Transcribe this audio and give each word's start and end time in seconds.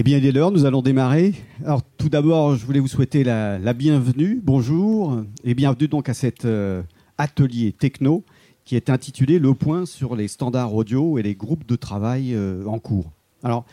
Eh 0.00 0.02
bien, 0.02 0.16
il 0.16 0.24
est 0.24 0.50
nous 0.50 0.64
allons 0.64 0.80
démarrer. 0.80 1.34
Alors, 1.62 1.82
tout 1.98 2.08
d'abord, 2.08 2.56
je 2.56 2.64
voulais 2.64 2.80
vous 2.80 2.88
souhaiter 2.88 3.22
la, 3.22 3.74
bienvenue. 3.74 4.40
Bonjour 4.42 5.22
et 5.44 5.52
bienvenue 5.52 5.88
donc 5.88 6.08
à 6.08 6.14
cet 6.14 6.46
euh, 6.46 6.82
atelier 7.18 7.72
techno 7.72 8.24
qui 8.64 8.76
est 8.76 8.88
intitulé 8.88 9.38
Le 9.38 9.52
point 9.52 9.84
sur 9.84 10.16
les 10.16 10.26
standards 10.26 10.74
audio 10.74 11.18
et 11.18 11.22
les 11.22 11.34
groupes 11.34 11.66
de 11.66 11.76
travail 11.76 12.32
euh, 12.32 12.64
en 12.64 12.78
cours. 12.78 13.12
Alors, 13.42 13.66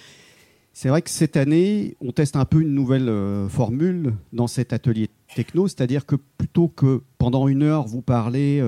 c'est 0.74 0.90
vrai 0.90 1.02
que 1.02 1.10
cette 1.10 1.38
année, 1.38 1.96
on 2.02 2.12
teste 2.12 2.36
un 2.36 2.44
peu 2.44 2.60
une 2.60 2.74
nouvelle 2.74 3.08
euh, 3.08 3.48
formule 3.48 4.14
dans 4.34 4.48
cet 4.48 4.74
atelier 4.74 5.10
techno, 5.34 5.70
c'est-à-dire 5.70 6.06
que 6.06 6.18
plutôt 6.38 6.68
que 6.68 7.04
pendant 7.20 7.48
une 7.48 7.64
heure 7.64 7.88
vous 7.88 8.02
parler 8.02 8.62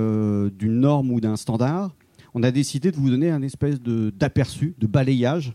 d'une 0.58 0.80
norme 0.80 1.12
ou 1.12 1.20
d'un 1.20 1.36
standard, 1.36 1.94
on 2.34 2.42
a 2.44 2.52
décidé 2.52 2.92
de 2.92 2.96
vous 2.96 3.10
donner 3.10 3.32
un 3.32 3.42
espèce 3.42 3.82
d'aperçu, 3.82 4.76
de 4.78 4.88
balayage 4.88 5.54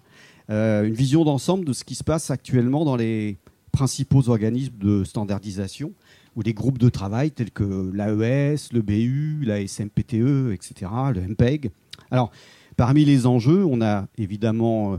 euh, 0.51 0.85
une 0.85 0.95
vision 0.95 1.25
d'ensemble 1.25 1.65
de 1.65 1.73
ce 1.73 1.85
qui 1.85 1.95
se 1.95 2.05
passe 2.05 2.31
actuellement 2.31 2.85
dans 2.85 2.97
les 2.97 3.39
principaux 3.73 4.29
organismes 4.29 4.77
de 4.79 5.05
standardisation 5.05 5.93
ou 6.37 6.43
des 6.43 6.55
groupes 6.55 6.79
de 6.79 6.89
travail 6.89 7.31
tels 7.31 7.51
que 7.51 7.91
l'AES, 7.93 8.73
le 8.73 8.83
BU, 8.83 9.45
la 9.45 9.67
SMPTE, 9.67 10.53
etc., 10.53 10.91
le 11.15 11.21
MPEG. 11.29 11.71
Alors, 12.11 12.31
parmi 12.77 13.05
les 13.05 13.27
enjeux, 13.27 13.65
on 13.65 13.81
a 13.81 14.07
évidemment 14.19 14.95
euh, 14.95 14.97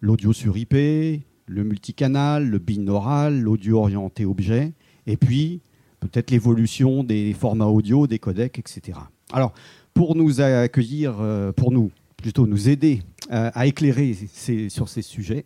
l'audio 0.00 0.32
sur 0.32 0.56
IP, 0.56 0.74
le 0.74 1.64
multicanal, 1.64 2.48
le 2.48 2.58
binaural, 2.58 3.40
l'audio 3.40 3.78
orienté 3.78 4.24
objet, 4.24 4.72
et 5.06 5.16
puis 5.16 5.60
peut-être 6.00 6.30
l'évolution 6.30 7.04
des 7.04 7.32
formats 7.32 7.66
audio, 7.66 8.06
des 8.06 8.18
codecs, 8.18 8.58
etc. 8.58 8.98
Alors, 9.32 9.52
pour 9.94 10.14
nous 10.14 10.40
accueillir, 10.40 11.16
euh, 11.20 11.52
pour 11.52 11.72
nous 11.72 11.90
plutôt 12.16 12.46
nous 12.46 12.68
aider 12.68 13.02
à 13.30 13.66
éclairer 13.66 14.14
sur 14.68 14.88
ces 14.88 15.02
sujets. 15.02 15.44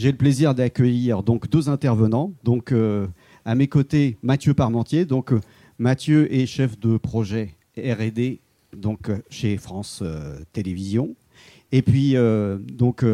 J'ai 0.00 0.10
le 0.10 0.16
plaisir 0.16 0.54
d'accueillir 0.54 1.22
donc 1.22 1.50
deux 1.50 1.68
intervenants. 1.68 2.32
Donc 2.42 2.72
euh, 2.72 3.06
à 3.44 3.54
mes 3.54 3.68
côtés 3.68 4.16
Mathieu 4.22 4.54
Parmentier. 4.54 5.04
Donc 5.04 5.30
euh, 5.30 5.40
Mathieu 5.78 6.32
est 6.32 6.46
chef 6.46 6.80
de 6.80 6.96
projet 6.96 7.54
R&D 7.76 8.40
donc 8.74 9.10
chez 9.28 9.58
France 9.58 10.02
Télévisions. 10.54 11.16
Et 11.70 11.82
puis 11.82 12.14
donc 12.72 13.04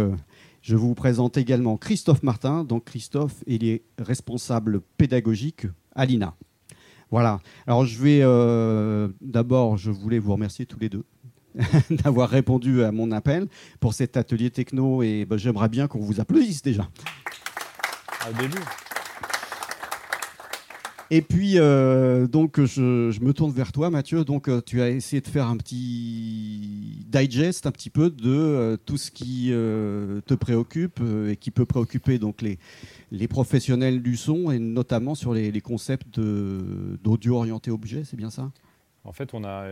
je 0.61 0.77
vous 0.77 0.95
présente 0.95 1.37
également 1.37 1.77
Christophe 1.77 2.23
Martin. 2.23 2.63
Donc 2.63 2.85
Christophe, 2.85 3.43
il 3.47 3.65
est 3.65 3.83
responsable 3.99 4.81
pédagogique 4.97 5.67
à 5.95 6.07
l'INA. 6.07 6.35
Voilà. 7.11 7.41
Alors 7.67 7.85
je 7.85 8.01
vais 8.01 8.21
d'abord, 9.21 9.77
je 9.77 9.91
voulais 9.91 10.19
vous 10.19 10.33
remercier 10.33 10.67
tous 10.67 10.79
les 10.79 10.89
deux 10.89 11.05
d'avoir 11.91 12.29
répondu 12.29 12.83
à 12.83 12.93
mon 12.93 13.13
appel 13.13 13.47
pour 13.81 13.95
cet 13.95 14.17
atelier 14.17 14.51
techno 14.51 15.03
et 15.03 15.25
ben, 15.25 15.37
j'aimerais 15.37 15.69
bien 15.69 15.89
qu'on 15.89 16.01
vous 16.01 16.21
applaudisse 16.21 16.63
déjà. 16.63 16.89
Et 21.11 21.23
puis, 21.23 21.53
euh, 21.57 22.27
donc, 22.27 22.61
je, 22.65 23.21
me 23.21 23.33
tourne 23.33 23.53
vers 23.53 23.71
toi, 23.71 23.91
Mathieu. 23.91 24.25
Donc, 24.25 24.49
euh, 24.49 24.61
tu 24.61 24.83
as 24.83 24.91
essayé 24.91 25.21
de 25.21 25.29
faire 25.29 25.47
un 25.47 25.57
petit 25.57 27.07
digest, 27.07 27.67
un 27.67 27.71
petit 27.71 27.91
peu 27.91 28.11
de 28.11 28.29
euh, 28.29 28.77
tout 28.77 28.97
ce 28.97 29.13
qui 29.13 29.51
te 29.51 30.35
préoccupe 30.35 31.01
et 31.29 31.37
qui 31.37 31.53
peut 31.53 31.65
préoccuper 31.65 32.19
donc 32.19 32.43
les, 32.43 32.59
les 33.13 33.29
professionnels 33.29 34.03
du 34.03 34.17
son, 34.17 34.51
et 34.51 34.59
notamment 34.59 35.15
sur 35.15 35.33
les, 35.33 35.53
les 35.53 35.61
concepts 35.61 36.19
d'audio 36.19 37.37
orienté 37.37 37.71
objet. 37.71 38.03
C'est 38.05 38.17
bien 38.17 38.31
ça? 38.31 38.51
En 39.05 39.13
fait, 39.13 39.35
on 39.35 39.45
a 39.45 39.69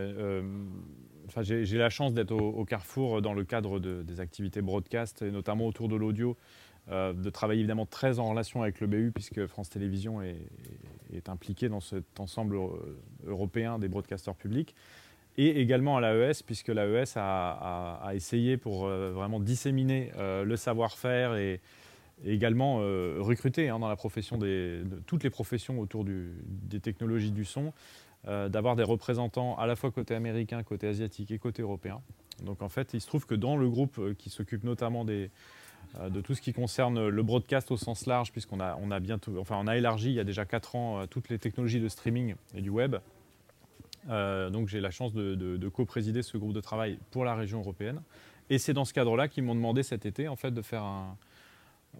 j'ai 1.41 1.77
la 1.77 1.89
chance 1.89 2.13
d'être 2.13 2.31
au, 2.31 2.65
carrefour 2.65 3.21
dans 3.21 3.33
le 3.33 3.43
cadre 3.43 3.79
des 3.79 4.19
activités 4.19 4.61
broadcast, 4.61 5.21
et 5.21 5.31
notamment 5.31 5.67
autour 5.67 5.87
de 5.87 5.95
l'audio, 5.95 6.37
euh, 6.91 7.13
de 7.13 7.29
travailler 7.31 7.61
évidemment 7.61 7.87
très 7.87 8.19
en 8.19 8.29
relation 8.29 8.61
avec 8.61 8.79
le 8.79 8.85
BU, 8.85 9.11
puisque 9.11 9.47
France 9.47 9.71
Télévisions 9.71 10.21
est, 10.21 10.37
est 11.15 11.29
impliquée 11.29 11.67
dans 11.67 11.79
cet 11.79 12.19
ensemble 12.19 12.57
euh, 12.57 12.69
européen 13.25 13.79
des 13.79 13.87
broadcasters 13.87 14.35
publics, 14.35 14.75
et 15.37 15.59
également 15.59 15.97
à 15.97 16.01
l'AES, 16.01 16.43
puisque 16.45 16.67
l'AES 16.67 17.13
a, 17.15 18.11
essayé 18.13 18.57
pour 18.57 18.85
euh, 18.85 19.11
vraiment 19.11 19.39
disséminer 19.39 20.11
le 20.17 20.55
savoir-faire 20.55 21.35
et, 21.35 21.59
également 22.23 22.77
recruter 22.77 23.67
hein, 23.67 23.77
dans 23.77 23.89
la 23.89 23.97
profession 23.97 24.37
des, 24.37 24.83
de, 24.83 25.01
toutes 25.05 25.25
les 25.25 25.29
professions 25.29 25.81
autour 25.81 26.05
des 26.05 26.79
technologies 26.79 27.33
du 27.33 27.43
son 27.43 27.73
euh, 28.27 28.49
d'avoir 28.49 28.75
des 28.75 28.83
représentants 28.83 29.55
à 29.57 29.67
la 29.67 29.75
fois 29.75 29.91
côté 29.91 30.15
américain, 30.15 30.63
côté 30.63 30.87
asiatique 30.87 31.29
et 31.29 31.37
côté 31.37 31.61
européen. 31.61 32.01
Donc 32.43 32.61
en 32.61 32.69
fait, 32.69 32.93
il 32.93 33.01
se 33.01 33.07
trouve 33.07 33.27
que 33.27 33.35
dans 33.35 33.55
le 33.55 33.69
groupe 33.69 33.99
euh, 33.99 34.15
qui 34.17 34.29
s'occupe 34.29 34.63
notamment 34.63 35.05
euh, 35.07 36.09
de 36.09 36.21
tout 36.21 36.33
ce 36.33 36.41
qui 36.41 36.51
concerne 36.51 37.07
le 37.07 37.23
broadcast 37.23 37.69
au 37.69 37.77
sens 37.77 38.07
large, 38.07 38.31
puisqu'on 38.31 38.59
a, 38.59 38.77
on 38.81 38.89
enfin 39.39 39.57
on 39.61 39.67
a 39.67 39.77
élargi 39.77 40.09
il 40.09 40.15
y 40.15 40.19
a 40.19 40.23
déjà 40.23 40.43
4 40.43 40.75
ans 40.75 41.07
toutes 41.07 41.29
les 41.29 41.37
technologies 41.37 41.79
de 41.79 41.87
streaming 41.87 42.33
et 42.55 42.61
du 42.61 42.69
web. 42.69 42.95
donc 44.07 44.67
j'ai 44.67 44.81
la 44.81 44.91
chance 44.91 45.13
de, 45.13 45.35
de 45.35 45.69
co-présider 45.69 46.23
ce 46.23 46.37
groupe 46.37 46.53
de 46.53 46.61
travail 46.61 46.97
pour 47.11 47.25
la 47.25 47.35
région 47.35 47.59
européenne. 47.59 48.01
Et 48.49 48.57
c'est 48.57 48.73
dans 48.73 48.85
ce 48.85 48.93
cadre-là 48.93 49.27
qu'ils 49.27 49.43
m'ont 49.43 49.55
demandé 49.55 49.83
cet 49.83 50.05
été 50.05 50.27
en 50.27 50.35
fait 50.35 50.51
de 50.51 50.61
faire 50.61 50.83
un, 50.83 51.15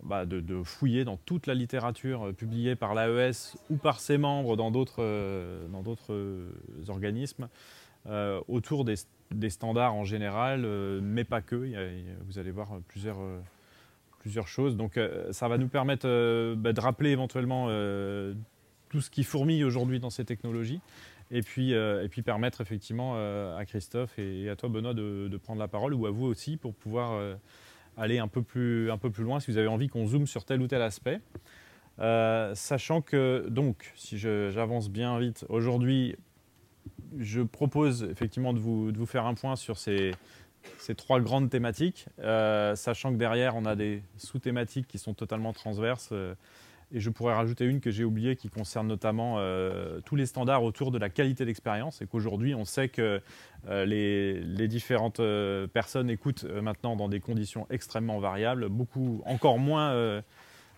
bah, 0.03 0.25
de, 0.25 0.63
fouiller 0.63 1.03
dans 1.03 1.17
toute 1.17 1.47
la 1.47 1.53
littérature 1.53 2.27
euh, 2.27 2.31
publiée 2.31 2.75
par 2.75 2.93
l'AES 2.93 3.57
ou 3.69 3.77
par 3.77 3.99
ses 3.99 4.17
membres 4.17 4.55
dans 4.55 4.71
d'autres 4.71 5.01
euh, 5.01 5.67
euh, 6.09 6.49
organismes 6.87 7.47
autour 8.47 8.85
des, 8.85 9.49
standards 9.49 9.95
en 9.95 10.03
général, 10.03 10.61
mais 11.01 11.23
pas 11.23 11.41
que. 11.41 11.55
vous 12.27 12.37
allez 12.37 12.51
voir 12.51 12.79
plusieurs, 12.87 13.17
plusieurs 14.19 14.47
choses. 14.47 14.77
Donc 14.77 14.99
ça 15.31 15.47
va 15.47 15.57
nous 15.57 15.69
permettre 15.69 16.05
bah, 16.53 16.71
de 16.71 16.79
rappeler 16.79 17.09
éventuellement 17.09 17.65
tout 18.89 19.01
ce 19.01 19.09
qui 19.09 19.23
fourmille 19.23 19.63
aujourd'hui 19.63 19.99
dans 19.99 20.11
ces 20.11 20.23
technologies. 20.23 20.81
Et 21.31 21.41
puis, 21.41 21.71
et 21.71 22.07
puis 22.07 22.21
permettre 22.21 22.61
effectivement 22.61 23.15
à 23.15 23.65
Christophe 23.65 24.19
et, 24.19 24.49
à 24.49 24.55
toi 24.55 24.69
Benoît 24.69 24.93
de, 24.93 25.37
prendre 25.43 25.59
la 25.59 25.67
parole, 25.67 25.95
ou 25.95 26.05
à 26.05 26.11
vous 26.11 26.27
aussi, 26.27 26.57
pour 26.57 26.75
pouvoir 26.75 27.19
aller 27.97 28.19
un 28.19 28.27
peu 28.27 28.41
plus, 28.41 28.91
un 28.91 28.97
peu 28.97 29.09
plus 29.09 29.23
loin 29.23 29.39
si 29.39 29.51
vous 29.51 29.57
avez 29.57 29.67
envie 29.67 29.87
qu'on 29.87 30.05
zoome 30.05 30.27
sur 30.27 30.45
tel 30.45 30.61
ou 30.61 30.67
tel 30.67 30.81
aspect. 30.81 31.21
Euh, 31.99 32.53
sachant 32.55 33.01
que, 33.01 33.47
donc, 33.49 33.91
si 33.95 34.17
j'avance 34.17 34.89
bien 34.89 35.17
vite, 35.19 35.45
aujourd'hui, 35.49 36.15
je 37.17 37.41
propose 37.41 38.03
effectivement 38.03 38.53
de 38.53 38.59
vous, 38.59 38.91
de 38.91 38.97
vous, 38.97 39.05
faire 39.05 39.25
un 39.25 39.33
point 39.33 39.55
sur 39.55 39.77
ces, 39.77 40.11
ces 40.77 40.95
trois 40.95 41.21
grandes 41.21 41.49
thématiques, 41.49 42.07
euh, 42.19 42.75
sachant 42.75 43.11
que 43.13 43.17
derrière, 43.17 43.55
on 43.55 43.65
a 43.65 43.75
des 43.75 44.03
sous-thématiques 44.17 44.87
qui 44.87 44.97
sont 44.97 45.13
totalement 45.13 45.53
transverses. 45.53 46.13
Et 46.91 46.99
je 46.99 47.09
pourrais 47.09 47.33
rajouter 47.33 47.65
une 47.65 47.81
que 47.81 47.89
j'ai 47.89 48.03
oubliée 48.03 48.35
qui 48.35 48.49
concerne 48.49 48.87
notamment 48.87 49.35
euh, 49.37 49.99
tous 50.05 50.15
les 50.15 50.25
standards 50.25 50.63
autour 50.63 50.91
de 50.91 50.97
la 50.97 51.09
qualité 51.09 51.45
d'expérience. 51.45 52.01
Et 52.01 52.07
qu'aujourd'hui, 52.07 52.53
on 52.53 52.65
sait 52.65 52.89
que 52.89 53.21
euh, 53.67 53.85
les, 53.85 54.67
différentes 54.67 55.19
euh, 55.19 55.67
personnes 55.67 56.09
écoutent 56.09 56.43
maintenant 56.43 56.95
dans 56.95 57.09
des 57.09 57.19
conditions 57.19 57.65
extrêmement 57.69 58.19
variables, 58.19 58.69
beaucoup 58.69 59.21
encore 59.25 59.57
moins 59.59 60.21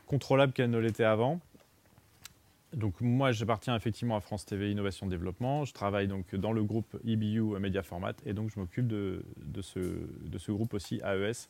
contrôlables 0.06 0.54
qu'elles 0.54 0.70
ne 0.70 0.78
l'étaient 0.78 1.04
avant. 1.04 1.40
Donc 2.74 3.00
moi, 3.02 3.32
j'appartiens 3.32 3.76
effectivement 3.76 4.16
à 4.16 4.22
France 4.22 4.46
TV 4.46 4.72
Innovation 4.72 5.08
Développement. 5.08 5.66
Je 5.66 5.74
travaille 5.74 6.08
donc 6.08 6.36
dans 6.36 6.52
le 6.52 6.64
groupe 6.64 6.98
EBU 7.06 7.60
Media 7.60 7.82
Format 7.82 8.14
et 8.26 8.34
donc 8.34 8.50
je 8.54 8.60
m'occupe 8.60 8.88
de, 8.88 9.24
ce, 9.62 9.80
de, 9.80 10.38
ce, 10.38 10.52
groupe 10.52 10.74
aussi 10.74 11.02
AES 11.04 11.48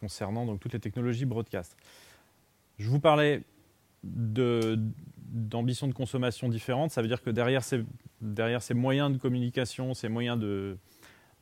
concernant 0.00 0.44
donc 0.44 0.60
toutes 0.60 0.74
les 0.74 0.80
technologies 0.80 1.24
broadcast. 1.24 1.76
Je 2.78 2.88
vous 2.88 3.00
parlais 3.00 3.42
d'ambitions 4.06 5.88
de, 5.88 5.92
consommation 5.92 6.48
différentes. 6.48 6.90
Ça 6.90 7.02
veut 7.02 7.08
dire 7.08 7.22
que 7.22 7.30
derrière 7.30 7.64
ces, 7.64 7.84
derrière 8.20 8.62
ces 8.62 8.74
moyens 8.74 9.12
de 9.12 9.18
communication, 9.18 9.94
ces 9.94 10.08
moyens 10.08 10.38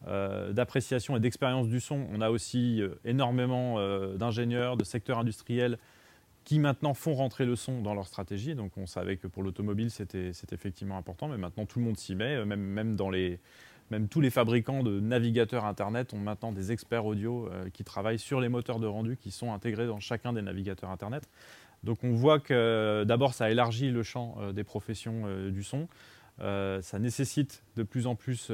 euh, 0.06 0.52
d'appréciation 0.52 1.16
et 1.16 1.20
d'expérience 1.20 1.66
du 1.66 1.80
son, 1.80 2.06
on 2.12 2.20
a 2.20 2.28
aussi 2.28 2.82
euh, 2.82 2.90
énormément 3.06 3.76
euh, 3.78 4.16
d'ingénieurs, 4.16 4.76
de 4.76 4.84
secteurs 4.84 5.18
industriels 5.18 5.78
qui 6.44 6.58
maintenant 6.58 6.92
font 6.92 7.14
rentrer 7.14 7.46
le 7.46 7.56
son 7.56 7.80
dans 7.80 7.94
leur 7.94 8.06
stratégie. 8.06 8.54
Donc 8.54 8.76
on 8.76 8.86
savait 8.86 9.16
que 9.16 9.26
pour 9.26 9.42
l'automobile, 9.42 9.90
c'était 9.90 10.32
effectivement 10.52 10.98
important, 10.98 11.26
mais 11.26 11.38
maintenant 11.38 11.64
tout 11.64 11.78
le 11.78 11.86
monde 11.86 11.96
s'y 11.96 12.14
met, 12.14 12.44
même, 12.44 12.60
même, 12.60 12.96
dans 12.96 13.08
les, 13.08 13.40
même 13.90 14.08
tous 14.08 14.20
les 14.20 14.28
fabricants 14.28 14.82
de 14.82 15.00
navigateurs 15.00 15.64
Internet 15.64 16.12
ont 16.12 16.18
maintenant 16.18 16.52
des 16.52 16.70
experts 16.70 17.06
audio 17.06 17.48
qui 17.72 17.82
travaillent 17.82 18.18
sur 18.18 18.42
les 18.42 18.50
moteurs 18.50 18.78
de 18.78 18.86
rendu 18.86 19.16
qui 19.16 19.30
sont 19.30 19.54
intégrés 19.54 19.86
dans 19.86 20.00
chacun 20.00 20.34
des 20.34 20.42
navigateurs 20.42 20.90
Internet. 20.90 21.26
Donc 21.84 22.02
on 22.02 22.12
voit 22.12 22.40
que 22.40 23.04
d'abord 23.06 23.34
ça 23.34 23.50
élargit 23.50 23.90
le 23.90 24.02
champ 24.02 24.36
euh, 24.40 24.52
des 24.52 24.64
professions 24.64 25.24
euh, 25.26 25.50
du 25.50 25.62
son. 25.62 25.86
Euh, 26.40 26.80
ça 26.82 26.98
nécessite 26.98 27.62
de 27.76 27.82
plus 27.82 28.06
en 28.06 28.16
plus, 28.16 28.50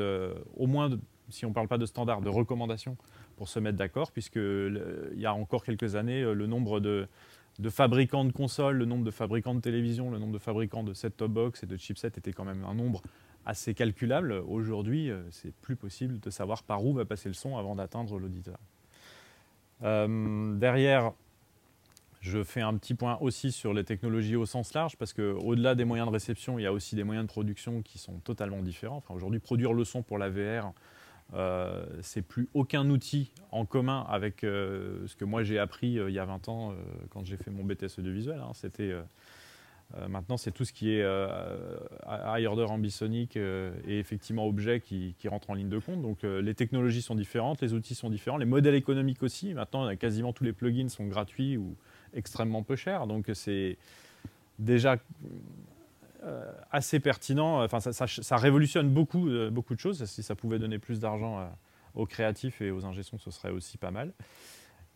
au 0.56 0.66
moins 0.66 0.90
si 1.30 1.46
on 1.46 1.50
ne 1.50 1.54
parle 1.54 1.68
pas 1.68 1.78
de 1.78 1.86
standards, 1.86 2.20
de 2.20 2.28
recommandations 2.28 2.96
pour 3.36 3.48
se 3.48 3.58
mettre 3.58 3.78
d'accord, 3.78 4.10
puisqu'il 4.10 5.14
y 5.14 5.24
a 5.24 5.32
encore 5.32 5.64
quelques 5.64 5.94
années, 5.94 6.22
le 6.22 6.46
nombre 6.46 6.80
de, 6.80 7.08
fabricants 7.70 8.24
de 8.24 8.32
consoles, 8.32 8.76
le 8.76 8.84
nombre 8.84 9.04
de 9.04 9.10
fabricants 9.10 9.54
de 9.54 9.60
télévision, 9.60 10.10
le 10.10 10.18
nombre 10.18 10.32
de 10.32 10.38
fabricants 10.38 10.82
de 10.82 10.92
set-top 10.92 11.30
box 11.30 11.62
et 11.62 11.66
de 11.66 11.76
chipsets 11.76 12.08
était 12.08 12.32
quand 12.32 12.44
même 12.44 12.64
un 12.64 12.74
nombre 12.74 13.00
assez 13.46 13.72
calculable. 13.72 14.32
Aujourd'hui, 14.46 15.10
c'est 15.30 15.54
plus 15.62 15.76
possible 15.76 16.20
de 16.20 16.28
savoir 16.28 16.64
par 16.64 16.84
où 16.84 16.92
va 16.92 17.06
passer 17.06 17.30
le 17.30 17.34
son 17.34 17.56
avant 17.56 17.76
d'atteindre 17.76 18.18
l'auditeur. 18.18 18.58
derrière, 19.80 21.12
Je 22.20 22.44
fais 22.44 22.60
un 22.60 22.76
petit 22.76 22.94
point 22.94 23.16
aussi 23.22 23.50
sur 23.50 23.72
les 23.72 23.82
technologies 23.82 24.36
au 24.36 24.44
sens 24.44 24.74
large, 24.74 24.96
parce 24.96 25.14
qu'au-delà 25.14 25.74
des 25.74 25.86
moyens 25.86 26.06
de 26.08 26.12
réception, 26.12 26.58
il 26.58 26.62
y 26.62 26.66
a 26.66 26.72
aussi 26.72 26.94
des 26.94 27.04
moyens 27.04 27.26
de 27.26 27.32
production 27.32 27.80
qui 27.80 27.98
sont 27.98 28.18
totalement 28.18 28.60
différents. 28.60 29.02
Aujourd'hui, 29.08 29.40
produire 29.40 29.72
le 29.72 29.84
son 29.84 30.02
pour 30.02 30.18
la 30.18 30.28
VR, 30.28 30.74
euh, 31.34 31.84
c'est 32.02 32.22
plus 32.22 32.48
aucun 32.54 32.88
outil 32.90 33.30
en 33.52 33.64
commun 33.64 34.04
avec 34.08 34.42
euh, 34.42 35.06
ce 35.06 35.14
que 35.14 35.24
moi 35.24 35.44
j'ai 35.44 35.60
appris 35.60 35.96
euh, 35.96 36.10
il 36.10 36.14
y 36.14 36.18
a 36.18 36.24
20 36.24 36.48
ans 36.48 36.74
quand 37.10 37.24
j'ai 37.24 37.36
fait 37.36 37.52
mon 37.52 37.62
BTS 37.64 38.00
de 38.00 38.10
visuel. 38.10 38.40
Hein. 38.40 38.52
Maintenant 40.08 40.36
c'est 40.36 40.52
tout 40.52 40.64
ce 40.64 40.72
qui 40.72 40.90
est 40.90 41.00
high 41.00 42.46
order 42.46 42.66
ambisonic 42.68 43.36
et 43.36 43.98
effectivement 43.98 44.46
objet 44.46 44.78
qui, 44.78 45.16
qui, 45.18 45.26
rentre 45.26 45.50
en 45.50 45.54
ligne 45.54 45.68
de 45.68 45.78
compte. 45.78 46.00
Donc 46.00 46.22
les 46.22 46.54
technologies 46.54 47.02
sont 47.02 47.16
différentes, 47.16 47.60
les 47.60 47.74
outils 47.74 47.96
sont 47.96 48.08
différents, 48.08 48.36
les 48.36 48.44
modèles 48.44 48.76
économiques 48.76 49.22
aussi. 49.24 49.52
Maintenant 49.52 49.96
quasiment 49.96 50.32
tous 50.32 50.44
les 50.44 50.52
plugins 50.52 50.88
sont 50.88 51.06
gratuits 51.06 51.56
ou 51.56 51.74
extrêmement 52.14 52.62
peu 52.62 52.76
chers. 52.76 53.06
Donc 53.06 53.30
c'est 53.34 53.76
déjà 54.58 54.96
euh, 56.22 56.52
assez 56.70 57.00
pertinent. 57.00 57.64
Enfin, 57.64 57.80
ça, 57.80 58.36
révolutionne 58.36 58.90
beaucoup, 58.90 59.28
euh, 59.28 59.48
beaucoup 59.48 59.74
de 59.74 59.80
choses. 59.80 60.04
Si 60.04 60.22
ça 60.22 60.34
pouvait 60.34 60.58
donner 60.58 60.78
plus 60.78 61.00
d'argent 61.00 61.40
euh, 61.40 61.44
aux 61.94 62.04
créatifs 62.04 62.60
et 62.60 62.70
aux 62.70 62.84
ingessons, 62.84 63.16
ce 63.16 63.30
serait 63.30 63.50
aussi 63.50 63.78
pas 63.78 63.90
mal. 63.90 64.12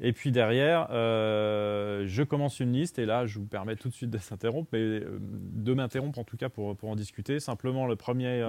Et 0.00 0.12
puis 0.12 0.32
derrière, 0.32 0.88
je 0.90 2.22
commence 2.25 2.58
une 2.61 2.72
liste 2.72 2.99
et 2.99 3.06
là, 3.06 3.26
je 3.26 3.38
vous 3.38 3.46
permets 3.46 3.76
tout 3.76 3.88
de 3.88 3.94
suite 3.94 4.10
de 4.10 4.19
s'interrompre, 4.19 4.69
mais 4.72 5.00
de 5.00 5.72
m'interrompre 5.72 6.19
en 6.19 6.25
tout 6.25 6.37
cas 6.37 6.49
pour, 6.49 6.76
pour 6.76 6.90
en 6.90 6.96
discuter. 6.96 7.38
Simplement, 7.40 7.87
le 7.87 7.94
premier. 7.94 8.44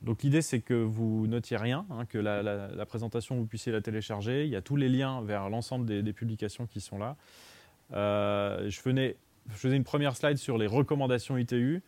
donc 0.00 0.22
l'idée, 0.22 0.42
c'est 0.42 0.60
que 0.60 0.74
vous 0.74 1.26
notiez 1.26 1.56
rien, 1.56 1.86
hein, 1.90 2.06
que 2.06 2.18
la, 2.18 2.86
présentation, 2.86 3.36
vous 3.36 3.46
puissiez 3.46 3.72
la 3.72 3.80
télécharger. 3.80 4.44
Il 4.44 4.50
y 4.50 4.56
a 4.56 4.62
tous 4.62 4.76
les 4.76 4.88
liens 4.88 5.22
vers 5.22 5.50
l'ensemble 5.50 5.86
des, 5.86 6.12
publications 6.12 6.66
qui 6.66 6.80
sont 6.80 6.98
là. 6.98 7.16
Je 7.92 8.82
venais 8.82 9.16
je 9.52 9.56
faisais 9.56 9.76
une 9.76 9.84
première 9.84 10.16
slide 10.16 10.36
sur 10.36 10.58
les 10.58 10.66
recommandations 10.66 11.36
ITU. 11.36 11.82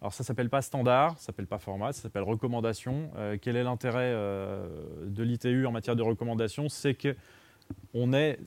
Alors 0.00 0.12
ça 0.12 0.22
s'appelle 0.22 0.48
pas 0.48 0.62
standard, 0.62 1.18
ça 1.18 1.26
s'appelle 1.26 1.46
pas 1.46 1.58
format, 1.58 1.92
ça 1.92 2.02
s'appelle 2.02 2.22
recommandation. 2.22 3.10
Euh, 3.16 3.36
quel 3.40 3.56
est 3.56 3.64
l'intérêt 3.64 4.12
euh, 4.14 4.66
de 5.06 5.22
l'ITU 5.22 5.66
en 5.66 5.72
matière 5.72 5.96
de 5.96 6.02
recommandation? 6.02 6.68
C'est 6.68 6.94
qu'on 6.94 8.12
est 8.12 8.38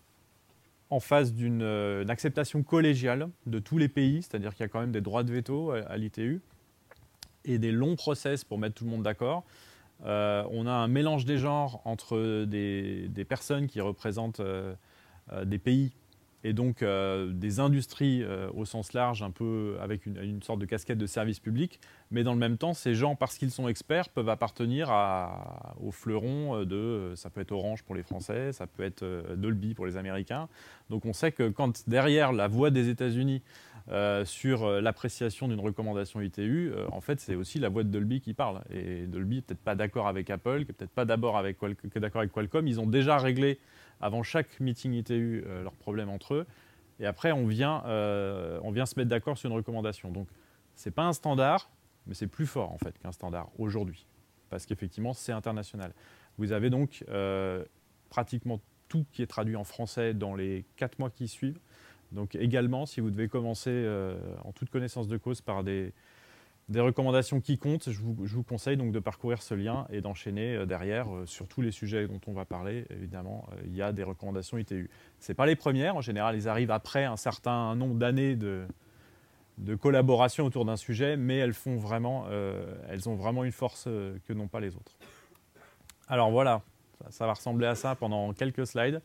en 0.89 0.99
face 0.99 1.33
d'une 1.33 1.61
euh, 1.61 2.05
acceptation 2.07 2.63
collégiale 2.63 3.29
de 3.47 3.59
tous 3.59 3.77
les 3.77 3.89
pays, 3.89 4.21
c'est-à-dire 4.21 4.55
qu'il 4.55 4.63
y 4.63 4.65
a 4.65 4.69
quand 4.69 4.79
même 4.79 4.93
des 4.93 5.01
droits 5.01 5.23
de 5.23 5.31
veto 5.31 5.71
à, 5.71 5.97
l'ITU 5.97 6.41
et 7.43 7.57
des 7.57 7.71
longs 7.71 7.95
process 7.95 8.45
pour 8.45 8.57
mettre 8.57 8.75
tout 8.75 8.85
le 8.85 8.91
monde 8.91 9.03
d'accord. 9.03 9.43
on 10.03 10.67
a 10.67 10.71
un 10.71 10.87
mélange 10.87 11.25
des 11.25 11.37
genres 11.37 11.81
entre 11.85 12.45
des 12.45 13.25
personnes 13.27 13.67
qui 13.67 13.81
représentent 13.81 14.41
des 15.43 15.57
pays 15.57 15.91
et 16.43 16.53
donc 16.53 16.81
euh, 16.81 17.31
des 17.31 17.59
industries 17.59 18.23
euh, 18.23 18.49
au 18.55 18.65
sens 18.65 18.93
large, 18.93 19.21
un 19.21 19.31
peu 19.31 19.77
avec 19.79 20.05
une, 20.05 20.41
sorte 20.41 20.59
de 20.59 20.65
casquette 20.65 20.97
de 20.97 21.05
service 21.05 21.39
public. 21.39 21.79
Mais 22.09 22.23
dans 22.23 22.33
le 22.33 22.39
même 22.39 22.57
temps, 22.57 22.73
ces 22.73 22.95
gens, 22.95 23.15
parce 23.15 23.37
qu'ils 23.37 23.51
sont 23.51 23.67
experts, 23.67 24.09
peuvent 24.09 24.29
appartenir 24.29 24.89
à, 24.89 25.75
au 25.81 25.91
fleuron 25.91 26.61
euh, 26.61 26.65
de, 26.65 27.15
ça 27.15 27.29
peut 27.29 27.41
être 27.41 27.51
Orange 27.51 27.83
pour 27.83 27.95
les 27.95 28.03
Français, 28.03 28.51
ça 28.53 28.65
peut 28.65 28.83
être 28.83 29.05
Dolby 29.35 29.73
pour 29.73 29.85
les 29.85 29.97
Américains. 29.97 30.47
Donc 30.89 31.05
on 31.05 31.13
sait 31.13 31.31
que 31.31 31.49
quand 31.49 31.87
derrière 31.87 32.31
la 32.31 32.47
voix 32.47 32.69
des 32.69 32.89
États-Unis 32.89 33.41
sur 34.23 34.69
l'appréciation 34.79 35.49
d'une 35.49 35.59
recommandation 35.59 36.21
ITU, 36.21 36.71
en 36.91 37.01
fait, 37.01 37.19
c'est 37.19 37.35
aussi 37.35 37.59
la 37.59 37.67
voix 37.67 37.83
de 37.83 37.89
Dolby 37.89 38.21
qui 38.21 38.33
parle. 38.33 38.61
Et 38.69 39.05
Dolby 39.05 39.37
n'est 39.37 39.41
peut-être 39.41 39.63
pas 39.63 39.75
d'accord 39.75 40.07
avec 40.07 40.29
Apple, 40.29 40.59
n'est 40.59 40.65
peut-être 40.65 40.91
pas 40.91 41.03
d'abord 41.03 41.35
avec, 41.35 41.57
d'accord 41.95 42.21
avec 42.21 42.31
Qualcomm. 42.31 42.67
Ils 42.67 42.79
ont 42.79 42.85
déjà 42.85 43.17
réglé 43.17 43.59
avant 44.01 44.23
chaque 44.23 44.59
meeting 44.59 44.93
ITU 44.93 45.43
euh, 45.45 45.63
leurs 45.63 45.75
problèmes 45.75 46.09
entre 46.09 46.35
eux. 46.35 46.47
Et 46.99 47.05
après, 47.05 47.31
on 47.31 47.45
vient, 47.47 47.83
euh, 47.85 48.59
on 48.63 48.71
vient 48.71 48.85
se 48.85 48.97
mettre 48.97 49.09
d'accord 49.09 49.37
sur 49.37 49.49
une 49.49 49.55
recommandation. 49.55 50.11
Donc, 50.11 50.27
ce 50.75 50.89
n'est 50.89 50.93
pas 50.93 51.03
un 51.03 51.13
standard, 51.13 51.69
mais 52.07 52.13
c'est 52.13 52.27
plus 52.27 52.45
fort 52.45 52.71
en 52.71 52.77
fait 52.77 52.97
qu'un 52.99 53.11
standard 53.11 53.49
aujourd'hui. 53.57 54.05
Parce 54.49 54.65
qu'effectivement, 54.65 55.13
c'est 55.13 55.31
international. 55.31 55.93
Vous 56.37 56.51
avez 56.51 56.69
donc 56.69 57.03
euh, 57.09 57.63
pratiquement 58.09 58.59
tout 58.87 59.05
qui 59.11 59.21
est 59.21 59.27
traduit 59.27 59.55
en 59.55 59.63
français 59.63 60.13
dans 60.13 60.35
les 60.35 60.65
quatre 60.75 60.99
mois 60.99 61.09
qui 61.09 61.27
suivent. 61.27 61.59
Donc 62.11 62.35
également, 62.35 62.85
si 62.85 62.99
vous 62.99 63.09
devez 63.09 63.29
commencer 63.29 63.89
en 64.43 64.51
toute 64.51 64.69
connaissance 64.69 65.07
de 65.07 65.15
cause 65.15 65.39
par 65.39 65.63
des, 65.63 65.93
des 66.69 66.79
recommandations 66.79 67.41
qui 67.41 67.57
comptent, 67.57 67.89
je 67.89 67.99
vous, 68.01 68.43
conseille 68.43 68.77
donc 68.77 68.91
de 68.91 68.99
parcourir 68.99 69.41
ce 69.41 69.53
lien 69.53 69.85
et 69.89 70.01
d'enchaîner 70.01 70.55
euh, 70.55 70.65
derrière 70.65 71.13
euh, 71.13 71.25
sur 71.25 71.47
tous 71.47 71.61
les 71.61 71.71
sujets 71.71 72.07
dont 72.07 72.21
on 72.27 72.33
va 72.33 72.45
parler. 72.45 72.85
Évidemment, 72.89 73.47
euh, 73.51 73.61
il 73.65 73.75
y 73.75 73.81
a 73.81 73.91
des 73.91 74.03
recommandations 74.03 74.57
ITU. 74.57 74.89
Ce 75.19 75.33
pas 75.33 75.45
les 75.45 75.55
premières, 75.55 75.95
en 75.95 76.01
général, 76.01 76.35
ils 76.35 76.47
arrivent 76.47 76.71
après 76.71 77.03
un 77.03 77.17
certain 77.17 77.75
nombre 77.75 77.95
d'années 77.95 78.35
de, 78.35 78.65
de, 79.57 79.75
collaboration 79.75 80.45
autour 80.45 80.65
d'un 80.65 80.77
sujet, 80.77 81.17
mais 81.17 81.37
elles, 81.37 81.53
font 81.53 81.75
vraiment, 81.75 82.25
elles 82.89 83.07
ont 83.09 83.15
vraiment 83.15 83.43
une 83.43 83.51
force 83.51 83.85
que 83.85 84.33
n'ont 84.33 84.47
pas 84.47 84.59
les 84.59 84.75
autres. 84.75 84.97
Alors 86.07 86.31
voilà, 86.31 86.61
ça 87.09 87.25
va 87.25 87.33
ressembler 87.33 87.67
à 87.67 87.75
ça 87.75 87.95
pendant 87.95 88.33
quelques 88.33 88.67
slides. 88.67 89.01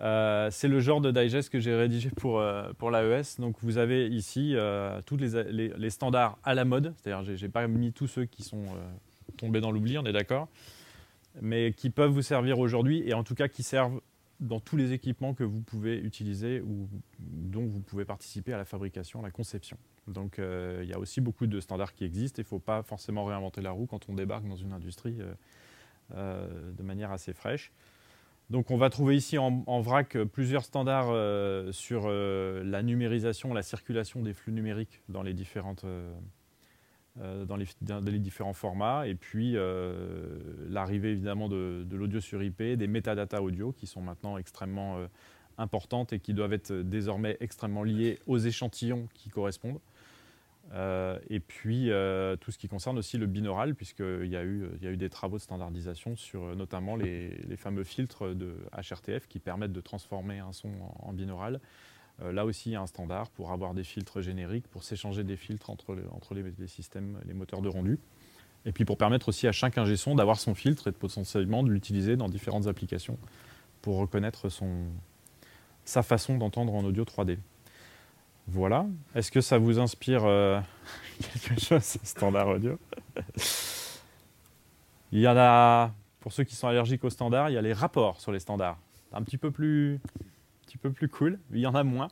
Euh, 0.00 0.48
c'est 0.52 0.68
le 0.68 0.78
genre 0.78 1.00
de 1.00 1.10
digest 1.10 1.50
que 1.50 1.58
j'ai 1.58 1.74
rédigé 1.74 2.10
pour, 2.10 2.40
euh, 2.40 2.70
l'AES. 2.80 3.40
Donc 3.40 3.56
vous 3.62 3.78
avez 3.78 4.06
ici 4.06 4.52
euh, 4.54 5.00
tous 5.06 5.16
les, 5.16 5.70
les, 5.76 5.90
standards 5.90 6.38
à 6.44 6.54
la 6.54 6.64
mode, 6.64 6.94
c'est-à-dire 6.96 7.36
j'ai 7.36 7.48
pas 7.48 7.66
mis 7.66 7.92
tous 7.92 8.06
ceux 8.06 8.24
qui 8.24 8.42
sont 8.42 8.64
tombés 9.36 9.60
dans 9.60 9.70
l'oubli, 9.70 9.98
on 9.98 10.04
est 10.04 10.12
d'accord, 10.12 10.48
mais 11.40 11.72
qui 11.72 11.90
peuvent 11.90 12.10
vous 12.10 12.22
servir 12.22 12.58
aujourd'hui 12.58 13.02
et 13.08 13.14
en 13.14 13.24
tout 13.24 13.34
cas 13.34 13.48
qui 13.48 13.62
servent 13.62 14.00
dans 14.40 14.60
tous 14.60 14.76
les 14.76 14.92
équipements 14.92 15.34
que 15.34 15.42
vous 15.42 15.60
pouvez 15.60 15.98
utiliser 15.98 16.60
ou 16.60 16.88
dont 17.18 17.66
vous 17.66 17.80
pouvez 17.80 18.04
participer 18.04 18.52
à 18.52 18.56
la 18.56 18.64
fabrication, 18.64 19.18
à 19.18 19.22
la 19.24 19.32
conception. 19.32 19.76
Donc 20.06 20.38
il 20.38 20.88
y 20.88 20.92
a 20.92 20.98
aussi 20.98 21.20
beaucoup 21.20 21.48
de 21.48 21.58
standards 21.58 21.92
qui 21.92 22.04
existent. 22.04 22.40
Il 22.40 22.44
ne 22.44 22.48
faut 22.48 22.60
pas 22.60 22.84
forcément 22.84 23.24
réinventer 23.24 23.62
la 23.62 23.72
roue 23.72 23.86
quand 23.86 24.08
on 24.08 24.14
débarque 24.14 24.46
dans 24.46 24.56
une 24.56 24.72
industrie 24.72 25.18
de 26.14 26.82
manière 26.84 27.10
assez 27.10 27.32
fraîche. 27.32 27.72
Donc 28.50 28.70
on 28.70 28.78
va 28.78 28.88
trouver 28.88 29.14
ici 29.14 29.36
en, 29.36 29.80
vrac 29.80 30.16
plusieurs 30.24 30.64
standards 30.64 31.10
euh, 31.10 31.70
sur 31.70 32.04
euh, 32.06 32.64
la 32.64 32.82
numérisation, 32.82 33.52
la 33.52 33.60
circulation 33.62 34.22
des 34.22 34.32
flux 34.32 34.52
numériques 34.52 35.02
dans 35.10 35.22
les, 35.22 35.34
euh, 35.92 36.14
différents 38.18 38.54
formats, 38.54 39.06
et 39.06 39.14
puis 39.14 39.54
l'arrivée 40.70 41.10
évidemment 41.10 41.50
de, 41.50 41.84
de 41.86 41.96
l'audio 41.96 42.20
sur 42.20 42.42
IP, 42.42 42.62
des 42.62 42.86
métadatas 42.86 43.42
audio 43.42 43.72
qui 43.72 43.86
sont 43.86 44.00
maintenant 44.00 44.38
extrêmement 44.38 44.96
importantes 45.58 46.14
et 46.14 46.18
qui 46.18 46.32
doivent 46.32 46.54
être 46.54 46.72
désormais 46.72 47.36
extrêmement 47.40 47.82
liées 47.82 48.18
aux 48.26 48.38
échantillons 48.38 49.08
qui 49.12 49.28
correspondent. 49.28 49.80
Euh, 50.74 51.18
et 51.30 51.40
puis 51.40 51.90
euh, 51.90 52.36
tout 52.36 52.50
ce 52.50 52.58
qui 52.58 52.68
concerne 52.68 52.98
aussi 52.98 53.16
le 53.16 53.26
binaural, 53.26 53.74
puisqu'il 53.74 54.26
y, 54.26 54.36
a 54.36 54.44
eu, 54.44 54.68
il 54.76 54.84
y 54.84 54.86
a 54.86 54.90
eu 54.90 54.96
des 54.96 55.08
travaux 55.08 55.38
de 55.38 55.42
standardisation 55.42 56.14
sur 56.16 56.42
euh, 56.44 56.54
notamment 56.54 56.96
les, 56.96 57.56
fameux 57.56 57.84
filtres 57.84 58.34
de 58.34 58.54
HRTF 58.76 59.26
qui 59.28 59.38
permettent 59.38 59.72
de 59.72 59.80
transformer 59.80 60.38
un 60.38 60.52
son 60.52 60.70
en, 61.00 61.12
binaural. 61.12 61.60
là 62.22 62.44
aussi, 62.44 62.70
il 62.70 62.72
y 62.72 62.76
a 62.76 62.80
un 62.80 62.86
standard 62.86 63.30
pour 63.30 63.50
avoir 63.50 63.74
des 63.74 63.82
filtres 63.82 64.20
génériques, 64.20 64.68
pour 64.68 64.84
s'échanger 64.84 65.24
des 65.24 65.36
filtres 65.36 65.70
entre, 65.70 65.96
entre 66.12 66.34
les, 66.34 66.68
systèmes, 66.68 67.18
les 67.26 67.34
moteurs 67.34 67.62
de 67.62 67.68
rendu. 67.68 67.98
Et 68.64 68.72
puis 68.72 68.84
pour 68.84 68.98
permettre 68.98 69.30
aussi 69.30 69.48
à 69.48 69.52
chaque 69.52 69.78
ingé 69.78 69.96
son 69.96 70.14
d'avoir 70.14 70.38
son 70.38 70.54
filtre 70.54 70.88
et 70.88 70.90
de 70.90 70.96
potentiellement 70.96 71.62
de 71.62 71.70
l'utiliser 71.70 72.16
dans 72.16 72.28
différentes 72.28 72.66
applications 72.66 73.18
pour 73.82 73.96
reconnaître 73.96 74.48
son, 74.48 74.86
sa 75.84 76.02
façon 76.02 76.36
d'entendre 76.36 76.74
en 76.74 76.84
audio 76.84 77.04
3D. 77.04 77.38
Voilà. 78.50 78.86
Est-ce 79.14 79.30
que 79.30 79.42
ça 79.42 79.58
vous 79.58 79.78
inspire 79.78 80.24
euh, 80.24 80.58
quelque 81.42 81.60
chose, 81.60 81.98
standard 82.02 82.48
audio? 82.48 82.78
Il 85.12 85.20
y 85.20 85.28
en 85.28 85.36
a, 85.36 85.92
pour 86.20 86.32
ceux 86.32 86.44
qui 86.44 86.56
sont 86.56 86.66
allergiques 86.66 87.04
aux 87.04 87.10
standards, 87.10 87.50
il 87.50 87.54
y 87.54 87.58
a 87.58 87.62
les 87.62 87.74
rapports 87.74 88.20
sur 88.20 88.32
les 88.32 88.40
standards. 88.40 88.78
Un 89.12 89.22
petit 89.22 89.36
peu 89.36 89.50
plus, 89.50 89.96
un 89.96 90.66
petit 90.66 90.78
peu 90.78 90.90
plus 90.90 91.08
cool. 91.08 91.38
Il 91.52 91.58
y 91.58 91.66
en 91.66 91.74
a 91.74 91.84
moins. 91.84 92.08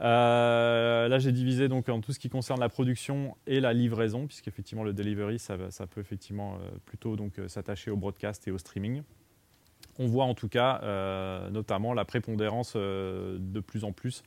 Euh, 0.00 1.08
là, 1.08 1.18
j'ai 1.18 1.32
divisé 1.32 1.68
donc 1.68 1.88
en 1.88 2.00
tout 2.00 2.12
ce 2.12 2.20
qui 2.20 2.28
concerne 2.28 2.60
la 2.60 2.68
production 2.68 3.36
et 3.48 3.58
la 3.58 3.72
livraison, 3.72 4.26
puisqu'effectivement 4.26 4.84
le 4.84 4.92
delivery, 4.92 5.40
ça, 5.40 5.56
peut 5.90 6.00
effectivement 6.00 6.54
euh, 6.54 6.70
plutôt 6.86 7.16
donc 7.16 7.40
s'attacher 7.48 7.90
au 7.90 7.96
broadcast 7.96 8.46
et 8.46 8.52
au 8.52 8.58
streaming. 8.58 9.02
On 9.98 10.06
voit 10.06 10.24
en 10.24 10.34
tout 10.34 10.48
cas 10.48 10.80
notamment 11.50 11.92
la 11.92 12.04
prépondérance 12.04 12.74
de 12.76 13.60
plus 13.60 13.84
en 13.84 13.92
plus 13.92 14.22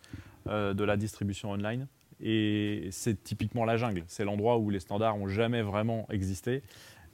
de 0.46 0.84
la 0.84 0.98
distribution 0.98 1.52
online. 1.52 1.88
Et 2.22 2.88
c'est 2.92 3.24
typiquement 3.24 3.66
la 3.66 3.78
jungle. 3.78 4.04
C'est 4.08 4.24
l'endroit 4.24 4.58
où 4.58 4.70
les 4.70 4.80
standards 4.80 5.18
n'ont 5.18 5.28
jamais 5.28 5.62
vraiment 5.62 6.08
existé 6.10 6.64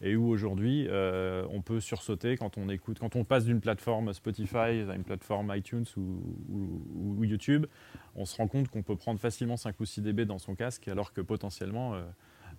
et 0.01 0.15
où 0.15 0.27
aujourd'hui 0.27 0.87
euh, 0.89 1.45
on 1.51 1.61
peut 1.61 1.79
sursauter 1.79 2.35
quand 2.35 2.57
on 2.57 2.69
écoute, 2.69 2.99
quand 2.99 3.15
on 3.15 3.23
passe 3.23 3.45
d'une 3.45 3.61
plateforme 3.61 4.13
Spotify 4.13 4.83
à 4.89 4.95
une 4.95 5.03
plateforme 5.03 5.53
iTunes 5.55 5.85
ou, 5.95 7.23
YouTube, 7.23 7.67
on 8.15 8.25
se 8.25 8.35
rend 8.35 8.47
compte 8.47 8.67
qu'on 8.67 8.81
peut 8.81 8.95
prendre 8.95 9.19
facilement 9.19 9.57
5 9.57 9.79
ou 9.79 9.85
6 9.85 10.01
dB 10.01 10.25
dans 10.25 10.39
son 10.39 10.55
casque 10.55 10.87
alors 10.87 11.13
que 11.13 11.21
potentiellement 11.21 11.93
euh, 11.93 12.01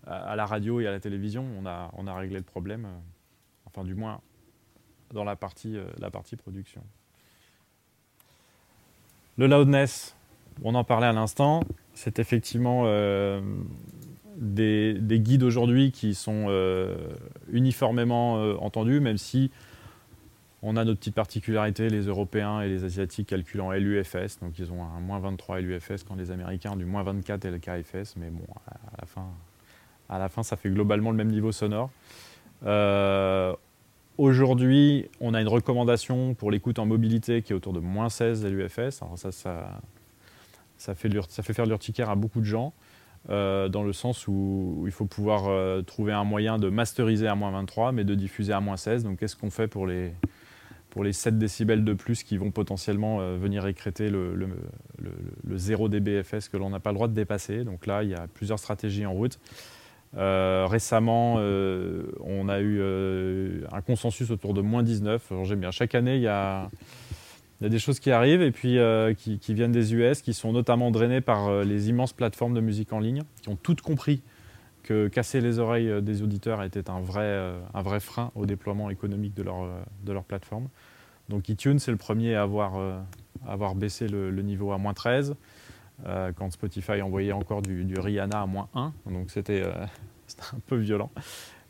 à 0.07 0.37
la 0.37 0.47
radio 0.47 0.81
et 0.81 0.87
à 0.87 0.93
la 0.93 1.01
télévision 1.01 1.45
on 1.59 1.67
a, 1.67 1.91
on 1.95 2.07
a 2.07 2.15
réglé 2.15 2.39
le 2.39 2.45
problème, 2.45 2.89
enfin 3.67 3.85
du 3.85 3.95
moins 3.95 4.21
dans 5.13 5.25
la 5.25 5.37
partie, 5.37 5.77
la 5.99 6.11
partie 6.11 6.37
production. 6.37 6.83
Le 9.37 9.47
loudness, 9.47 10.17
on 10.63 10.75
en 10.75 10.85
parlait 10.85 11.07
à 11.07 11.13
l'instant, 11.13 11.63
c'est 11.95 12.19
effectivement 12.19 12.85
des, 14.37 14.99
guides 15.21 15.43
aujourd'hui 15.43 15.93
qui 15.93 16.15
sont 16.15 16.49
uniformément 17.51 18.35
entendus, 18.63 19.01
même 19.01 19.19
si 19.19 19.51
on 20.63 20.77
a 20.77 20.85
notre 20.85 21.01
petite 21.01 21.15
particularité, 21.15 21.89
les 21.89 22.03
Européens 22.03 22.61
et 22.61 22.69
les 22.69 22.85
Asiatiques 22.85 23.29
calculant 23.29 23.73
LUFS, 23.73 24.39
donc 24.41 24.59
ils 24.59 24.73
ont 24.73 24.85
un 24.85 25.01
moins 25.01 25.19
23 25.19 25.61
LUFS 25.61 26.05
quand 26.07 26.15
les 26.15 26.31
Américains 26.31 26.73
ont 26.73 26.77
du 26.77 26.85
moins 26.85 27.03
24 27.03 27.45
LKFS, 27.45 28.15
mais 28.17 28.31
bon, 28.31 28.45
à 28.67 29.01
la 29.01 29.07
fin, 29.07 29.27
à 30.09 30.19
la 30.19 30.29
fin 30.29 30.45
ça 30.45 30.57
fait 30.57 30.71
globalement 30.71 31.11
le 31.11 31.17
même 31.17 31.31
niveau 31.31 31.51
sonore. 31.51 31.91
Euh, 32.65 33.55
aujourd'hui, 34.19 35.09
on 35.21 35.35
a 35.35 35.41
une 35.41 35.49
recommandation 35.49 36.35
pour 36.35 36.53
l'écoute 36.53 36.79
en 36.79 36.87
mobilité 36.87 37.43
qui 37.43 37.53
est 37.53 37.57
autour 37.57 37.73
de 37.73 37.81
moins 37.81 38.09
16 38.09 38.47
LUFS. 38.47 39.03
Ça, 39.17 39.33
ça, 39.33 39.81
ça 40.83 40.95
fait 40.95 41.53
faire 41.53 41.67
l'urticaire 41.67 42.11
à 42.11 42.17
beaucoup 42.17 42.41
de 42.41 42.47
gens. 42.47 42.73
Euh, 43.31 43.69
dans 43.69 43.85
le 43.85 43.93
sens 43.93 44.27
où, 44.27 44.83
il 44.87 44.93
faut 44.93 45.07
pouvoir 45.07 45.45
euh, 45.47 45.83
trouver 45.83 46.13
un 46.13 46.25
moyen 46.25 46.59
de 46.59 46.69
masteriser 46.69 47.29
à 47.29 47.35
moins 47.35 47.53
23, 47.53 47.93
mais 47.93 48.05
de 48.05 48.15
diffuser 48.15 48.53
à 48.53 48.61
moins 48.61 48.77
16. 48.77 49.05
Donc 49.05 49.21
qu'est-ce 49.21 49.37
qu'on 49.37 49.51
fait 49.51 49.69
pour 49.69 49.87
les, 49.87 50.13
pour 50.91 51.05
les 51.05 51.13
7 51.13 51.39
décibels 51.39 51.85
de 51.85 51.93
plus 51.93 52.25
qui 52.25 52.37
vont 52.37 52.51
potentiellement 52.51 53.21
euh, 53.21 53.37
venir 53.37 53.67
écréter 53.67 54.11
le, 54.11 54.35
le, 54.35 55.57
0 55.57 55.89
dBFS 55.89 56.49
que 56.49 56.57
l'on 56.57 56.71
n'a 56.71 56.81
pas 56.81 56.91
le 56.91 56.97
droit 56.97 57.09
de 57.09 57.15
dépasser? 57.15 57.65
Donc 57.65 57.87
là, 57.87 58.03
il 58.03 58.11
y 58.11 58.15
a 58.15 58.27
plusieurs 58.27 58.59
stratégies 58.59 59.07
en 59.07 59.13
route. 59.13 59.39
Récemment, 60.15 61.37
on 61.37 62.49
a 62.51 62.61
eu 62.61 62.83
un 63.73 63.81
consensus 63.81 64.31
autour 64.31 64.53
de 64.53 64.61
moins 64.61 64.83
19. 64.83 65.33
J'aime 65.45 65.61
bien. 65.61 65.71
Chaque 65.71 65.95
année, 65.95 66.17
il 66.17 66.23
y 66.23 66.29
a, 66.29 66.69
des 67.69 67.79
choses 67.79 68.01
qui 68.01 68.11
arrivent 68.11 68.43
et 68.43 68.51
puis 68.51 68.79
qui, 69.17 69.39
qui, 69.39 69.55
viennent 69.55 69.73
des 69.73 69.95
US, 69.95 70.23
qui 70.23 70.35
sont 70.35 70.53
notamment 70.53 70.91
drainées 70.91 71.21
par 71.21 71.65
les 71.65 71.89
immenses 71.89 72.13
plateformes 72.13 72.55
de 72.55 72.61
musique 72.61 72.93
en 72.93 73.01
ligne, 73.01 73.23
qui 73.43 73.49
ont 73.49 73.57
toutes 73.57 73.81
compris 73.81 74.23
que 74.83 75.09
casser 75.09 75.41
les 75.41 75.59
oreilles 75.59 75.89
euh, 75.89 76.01
des 76.01 76.23
auditeurs 76.23 76.63
était 76.63 76.91
un 76.91 77.01
vrai, 77.01 77.23
euh, 77.23 77.61
un 77.75 77.83
vrai 77.83 78.01
frein 78.01 78.31
au 78.35 78.47
déploiement 78.47 78.91
économique 78.91 79.35
de 79.35 79.43
leur, 79.43 79.63
euh, 79.63 79.81
de 80.05 80.13
leur 80.13 80.25
plateforme. 80.25 80.69
Donc 81.29 81.49
iTunes, 81.49 81.79
c'est 81.79 81.91
le 81.91 81.97
premier 81.97 82.35
à 82.35 82.43
avoir, 82.43 82.75
avoir 83.47 83.75
baissé 83.77 84.09
le, 84.09 84.31
niveau 84.43 84.73
à 84.73 84.79
moins 84.79 84.93
13, 84.93 85.37
quand 86.05 86.51
Spotify 86.51 87.01
envoyait 87.01 87.33
encore 87.33 87.63
du, 87.63 87.95
Rihanna 87.97 88.43
à 88.43 88.47
moins 88.47 88.69
1, 88.75 88.93
donc 89.07 89.31
c'était 89.31 89.63
un 89.63 90.59
peu 90.67 90.77
violent. 90.77 91.11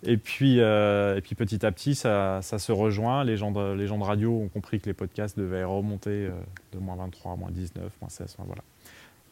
Et 0.05 0.17
puis, 0.17 0.59
et 0.59 1.21
puis 1.23 1.35
petit 1.35 1.65
à 1.65 1.71
petit, 1.71 1.95
ça, 1.95 2.41
ça, 2.43 2.59
se 2.59 2.73
rejoint. 2.73 3.23
Les 3.25 3.37
gens, 3.37 3.53
de, 3.53 3.73
les 3.73 3.87
gens 3.87 3.99
de 3.99 4.05
radio 4.05 4.33
ont 4.33 4.49
compris 4.49 4.81
que 4.81 4.87
les 4.87 4.95
podcasts 4.95 5.39
devaient 5.39 5.65
remonter 5.65 6.29
de 6.73 6.79
moins 6.79 6.97
23, 6.97 7.37
moins 7.37 7.51
19, 7.51 7.85
moins 8.01 8.11
16. 8.11 8.37
voilà. 8.45 8.63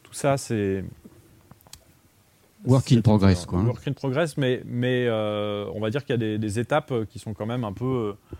Tout 0.03 0.13
ça, 0.13 0.37
c'est 0.37 0.83
Work 2.65 2.91
in 2.91 3.01
progress, 3.01 3.45
quoi. 3.45 3.59
Work 3.61 3.87
in 3.87 3.93
progress, 3.93 4.37
mais, 4.37 4.61
mais 4.65 5.07
euh, 5.07 5.65
on 5.73 5.79
va 5.79 5.89
dire 5.89 6.05
qu'il 6.05 6.21
y 6.21 6.33
a 6.33 6.37
des, 6.37 6.59
étapes 6.59 6.93
qui 7.09 7.17
sont 7.17 7.33
quand 7.33 7.45
même 7.45 7.63
un 7.63 7.73
peu 7.73 8.15
euh, 8.31 8.35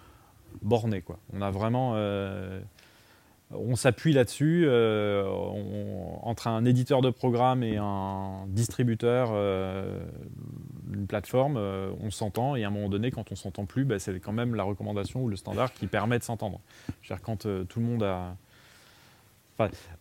bornées, 0.61 1.01
quoi. 1.01 1.17
On 1.33 1.41
a 1.41 1.49
vraiment. 1.49 1.93
Euh, 1.95 2.59
on 3.51 3.75
s'appuie 3.75 4.13
là-dessus. 4.13 4.65
entre 6.21 6.47
un 6.47 6.63
éditeur 6.63 7.01
de 7.01 7.09
programme 7.09 7.63
et 7.63 7.77
un 7.77 8.45
distributeur, 8.47 9.31
une 10.91 11.07
plateforme, 11.07 11.57
on 11.57 12.11
s'entend, 12.11 12.55
et 12.55 12.63
à 12.63 12.67
un 12.67 12.71
moment 12.71 12.89
donné, 12.89 13.11
quand 13.11 13.31
on 13.31 13.35
s'entend 13.35 13.65
plus, 13.65 13.85
bah, 13.85 13.99
c'est 13.99 14.19
quand 14.19 14.33
même 14.33 14.55
la 14.55 14.63
recommandation 14.63 15.23
ou 15.23 15.29
le 15.29 15.35
standard 15.35 15.73
qui 15.73 15.87
permet 15.87 16.19
de 16.19 16.23
s'entendre. 16.23 16.59
Quand 17.23 17.37
tout 17.39 17.79
le 17.79 17.85
monde 17.85 18.03
a 18.03 18.35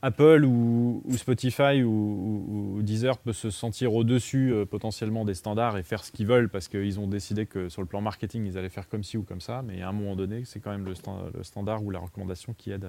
Apple 0.03 0.45
ou, 0.45 1.03
Spotify 1.17 1.83
ou, 1.83 2.81
Deezer 2.83 3.19
peut 3.19 3.33
se 3.33 3.51
sentir 3.51 3.95
au-dessus 3.95 4.53
euh, 4.53 4.65
potentiellement 4.65 5.25
des 5.25 5.35
standards 5.35 5.77
et 5.77 5.83
faire 5.83 6.05
ce 6.05 6.13
qu'ils 6.13 6.27
veulent 6.27 6.49
parce 6.49 6.69
qu'ils 6.69 6.99
ont 6.99 7.07
décidé 7.07 7.47
que 7.47 7.69
sur 7.69 7.83
le 7.83 7.87
plan 7.87 8.01
marketing, 8.01 8.47
ils 8.47 8.57
allaient 8.59 8.69
faire 8.69 8.89
comme 8.89 9.05
ci 9.05 9.17
ou 9.17 9.23
comme 9.23 9.41
ça. 9.41 9.63
Mais 9.63 9.83
à 9.83 9.89
un 9.89 9.93
moment 9.93 10.17
donné, 10.17 10.45
c'est 10.45 10.61
quand 10.61 10.71
même 10.71 10.85
le, 10.85 10.95
standard 11.43 11.83
ou 11.83 11.91
la 11.91 11.99
recommandation 11.99 12.55
qui 12.57 12.71
aide 12.71 12.89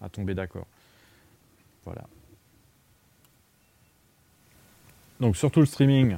à, 0.00 0.08
tomber 0.08 0.34
d'accord. 0.34 0.66
Voilà. 1.84 2.04
Donc 5.20 5.36
surtout 5.36 5.60
le 5.60 5.66
streaming, 5.66 6.16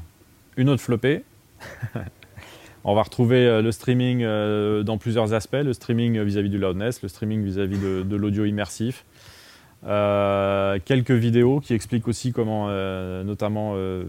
une 0.57 0.69
autre 0.69 0.83
flopée. 0.83 1.25
On 2.85 2.95
va 2.95 3.03
retrouver 3.03 3.47
euh, 3.47 3.63
le 3.63 3.73
streaming 3.73 4.23
euh, 4.23 4.83
dans 4.83 4.99
plusieurs 4.99 5.33
aspects, 5.33 5.55
le 5.55 5.73
streaming 5.73 6.21
vis-à-vis 6.23 6.51
du 6.51 6.59
loudness, 6.59 7.03
le 7.03 7.09
streaming 7.09 7.43
vis-à-vis 7.43 7.79
de 7.79 8.17
l'audio 8.17 8.45
immersif, 8.45 9.05
euh, 9.85 10.79
quelques 10.85 11.13
vidéos 11.13 11.61
qui 11.61 11.73
expliquent 11.73 12.09
aussi 12.09 12.33
comment 12.33 12.67
euh, 12.69 13.23
notamment 13.23 13.75
euh, 13.77 14.05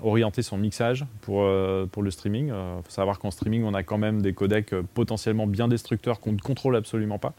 orienter 0.00 0.42
son 0.42 0.56
mixage 0.56 1.04
pour, 1.22 1.48
pour 1.90 2.02
le 2.02 2.10
streaming. 2.10 2.48
Il 2.48 2.82
faut 2.84 2.90
savoir 2.90 3.18
qu'en 3.18 3.30
streaming, 3.30 3.64
on 3.64 3.74
a 3.74 3.82
quand 3.82 3.98
même 3.98 4.22
des 4.22 4.34
codecs 4.34 4.74
potentiellement 4.94 5.46
bien 5.46 5.68
destructeurs 5.68 6.20
qu'on 6.20 6.32
ne 6.32 6.38
contrôle 6.38 6.76
absolument 6.76 7.18
pas. 7.18 7.34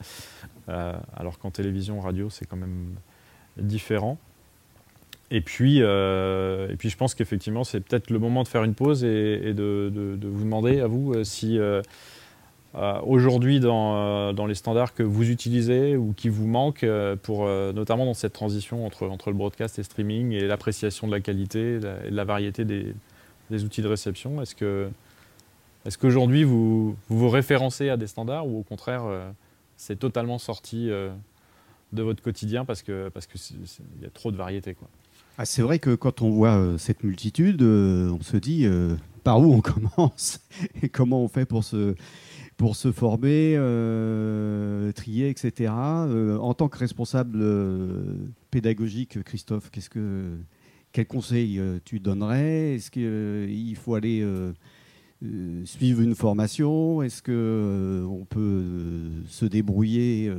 alors 0.68 1.40
qu'en 1.40 1.52
télévision, 1.52 2.00
radio, 2.00 2.30
c'est 2.30 2.46
quand 2.46 2.58
même 2.58 2.96
différent. 3.58 4.18
Et 5.30 5.42
puis, 5.42 5.80
et 5.80 6.76
puis 6.78 6.90
je 6.90 6.98
pense 6.98 7.14
qu'effectivement, 7.14 7.64
c'est 7.64 7.82
peut-être 7.82 8.10
le 8.10 8.20
moment 8.20 8.44
de 8.44 8.48
faire 8.48 8.64
une 8.64 8.76
pause 8.76 9.04
et, 9.04 9.54
de, 9.54 9.92
vous 10.24 10.44
demander 10.44 10.80
à 10.80 10.88
vous 10.88 11.24
si 11.24 11.60
euh, 12.76 13.00
aujourd'hui 13.04 13.60
euh, 13.64 14.34
dans, 14.34 14.46
les 14.46 14.54
standards 14.54 14.94
que 14.94 15.02
vous 15.02 15.32
utilisez 15.32 15.96
ou 15.96 16.14
qui 16.16 16.30
vous 16.30 16.48
manquent, 16.48 16.84
euh, 16.84 17.16
pour, 17.16 17.48
notamment 17.48 18.06
dans 18.06 18.14
cette 18.14 18.34
transition 18.34 18.86
entre, 18.86 19.08
entre 19.08 19.32
le 19.32 19.36
broadcast 19.36 19.80
et 19.80 19.84
streaming 19.84 20.32
et 20.34 20.46
l'appréciation 20.46 21.08
de 21.08 21.12
la 21.12 21.20
qualité 21.20 21.76
et 21.76 21.80
de 21.80 21.90
la 22.10 22.24
variété 22.24 22.66
des, 22.66 22.94
outils 23.64 23.82
de 23.82 23.88
réception 23.88 24.42
Est-ce 24.42 24.56
que 24.56 24.90
est-ce 25.86 25.98
qu'aujourd'hui 25.98 26.44
vous, 26.44 26.98
vous, 27.08 27.30
référencez 27.30 27.90
à 27.90 27.96
des 27.96 28.08
standards 28.08 28.46
ou 28.46 28.60
au 28.60 28.64
contraire 28.64 29.04
c'est 29.78 29.98
totalement 29.98 30.38
sorti 30.38 30.90
de 30.90 32.04
votre 32.04 32.22
quotidien 32.22 32.66
parce 32.66 32.82
que 32.82 33.08
parce 33.10 33.26
que 33.26 33.38
y 34.02 34.06
a 34.06 34.10
trop 34.10 34.32
de 34.32 34.38
variété 34.38 34.74
quoi? 34.74 34.90
Ah, 35.38 35.46
c'est 35.46 35.62
vrai 35.62 35.80
que 35.80 35.94
quand 35.96 36.22
on 36.22 36.32
voit 36.32 36.78
cette 36.78 37.04
multitude, 37.04 37.62
on 37.62 38.22
se 38.22 38.38
dit 38.38 38.68
par 39.24 39.40
où 39.40 39.54
on 39.54 39.62
commence 39.96 40.40
et 40.82 40.90
comment 40.90 41.24
on 41.24 41.28
fait 41.28 41.46
pour 41.46 41.64
se 41.64 41.96
pour 42.58 42.76
se 42.76 42.92
former, 42.92 43.54
euh, 43.56 44.92
trier, 44.92 45.30
etc. 45.30 45.72
Euh, 45.78 46.38
en 46.40 46.56
tant 46.56 46.68
que 46.68 46.80
responsable 46.80 47.40
euh, 47.42 48.16
pédagogique, 48.50 49.24
Christophe, 49.24 49.70
qu'est-ce 49.70 49.92
que, 49.92 50.38
quel 50.92 51.06
conseil 51.06 51.62
tu 51.86 52.00
donnerais? 52.00 52.76
Est-ce 52.76 52.90
qu'il 52.90 53.76
faut 53.76 53.94
aller 53.94 54.26
suivre 55.66 56.02
une 56.02 56.16
formation? 56.16 57.04
Est-ce 57.04 57.22
qu'on 57.22 58.26
peut 58.26 58.64
se 59.28 59.46
débrouiller 59.46 60.32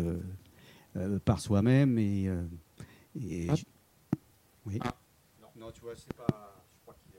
par 1.25 1.38
soi-même 1.38 1.99
et, 1.99 2.28
ah. 3.49 3.55
Oui. 4.68 4.78
Ah. 4.84 4.94
Non, 5.58 5.70
tu 5.72 5.80
vois, 5.80 5.94
c'est 5.96 6.12
pas. 6.14 6.26
Je 6.76 6.82
crois 6.82 6.94
qu'il 6.94 7.14
y 7.14 7.18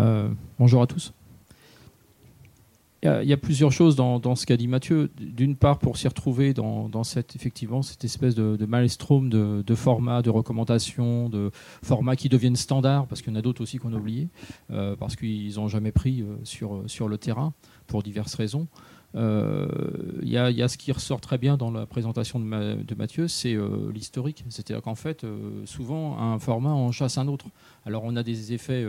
a 0.00 0.28
bonjour 0.58 0.82
à 0.82 0.86
tous. 0.86 1.12
Il 3.02 3.28
y, 3.28 3.32
a 3.32 3.36
plusieurs 3.36 3.70
choses 3.70 3.94
dans, 3.94 4.34
ce 4.34 4.44
qu'a 4.44 4.56
dit 4.56 4.66
Mathieu. 4.66 5.08
D'une 5.16 5.54
part, 5.54 5.78
pour 5.78 5.96
s'y 5.96 6.08
retrouver 6.08 6.52
dans, 6.52 7.04
cette, 7.04 7.36
effectivement, 7.36 7.80
cette 7.82 8.04
espèce 8.04 8.34
de, 8.34 8.56
de 8.56 8.66
maelstrom 8.66 9.28
de, 9.28 9.62
de 9.64 9.74
formats, 9.76 10.20
de 10.20 10.30
recommandations, 10.30 11.28
de 11.28 11.52
formats 11.82 12.16
qui 12.16 12.28
deviennent 12.28 12.56
standards, 12.56 13.06
parce 13.06 13.22
qu'il 13.22 13.32
y 13.32 13.36
en 13.36 13.38
a 13.38 13.42
d'autres 13.42 13.62
aussi 13.62 13.78
qu'on 13.78 13.92
a 13.92 13.96
oubliés, 13.96 14.28
euh, 14.72 14.96
parce 14.96 15.14
qu'ils 15.14 15.54
n'ont 15.54 15.68
jamais 15.68 15.92
pris 15.92 16.22
euh, 16.22 16.36
sur, 16.42 16.82
sur 16.86 17.06
le 17.06 17.18
terrain, 17.18 17.52
pour 17.86 18.02
diverses 18.02 18.34
raisons. 18.34 18.66
Euh, 19.14 19.66
il 20.22 20.28
y, 20.28 20.36
a 20.36 20.68
ce 20.68 20.76
qui 20.76 20.92
ressort 20.92 21.20
très 21.20 21.38
bien 21.38 21.56
dans 21.56 21.70
la 21.70 21.86
présentation 21.86 22.38
de, 22.38 22.94
Mathieu, 22.94 23.28
c'est 23.28 23.56
l'historique. 23.92 24.44
C'est-à-dire 24.48 24.82
qu'en 24.82 24.94
fait, 24.94 25.24
souvent, 25.64 26.18
un 26.18 26.38
format 26.38 26.70
en 26.70 26.92
chasse 26.92 27.18
un 27.18 27.28
autre. 27.28 27.46
Alors, 27.86 28.04
on 28.04 28.16
a 28.16 28.22
des 28.22 28.52
effets 28.52 28.84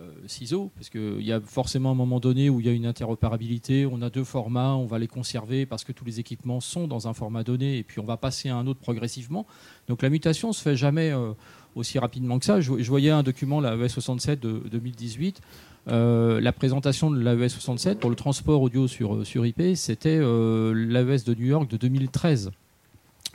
euh, 0.00 0.10
ciseaux, 0.26 0.70
parce 0.74 0.88
qu'il 0.88 1.20
y 1.20 1.32
a 1.32 1.40
forcément 1.42 1.90
un 1.90 1.94
moment 1.94 2.18
donné 2.18 2.48
où 2.48 2.60
il 2.60 2.66
y 2.66 2.68
a 2.70 2.72
une 2.72 2.86
interopérabilité, 2.86 3.84
on 3.84 4.00
a 4.00 4.08
deux 4.08 4.24
formats, 4.24 4.74
on 4.74 4.86
va 4.86 4.98
les 4.98 5.06
conserver 5.06 5.66
parce 5.66 5.84
que 5.84 5.92
tous 5.92 6.06
les 6.06 6.18
équipements 6.18 6.60
sont 6.60 6.88
dans 6.88 7.08
un 7.08 7.12
format 7.12 7.44
donné, 7.44 7.76
et 7.76 7.82
puis 7.82 8.00
on 8.00 8.06
va 8.06 8.16
passer 8.16 8.48
à 8.48 8.56
un 8.56 8.66
autre 8.66 8.80
progressivement. 8.80 9.46
Donc 9.88 10.00
la 10.00 10.08
mutation 10.08 10.54
se 10.54 10.62
fait 10.62 10.76
jamais 10.76 11.10
euh, 11.10 11.34
aussi 11.74 11.98
rapidement 11.98 12.38
que 12.38 12.46
ça. 12.46 12.62
Je, 12.62 12.70
voyais 12.70 13.10
un 13.10 13.22
document, 13.22 13.60
la 13.60 13.76
ES 13.76 13.90
67 13.90 14.40
de 14.40 14.62
2018, 14.70 15.42
euh, 15.88 16.40
la 16.40 16.52
présentation 16.52 17.10
de 17.10 17.18
l'AES 17.18 17.48
67 17.48 17.98
pour 17.98 18.10
le 18.10 18.16
transport 18.16 18.62
audio 18.62 18.86
sur, 18.86 19.26
sur 19.26 19.44
IP, 19.44 19.74
c'était 19.74 20.18
l'AES 20.18 21.24
de 21.24 21.34
New 21.34 21.46
York 21.46 21.70
de 21.70 21.76
2013. 21.76 22.52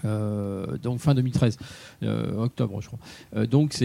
Euh, 0.06 0.78
donc 0.78 1.00
fin 1.00 1.16
2013, 1.16 1.58
euh, 2.04 2.38
octobre 2.38 2.82
je 2.82 2.88
crois. 2.88 3.00
Euh, 3.36 3.48
donc 3.48 3.76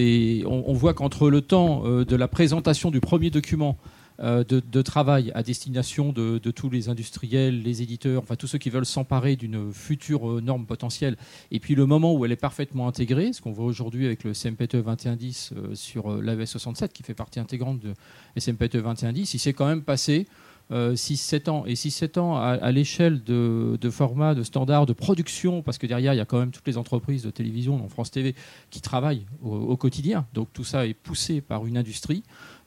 on, 0.47 0.73
voit 0.75 0.95
qu'entre 0.95 1.31
le 1.31 1.41
temps 1.41 1.83
de 1.85 2.17
la 2.17 2.29
présentation 2.29 2.91
du 2.91 3.01
premier 3.01 3.31
document 3.31 3.79
euh, 4.23 4.45
de, 4.45 4.83
travail 4.83 5.33
à 5.35 5.43
destination 5.43 6.13
de, 6.13 6.39
tous 6.39 6.71
les 6.71 6.89
industriels, 6.89 7.63
les 7.63 7.83
éditeurs, 7.83 8.23
enfin 8.23 8.37
tous 8.37 8.47
ceux 8.47 8.59
qui 8.59 8.71
veulent 8.71 8.87
s'emparer 8.87 9.37
d'une 9.37 9.73
future 9.73 10.31
euh, 10.31 10.41
norme 10.41 10.65
potentielle. 10.67 11.17
Et 11.51 11.59
puis 11.59 11.75
le 11.75 11.87
moment 11.87 12.15
où 12.15 12.25
elle 12.25 12.33
est 12.33 12.37
parfaitement 12.37 12.87
intégrée, 12.87 13.33
ce 13.33 13.41
qu'on 13.41 13.53
voit 13.53 13.65
aujourd'hui 13.65 14.07
avec 14.07 14.23
le 14.23 14.33
SMPTE 14.33 14.77
2110 14.77 15.55
sur 15.75 16.21
l'AES 16.21 16.47
67 16.47 16.93
qui 16.93 17.03
fait 17.03 17.15
partie 17.15 17.41
intégrante 17.41 17.81
de 17.81 17.95
SMPTE 18.37 18.77
2110, 18.77 19.35
il 19.35 19.39
s'est 19.39 19.53
quand 19.53 19.67
même 19.67 19.83
passé 19.83 20.27
6-7 20.71 21.51
ans. 21.51 21.65
Et 21.67 21.75
6-7 21.75 22.19
ans 22.19 22.37
à, 22.37 22.73
l'échelle 22.73 23.23
de, 23.25 23.77
de, 23.79 23.91
format, 23.91 24.35
de 24.35 24.43
standard, 24.43 24.87
de 24.87 24.95
production, 24.95 25.63
parce 25.63 25.77
que 25.77 25.87
derrière, 25.87 26.15
il 26.15 26.17
y 26.17 26.21
a 26.21 26.25
quand 26.25 26.39
même 26.39 26.51
toutes 26.51 26.67
les 26.67 26.79
entreprises 26.79 27.23
de 27.25 27.31
télévision, 27.31 27.77
dont 27.77 27.89
France 27.89 28.11
TV, 28.11 28.35
qui 28.71 28.81
travaillent 28.81 29.27
au 29.43 29.77
quotidien. 29.77 30.27
Donc 30.33 30.49
tout 30.53 30.65
ça 30.65 30.87
est 30.87 30.95
poussé 30.95 31.41
par 31.41 31.67
une 31.67 31.77
industrie. 31.77 32.23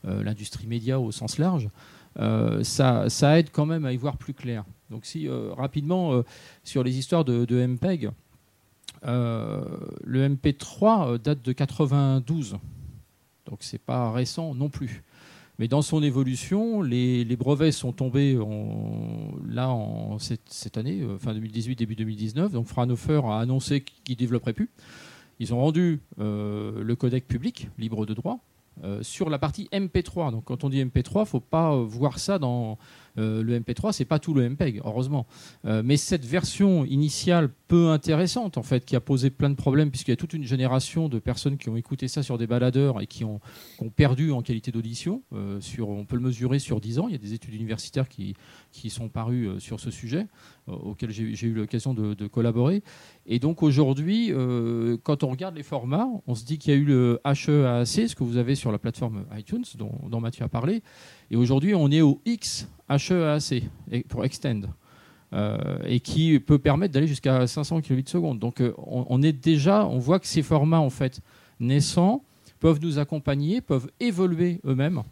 Euh, 0.08 0.24
l'industrie 0.24 0.68
média 0.68 1.00
au 1.00 1.12
sens 1.12 1.40
large, 1.40 1.70
euh, 2.20 2.64
ça, 2.64 3.10
ça, 3.10 3.40
aide 3.40 3.50
quand 3.52 3.66
même 3.66 3.86
à 3.86 3.94
y 3.94 3.98
voir 3.98 4.18
plus 4.18 4.34
clair. 4.34 4.64
Donc 4.92 5.06
si 5.06 5.28
euh, 5.28 5.52
rapidement 5.54 6.22
sur 6.64 6.84
les 6.84 6.98
histoires 6.98 7.26
de, 7.26 7.66
MPEG, 7.66 8.12
le 9.04 10.30
MP3 10.30 11.18
date 11.18 11.42
de 11.42 11.52
92, 11.54 12.58
donc 13.48 13.58
c'est 13.62 13.82
pas 13.82 14.12
récent 14.12 14.54
non 14.54 14.70
plus. 14.70 15.04
Mais 15.58 15.68
dans 15.68 15.82
son 15.82 16.04
évolution, 16.04 16.82
les, 16.82 17.36
brevets 17.36 17.72
sont 17.72 17.94
tombés 17.94 18.38
là 19.48 19.70
en 19.70 20.20
cette, 20.20 20.78
année, 20.78 21.02
fin 21.20 21.34
2018, 21.34 21.78
début 21.78 21.96
2019. 21.96 22.52
Donc 22.52 22.68
Fraunhofer 22.68 23.22
a 23.26 23.40
annoncé 23.40 23.82
qu'il 23.82 24.14
ne 24.14 24.20
développerait 24.20 24.54
plus. 24.54 24.70
Ils 25.40 25.54
ont 25.54 25.60
rendu 25.60 26.02
le 26.18 26.94
codec 26.96 27.28
public, 27.28 27.70
libre 27.78 28.06
de 28.06 28.14
droit, 28.14 28.40
euh, 28.84 29.01
sur 29.03 29.29
la 29.29 29.39
partie 29.39 29.70
MP3. 29.72 30.32
Donc 30.32 30.46
quand 30.46 30.65
on 30.65 30.70
dit 30.70 30.84
MP3, 30.84 31.12
il 31.15 31.20
ne 31.20 31.25
faut 31.25 31.39
pas 31.39 31.74
euh, 31.74 31.84
voir 31.84 32.20
ça 32.20 32.39
dans 32.39 32.77
euh, 33.17 33.41
le 33.41 33.58
MP3, 33.58 33.94
c'est 33.94 34.03
pas 34.03 34.20
tout 34.20 34.34
le 34.34 34.50
MPEG, 34.50 34.82
heureusement. 34.84 35.25
mais 35.63 35.96
cette 35.96 36.25
version 36.25 36.84
initiale 36.84 37.50
peu 37.70 37.89
intéressante, 37.89 38.58
en 38.58 38.63
fait, 38.63 38.84
qui 38.84 38.96
a 38.98 39.00
posé 39.00 39.29
plein 39.29 39.50
de 39.50 39.55
problèmes, 39.55 39.89
puisqu'il 39.89 40.12
y 40.12 40.13
a 40.13 40.17
toute 40.17 40.34
une 40.34 40.44
génération 40.44 41.08
de 41.08 41.20
personnes 41.20 41.58
qui 41.58 41.70
ont 41.70 41.77
écouté 41.77 42.10
ça 42.10 42.24
sur 42.24 42.38
des 42.38 42.46
baladeurs 42.46 43.01
et 43.01 43.08
qui 43.08 43.24
ont, 43.24 43.39
perdu 43.96 44.32
en 44.32 44.41
qualité 44.41 44.72
d'audition. 44.72 45.24
on 45.32 46.05
peut 46.05 46.17
le 46.17 46.22
mesurer 46.22 46.60
sur 46.60 46.82
10 46.82 47.00
ans. 47.00 47.08
Il 47.08 47.13
y 47.13 47.15
a 47.15 47.20
des 47.20 47.34
études 47.34 47.53
universitaires 47.53 48.10
qui, 48.10 48.36
qui 48.75 48.89
sont 48.89 49.10
parues 49.10 49.60
sur 49.60 49.79
ce 49.79 49.91
sujet, 49.91 50.27
auxquelles 50.67 51.12
j'ai 51.12 51.48
eu 51.48 51.53
l'occasion 51.53 51.94
de, 51.94 52.27
collaborer. 52.27 52.84
Et 53.25 53.39
donc 53.39 53.63
aujourd'hui, 53.63 54.32
quand 55.03 55.24
on 55.24 55.29
regarde 55.29 55.55
les 55.55 55.63
formats, 55.63 56.08
on 56.27 56.36
se 56.36 56.46
dit 56.46 56.58
qu'il 56.58 56.74
y 56.74 56.75
a 56.75 56.79
eu 56.79 56.84
le 56.84 57.20
HEAC, 57.25 58.10
ce 58.10 58.15
que 58.15 58.24
vous 58.24 58.38
avez 58.38 58.55
sur 58.55 58.72
la 58.72 58.77
plateforme 58.77 59.25
iTunes, 59.38 59.63
dont, 59.77 60.20
Mathieu 60.20 60.44
a 60.44 60.50
parlé. 60.50 60.82
Et 61.32 61.36
aujourd'hui, 61.36 61.74
on 61.75 61.89
est 61.89 62.01
au 62.01 62.22
X 62.25 62.67
HEAC 62.89 63.63
pour 64.08 64.25
Extend. 64.25 64.62
Euh, 65.34 65.58
et 65.86 66.00
qui 66.00 66.39
peut 66.39 66.60
permettre 66.60 66.94
d'aller 66.94 67.08
jusqu'à 67.08 67.46
500 67.46 67.82
kbps. 67.82 68.38
Donc 68.39 68.62
euh, 68.62 68.74
on, 68.77 69.22
est 69.22 69.34
déjà, 69.34 69.86
on 69.86 69.98
voit 69.98 70.20
que 70.20 70.27
ces 70.27 70.44
formats 70.44 70.79
en 70.79 70.89
fait 70.89 71.20
naissants 71.60 72.24
peuvent 72.62 72.79
nous 72.82 73.00
accompagner, 73.00 73.60
peuvent 73.60 73.89
évoluer 74.00 74.62
eux-mêmes. 74.65 75.03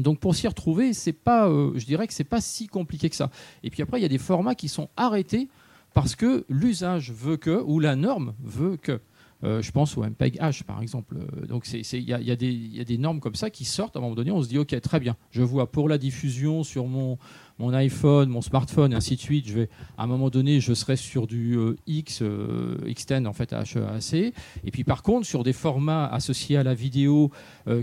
Donc 0.00 0.18
pour 0.18 0.34
s'y 0.34 0.46
retrouver, 0.48 0.92
c'est 0.92 1.12
pas, 1.12 1.48
euh, 1.48 1.72
je 1.76 1.84
dirais 1.86 2.06
que 2.06 2.14
c'est 2.14 2.24
pas 2.24 2.40
si 2.40 2.66
compliqué 2.66 3.10
que 3.10 3.16
ça. 3.16 3.30
Et 3.62 3.70
puis 3.70 3.82
après, 3.82 3.98
il 3.98 4.02
y 4.02 4.06
a 4.06 4.08
des 4.08 4.18
formats 4.18 4.54
qui 4.54 4.68
sont 4.68 4.88
arrêtés 4.96 5.48
parce 5.94 6.14
que 6.14 6.44
l'usage 6.48 7.12
veut 7.12 7.36
que 7.36 7.62
ou 7.62 7.80
la 7.80 7.96
norme 7.96 8.34
veut 8.42 8.76
que. 8.76 9.00
Euh, 9.42 9.62
je 9.62 9.70
pense 9.70 9.96
au 9.96 10.04
MPEG-H, 10.04 10.64
par 10.64 10.82
exemple. 10.82 11.16
Euh, 11.16 11.46
donc, 11.46 11.66
il 11.72 12.02
y, 12.02 12.12
a, 12.12 12.36
des 12.36 12.98
normes 12.98 13.20
comme 13.20 13.34
ça 13.34 13.50
qui 13.50 13.64
sortent. 13.64 13.96
À 13.96 13.98
un 13.98 14.02
moment 14.02 14.14
donné, 14.14 14.30
on 14.30 14.42
se 14.42 14.48
dit, 14.48 14.58
OK, 14.58 14.78
très 14.80 15.00
bien. 15.00 15.16
Je 15.30 15.42
vois 15.42 15.70
pour 15.70 15.88
la 15.88 15.98
diffusion 15.98 16.62
sur 16.62 16.86
mon, 16.86 17.18
iPhone, 17.58 18.28
mon 18.28 18.42
smartphone, 18.42 18.94
ainsi 18.94 19.16
de 19.16 19.20
suite. 19.20 19.48
Je 19.48 19.54
vais, 19.54 19.68
à 19.96 20.04
un 20.04 20.06
moment 20.06 20.30
donné, 20.30 20.60
je 20.60 20.74
serai 20.74 20.96
sur 20.96 21.26
du 21.26 21.56
euh, 21.56 21.76
X, 21.86 22.22
X10, 22.22 23.26
en 23.26 23.32
fait, 23.32 23.52
HEAC. 23.52 24.34
Et 24.64 24.70
puis, 24.70 24.84
par 24.84 25.02
contre, 25.02 25.26
sur 25.26 25.42
des 25.42 25.52
formats 25.52 26.06
associés 26.06 26.56
à 26.56 26.62
la 26.62 26.74
vidéo, 26.74 27.30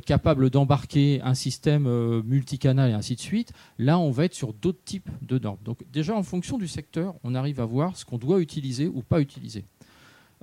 capables 0.05 0.49
d'embarquer 0.49 1.21
un 1.23 1.33
système 1.33 1.87
multicanal 2.21 2.91
et 2.91 2.93
ainsi 2.93 3.15
de 3.15 3.19
suite, 3.19 3.53
là, 3.77 3.99
on 3.99 4.11
va 4.11 4.25
être 4.25 4.33
sur 4.33 4.53
d'autres 4.53 4.83
types 4.83 5.09
de 5.21 5.39
normes. 5.39 5.59
Donc, 5.63 5.79
déjà, 5.91 6.15
en 6.15 6.23
fonction 6.23 6.57
du 6.57 6.67
secteur, 6.67 7.15
on 7.23 7.35
arrive 7.35 7.59
à 7.59 7.65
voir 7.65 7.95
ce 7.95 8.05
qu'on 8.05 8.17
doit 8.17 8.41
utiliser 8.41 8.87
ou 8.87 9.01
pas 9.01 9.21
utiliser. 9.21 9.65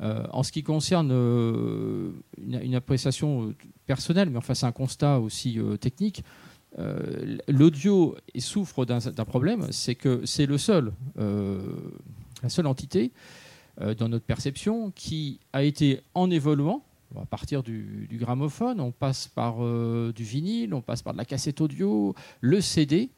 Euh, 0.02 0.24
en 0.32 0.42
ce 0.42 0.50
qui 0.50 0.64
concerne 0.64 1.10
euh, 1.12 2.10
une, 2.44 2.74
appréciation 2.74 3.44
euh, 3.44 3.54
personnelle, 3.86 4.28
mais 4.28 4.38
enfin 4.38 4.54
c'est 4.54 4.66
un 4.66 4.72
constat 4.72 5.20
aussi 5.20 5.58
technique, 5.80 6.24
l'audio 7.46 8.16
souffre 8.36 8.84
d'un 8.84 9.24
problème, 9.24 9.68
c'est 9.70 9.94
que 9.94 10.26
c'est 10.26 10.46
le 10.46 10.58
seul, 10.58 10.92
la 11.16 12.48
seule 12.48 12.66
entité 12.66 13.12
dans 13.80 14.08
notre 14.08 14.24
perception 14.24 14.90
qui 14.90 15.38
a 15.52 15.62
été 15.62 16.00
en 16.14 16.32
évoluant. 16.32 16.82
À 17.16 17.26
partir 17.26 17.62
du, 17.62 18.08
du 18.10 18.18
gramophone, 18.18 18.80
on 18.80 18.90
passe 18.90 19.28
par 19.28 19.58
du 19.58 20.24
vinyle, 20.24 20.74
on 20.74 20.80
passe 20.80 21.02
par 21.02 21.12
de 21.12 21.18
la 21.18 21.24
cassette 21.24 21.60
audio, 21.60 22.16
le 22.40 22.60
CD. 22.60 23.08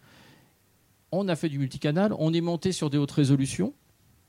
On 1.11 1.27
a 1.27 1.35
fait 1.35 1.49
du 1.49 1.59
multicanal, 1.59 2.13
on 2.19 2.35
est 2.35 2.43
monté 2.43 2.73
sur 2.73 2.91
des 2.91 2.99
hautes 2.99 3.13
résolutions. 3.13 3.73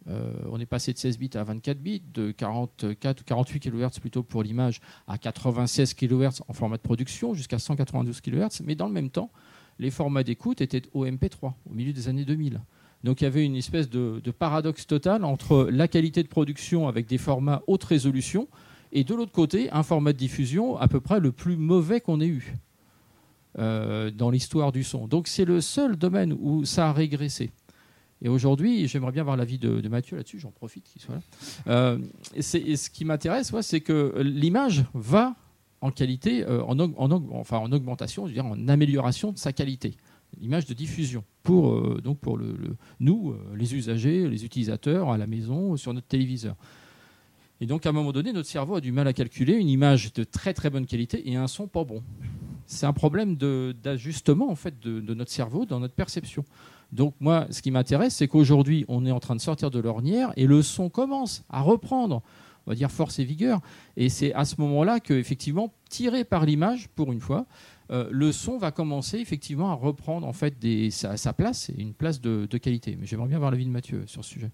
Euh, 0.10 0.32
on 0.50 0.60
est 0.60 0.66
passé 0.66 0.94
de 0.94 0.98
16 0.98 1.18
bits 1.18 1.30
à 1.36 1.44
24 1.44 1.80
bits, 1.80 2.02
de 2.14 2.32
44 2.32 3.22
ou 3.22 3.24
48 3.26 3.60
kHz 3.60 4.00
plutôt 4.00 4.24
pour 4.24 4.44
l'image 4.44 4.80
à 5.08 5.18
96 5.18 5.94
kHz 5.94 6.42
en 6.48 6.54
format 6.54 6.78
de 6.78 6.82
production, 6.82 7.34
jusqu'à 7.34 7.60
192 7.60 8.22
kHz. 8.22 8.62
Mais 8.64 8.76
dans 8.76 8.88
le 8.88 8.94
même 8.94 9.10
temps, 9.10 9.32
les 9.80 9.92
formats 9.92 10.24
d'écoute 10.24 10.62
étaient 10.62 10.84
au 10.94 11.06
MP3 11.06 11.54
au 11.70 11.74
milieu 11.74 11.94
des 11.94 12.08
années 12.08 12.26
2000. 12.26 12.62
Donc 13.04 13.22
il 13.22 13.26
y 13.26 13.28
avait 13.28 13.46
une 13.46 13.56
espèce 13.56 13.90
de, 13.90 14.20
paradoxe 14.32 14.88
total 14.88 15.24
entre 15.24 15.68
la 15.72 15.88
qualité 15.88 16.24
de 16.24 16.28
production 16.28 16.88
avec 16.88 17.08
des 17.08 17.18
formats 17.18 17.62
haute 17.68 17.84
résolution 17.84 18.48
et 18.92 19.04
de 19.04 19.14
l'autre 19.14 19.32
côté 19.32 19.70
un 19.72 19.84
format 19.84 20.14
de 20.14 20.18
diffusion 20.18 20.78
à 20.78 20.88
peu 20.88 21.00
près 21.00 21.20
le 21.20 21.32
plus 21.32 21.58
mauvais 21.58 22.02
qu'on 22.02 22.22
ait 22.22 22.28
eu 22.28 22.56
euh, 23.60 24.10
dans 24.10 24.30
l'histoire 24.30 24.72
du 24.72 24.84
son. 24.84 25.08
Donc 25.08 25.28
c'est 25.28 25.46
le 25.46 25.62
seul 25.62 25.96
domaine 25.96 26.36
où 26.40 26.66
ça 26.66 26.90
a 26.90 26.94
régressé. 26.94 27.52
Et 28.22 28.30
aujourd'hui, 28.30 28.88
j'aimerais 28.88 29.12
bien 29.12 29.24
voir 29.24 29.38
l'avis 29.38 29.60
de, 29.60 29.88
Mathieu 29.88 30.18
là-dessus, 30.18 30.40
j'en 30.40 30.52
profite 30.52 30.86
qu'il 30.86 31.02
soit 31.02 31.16
là. 31.16 31.22
Euh, 31.68 32.00
et, 32.36 32.42
ce 32.42 32.90
qui 32.90 33.06
m'intéresse, 33.06 33.54
c'est 33.62 33.82
que 33.82 34.20
l'image 34.22 34.86
va 34.94 35.36
en 35.82 35.92
qualité, 35.92 36.44
euh, 36.44 36.64
en, 36.64 36.80
enfin 37.32 37.60
en 37.60 37.72
augmentation, 37.72 38.26
je 38.26 38.30
veux 38.30 38.34
dire 38.34 38.46
en 38.46 38.68
amélioration 38.68 39.32
de 39.32 39.38
sa 39.38 39.54
qualité. 39.54 39.96
L'image 40.40 40.66
de 40.66 40.74
diffusion 40.74 41.24
pour, 41.44 41.74
euh, 41.74 42.02
donc 42.04 42.20
pour 42.20 42.38
le, 42.38 42.58
nous, 43.00 43.36
les 43.56 43.76
usagers, 43.76 44.28
les 44.28 44.44
utilisateurs 44.44 45.12
à 45.12 45.18
la 45.18 45.28
maison, 45.28 45.78
sur 45.78 45.94
notre 45.94 46.08
téléviseur. 46.08 46.56
Et 47.62 47.66
donc 47.66 47.86
à 47.86 47.90
un 47.90 47.92
moment 47.92 48.12
donné, 48.12 48.34
notre 48.34 48.50
cerveau 48.50 48.76
a 48.76 48.82
du 48.82 48.92
mal 48.92 49.08
à 49.08 49.14
calculer 49.14 49.54
une 49.54 49.70
image 49.70 50.14
de 50.14 50.24
très 50.24 50.54
très 50.54 50.70
bonne 50.70 50.86
qualité 50.86 51.30
et 51.30 51.36
un 51.36 51.48
son 51.48 51.68
pas 51.68 51.84
bon. 51.84 52.04
C'est 52.66 52.86
un 52.86 52.94
problème 52.94 53.38
d'ajustement 53.38 54.50
en 54.50 54.56
fait 54.56 54.80
de 54.80 55.14
notre 55.14 55.32
cerveau 55.32 55.66
dans 55.66 55.80
notre 55.80 55.94
perception. 55.94 56.44
Donc 56.92 57.16
moi, 57.20 57.48
ce 57.50 57.62
qui 57.62 57.72
m'intéresse, 57.72 58.16
c'est 58.16 58.28
qu'aujourd'hui, 58.28 58.86
on 58.88 59.06
est 59.06 59.12
en 59.12 59.20
train 59.20 59.36
de 59.36 59.42
sortir 59.42 59.72
de 59.72 59.80
l'ornière 59.80 60.32
et 60.38 60.48
le 60.48 60.62
son 60.62 60.90
commence 60.90 61.44
à 61.50 61.62
reprendre, 61.62 62.22
on 62.66 62.72
va 62.72 62.76
dire 62.76 62.92
force 62.92 63.20
et 63.20 63.26
vigueur. 63.26 63.60
Et 63.98 64.10
c'est 64.10 64.34
à 64.34 64.46
ce 64.46 64.56
moment-là 64.62 65.00
que, 65.00 65.14
effectivement, 65.14 65.74
tiré 65.90 66.24
par 66.24 66.46
l'image, 66.46 66.88
pour 66.90 67.12
une 67.12 67.20
fois, 67.20 67.46
euh, 67.92 68.08
le 68.12 68.32
son 68.32 68.58
va 68.58 68.72
commencer 68.72 69.18
effectivement 69.20 69.72
à 69.72 69.74
reprendre 69.74 70.28
en 70.28 70.34
fait 70.34 70.56
sa, 70.92 71.34
place 71.34 71.70
et 71.70 71.82
une 71.82 71.94
place 71.94 72.22
de, 72.22 72.46
qualité. 72.58 72.98
Mais 73.00 73.06
j'aimerais 73.06 73.28
bien 73.28 73.40
voir 73.40 73.52
l'avis 73.52 73.66
de 73.66 73.72
Mathieu 73.72 74.04
sur 74.08 74.24
ce 74.24 74.32
sujet. 74.32 74.52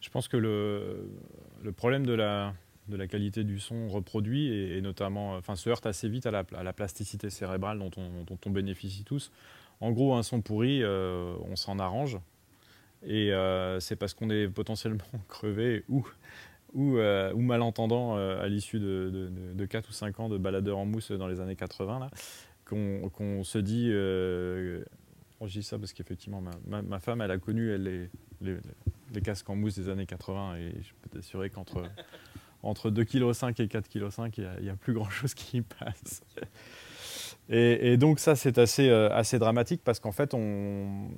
Je 0.00 0.10
pense 0.10 0.28
que 0.28 0.36
le, 0.36 1.72
problème 1.76 2.06
de 2.06 2.12
la, 2.12 2.54
qualité 3.08 3.44
du 3.44 3.58
son 3.58 3.88
reproduit 3.88 4.52
et, 4.52 4.80
notamment, 4.80 5.34
enfin, 5.36 5.56
se 5.56 5.68
heurte 5.70 5.86
assez 5.86 6.08
vite 6.08 6.26
à 6.26 6.30
la, 6.30 6.72
plasticité 6.72 7.30
cérébrale 7.30 7.78
dont 7.78 8.38
on 8.46 8.50
bénéficie 8.50 9.04
tous. 9.04 9.30
En 9.80 9.92
gros, 9.92 10.14
un 10.14 10.22
son 10.22 10.40
pourri, 10.40 10.82
euh, 10.82 11.34
on 11.48 11.56
s'en 11.56 11.78
arrange. 11.78 12.18
Et 13.04 13.32
euh, 13.32 13.78
c'est 13.80 13.96
parce 13.96 14.14
qu'on 14.14 14.30
est 14.30 14.48
potentiellement 14.48 15.04
crevé 15.28 15.84
ou, 15.88 16.06
ou, 16.74 16.96
euh, 16.96 17.34
malentendant 17.36 18.16
à 18.16 18.48
l'issue 18.48 18.80
de, 18.80 19.30
de, 19.54 19.66
4 19.66 19.88
ou 19.88 19.92
5 19.92 20.20
ans 20.20 20.28
de 20.28 20.38
baladeur 20.38 20.78
en 20.78 20.86
mousse 20.86 21.12
dans 21.12 21.28
les 21.28 21.40
années 21.40 21.56
80, 21.56 22.08
qu'on 22.64 23.44
se 23.44 23.58
dit. 23.58 23.88
je 23.90 24.82
dis 25.46 25.62
ça 25.62 25.78
parce 25.78 25.92
qu'effectivement, 25.92 26.42
ma, 26.66 27.00
femme, 27.00 27.20
elle 27.20 27.30
a 27.30 27.38
connu 27.38 27.70
elle, 27.70 28.08
les, 28.40 28.56
les, 29.12 29.20
casques 29.20 29.48
en 29.50 29.56
mousse 29.56 29.76
des 29.76 29.88
années 29.88 30.06
80 30.06 30.56
et 30.56 30.72
je 30.82 30.92
peux 31.02 31.10
t'assurer 31.10 31.50
qu'entre 31.50 31.84
entre 32.66 32.90
2,5 32.90 33.54
kg 33.54 33.60
et 33.60 33.66
4,5 33.66 34.30
kg, 34.30 34.48
il 34.58 34.64
n'y 34.64 34.68
a, 34.68 34.72
a, 34.72 34.76
plus 34.76 34.92
grand 34.92 35.08
chose 35.10 35.34
qui 35.34 35.58
y 35.58 35.62
passe. 35.62 36.22
Et, 37.48 37.96
donc 37.96 38.18
ça, 38.18 38.34
c'est 38.34 38.58
assez, 38.58 38.88
euh, 38.88 39.08
assez 39.12 39.38
dramatique 39.38 39.80
parce 39.84 40.00
qu'en 40.00 40.10
fait, 40.10 40.34
on, 40.34 41.08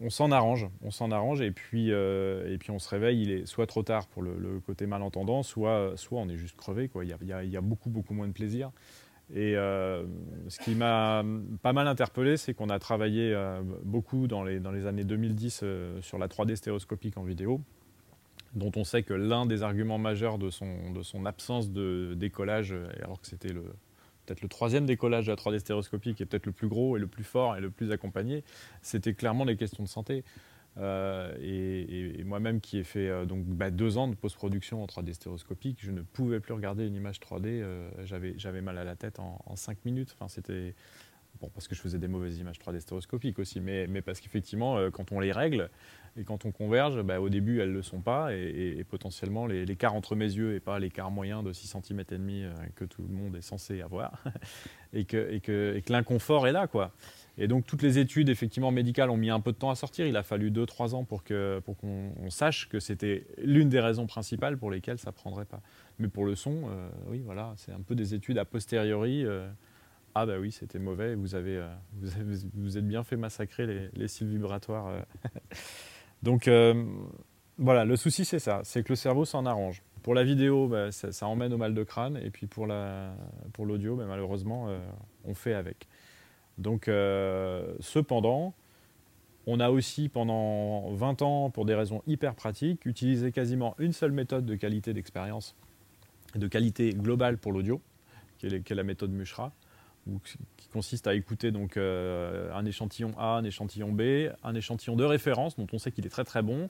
on 0.00 0.10
s'en 0.10 0.30
arrange, 0.30 0.68
on 0.82 0.90
s'en 0.90 1.10
arrange 1.10 1.40
et 1.40 1.52
puis, 1.52 1.90
euh, 1.90 2.52
et 2.52 2.58
puis 2.58 2.70
on 2.70 2.78
se 2.78 2.88
réveille, 2.88 3.22
il 3.22 3.30
est 3.30 3.46
soit 3.46 3.66
trop 3.66 3.82
tard 3.82 4.06
pour 4.08 4.22
le, 4.22 4.60
côté 4.66 4.86
malentendant, 4.86 5.42
soit, 5.42 5.92
soit 5.96 6.20
on 6.20 6.28
est 6.28 6.36
juste 6.36 6.56
crevé. 6.56 6.88
Quoi. 6.88 7.04
Il, 7.04 7.10
y 7.10 7.32
a, 7.32 7.42
il, 7.42 7.50
y 7.50 7.56
a, 7.56 7.60
beaucoup, 7.62 7.88
beaucoup 7.88 8.12
moins 8.12 8.28
de 8.28 8.32
plaisir. 8.32 8.70
Et 9.32 9.54
ce 9.54 10.58
qui 10.64 10.74
m'a 10.74 11.24
pas 11.62 11.72
mal 11.72 11.86
interpellé, 11.86 12.36
c'est 12.36 12.52
qu'on 12.52 12.68
a 12.68 12.80
travaillé 12.80 13.32
beaucoup 13.84 14.26
dans 14.26 14.42
les, 14.42 14.58
dans 14.58 14.72
les 14.72 14.86
années 14.86 15.04
2010 15.04 15.64
sur 16.00 16.18
la 16.18 16.26
3D 16.26 16.56
stéréoscopique 16.56 17.16
en 17.16 17.22
vidéo, 17.22 17.60
dont 18.54 18.72
on 18.76 18.84
sait 18.84 19.02
que 19.02 19.14
l'un 19.14 19.46
des 19.46 19.62
arguments 19.62 19.98
majeurs 19.98 20.38
de 20.38 20.50
son, 20.50 20.90
de 20.92 21.02
son 21.02 21.26
absence 21.26 21.70
de 21.70 22.14
décollage, 22.16 22.74
alors 23.02 23.20
que 23.20 23.26
c'était 23.26 23.52
le, 23.52 23.64
peut-être 24.26 24.42
le 24.42 24.48
troisième 24.48 24.86
décollage 24.86 25.26
de 25.26 25.32
la 25.32 25.36
3D 25.36 25.58
stéréoscopique, 25.58 26.16
qui 26.16 26.22
est 26.22 26.26
peut-être 26.26 26.46
le 26.46 26.52
plus 26.52 26.68
gros 26.68 26.96
et 26.96 27.00
le 27.00 27.06
plus 27.06 27.24
fort 27.24 27.56
et 27.56 27.60
le 27.60 27.70
plus 27.70 27.90
accompagné, 27.90 28.44
c'était 28.82 29.14
clairement 29.14 29.44
les 29.44 29.56
questions 29.56 29.82
de 29.82 29.88
santé. 29.88 30.24
Euh, 30.78 31.34
et, 31.40 32.22
moi-même 32.22 32.60
qui 32.60 32.78
ai 32.78 32.84
fait 32.84 33.08
euh, 33.08 33.24
donc 33.24 33.44
bah, 33.44 33.70
deux 33.70 33.98
ans 33.98 34.06
de 34.06 34.14
post-production 34.14 34.82
en 34.82 34.86
3D 34.86 35.14
stéréoscopique, 35.14 35.78
je 35.82 35.90
ne 35.90 36.02
pouvais 36.02 36.38
plus 36.38 36.54
regarder 36.54 36.86
une 36.86 36.94
image 36.94 37.18
3D. 37.18 37.46
Euh, 37.46 37.90
j'avais, 38.04 38.34
j'avais 38.36 38.60
mal 38.60 38.78
à 38.78 38.84
la 38.84 38.94
tête 38.94 39.18
en, 39.18 39.42
en 39.46 39.56
5 39.56 39.84
minutes. 39.84 40.14
Enfin, 40.14 40.28
c'était 40.28 40.76
bon 41.40 41.50
parce 41.52 41.66
que 41.66 41.74
je 41.74 41.80
faisais 41.80 41.98
des 41.98 42.08
mauvaises 42.08 42.38
images 42.38 42.58
3D 42.60 42.80
stéréoscopiques 42.80 43.40
aussi, 43.40 43.60
mais, 43.60 43.88
mais 43.88 44.00
parce 44.00 44.20
qu'effectivement, 44.20 44.90
quand 44.90 45.10
on 45.10 45.18
les 45.18 45.32
règle 45.32 45.70
et 46.16 46.24
quand 46.24 46.44
on 46.44 46.50
converge, 46.50 47.00
bah, 47.02 47.20
au 47.20 47.28
début 47.28 47.60
elles 47.60 47.70
ne 47.70 47.74
le 47.74 47.82
sont 47.82 48.00
pas 48.00 48.34
et, 48.34 48.84
potentiellement 48.88 49.46
l'écart 49.46 49.94
entre 49.94 50.16
mes 50.16 50.24
yeux 50.24 50.54
et 50.54 50.60
pas 50.60 50.78
l'écart 50.78 51.10
moyen 51.10 51.42
de 51.42 51.52
6 51.52 51.76
cm 51.82 52.00
et 52.00 52.18
demi 52.18 52.44
que 52.74 52.84
tout 52.84 53.02
le 53.02 53.14
monde 53.14 53.36
est 53.36 53.42
censé 53.42 53.80
avoir 53.80 54.22
et 54.92 55.04
que, 55.04 55.80
l'inconfort 55.88 56.46
est 56.46 56.52
là 56.52 56.66
quoi. 56.66 56.92
Et 57.38 57.48
donc 57.48 57.66
toutes 57.66 57.82
les 57.82 57.98
études 57.98 58.28
effectivement 58.28 58.70
médicales 58.70 59.08
ont 59.08 59.16
mis 59.16 59.30
un 59.30 59.40
peu 59.40 59.52
de 59.52 59.56
temps 59.56 59.70
à 59.70 59.74
sortir. 59.74 60.06
Il 60.06 60.16
a 60.16 60.22
fallu 60.22 60.50
2-3 60.50 60.94
ans 60.94 61.04
pour 61.04 61.22
qu'on 61.24 62.30
sache 62.30 62.68
que 62.68 62.80
c'était 62.80 63.26
l'une 63.38 63.68
des 63.68 63.80
raisons 63.80 64.06
principales 64.06 64.58
pour 64.58 64.70
lesquelles 64.70 64.98
ça 64.98 65.10
ne 65.10 65.14
prendrait 65.14 65.46
pas. 65.46 65.62
Mais 65.98 66.08
pour 66.08 66.26
le 66.26 66.34
son, 66.34 66.64
euh, 66.68 66.88
oui, 67.08 67.22
voilà, 67.24 67.54
c'est 67.56 67.72
un 67.72 67.80
peu 67.80 67.94
des 67.94 68.14
études 68.14 68.38
a 68.38 68.44
posteriori. 68.44 69.24
Euh, 69.24 69.48
ah 70.14 70.26
bah 70.26 70.38
oui, 70.40 70.50
c'était 70.50 70.78
mauvais, 70.78 71.14
vous 71.14 71.34
avez, 71.34 71.56
euh, 71.56 71.68
vous 72.54 72.76
êtes 72.76 72.86
bien 72.86 73.04
fait 73.04 73.16
massacrer 73.16 73.90
les 73.94 74.08
cils 74.08 74.28
vibratoires. 74.28 75.04
donc 76.22 76.48
voilà, 77.58 77.84
le 77.84 77.96
souci 77.96 78.24
c'est 78.24 78.38
ça, 78.38 78.60
c'est 78.64 78.82
que 78.82 78.90
le 78.90 78.96
cerveau 78.96 79.24
s'en 79.24 79.46
arrange. 79.46 79.82
Pour 80.02 80.14
la 80.14 80.24
vidéo, 80.24 80.66
bah, 80.66 80.92
ça, 80.92 81.26
emmène 81.26 81.52
au 81.52 81.58
mal 81.58 81.74
de 81.74 81.84
crâne, 81.84 82.18
et 82.22 82.30
puis 82.30 82.46
pour 82.46 82.66
l'audio, 82.66 83.96
bah, 83.96 84.04
malheureusement, 84.08 84.68
on 85.24 85.34
fait 85.34 85.54
avec. 85.54 85.86
Donc, 86.60 86.88
euh, 86.88 87.74
cependant, 87.80 88.54
on 89.46 89.60
a 89.60 89.70
aussi 89.70 90.10
pendant 90.10 90.92
20 90.92 91.22
ans, 91.22 91.50
pour 91.50 91.64
des 91.64 91.74
raisons 91.74 92.02
hyper 92.06 92.34
pratiques, 92.34 92.84
utilisé 92.84 93.32
quasiment 93.32 93.74
une 93.78 93.92
seule 93.92 94.12
méthode 94.12 94.44
de 94.44 94.54
qualité 94.54 94.92
d'expérience, 94.92 95.56
de 96.34 96.46
qualité 96.46 96.92
globale 96.92 97.38
pour 97.38 97.52
l'audio, 97.52 97.80
qui, 98.38 98.46
est 98.46 98.70
la 98.70 98.82
méthode 98.82 99.10
Mushra, 99.10 99.52
qui 100.56 100.68
consiste 100.68 101.06
à 101.06 101.14
écouter 101.14 101.50
donc 101.50 101.76
euh, 101.76 102.52
un 102.54 102.64
échantillon 102.64 103.12
A, 103.18 103.36
un 103.36 103.44
échantillon 103.44 103.92
B, 103.92 104.30
un 104.42 104.54
échantillon 104.54 104.96
de 104.96 105.04
référence 105.04 105.56
dont 105.56 105.66
on 105.72 105.78
sait 105.78 105.92
qu'il 105.92 106.06
est 106.06 106.10
très 106.10 106.24
très 106.24 106.42
bon. 106.42 106.68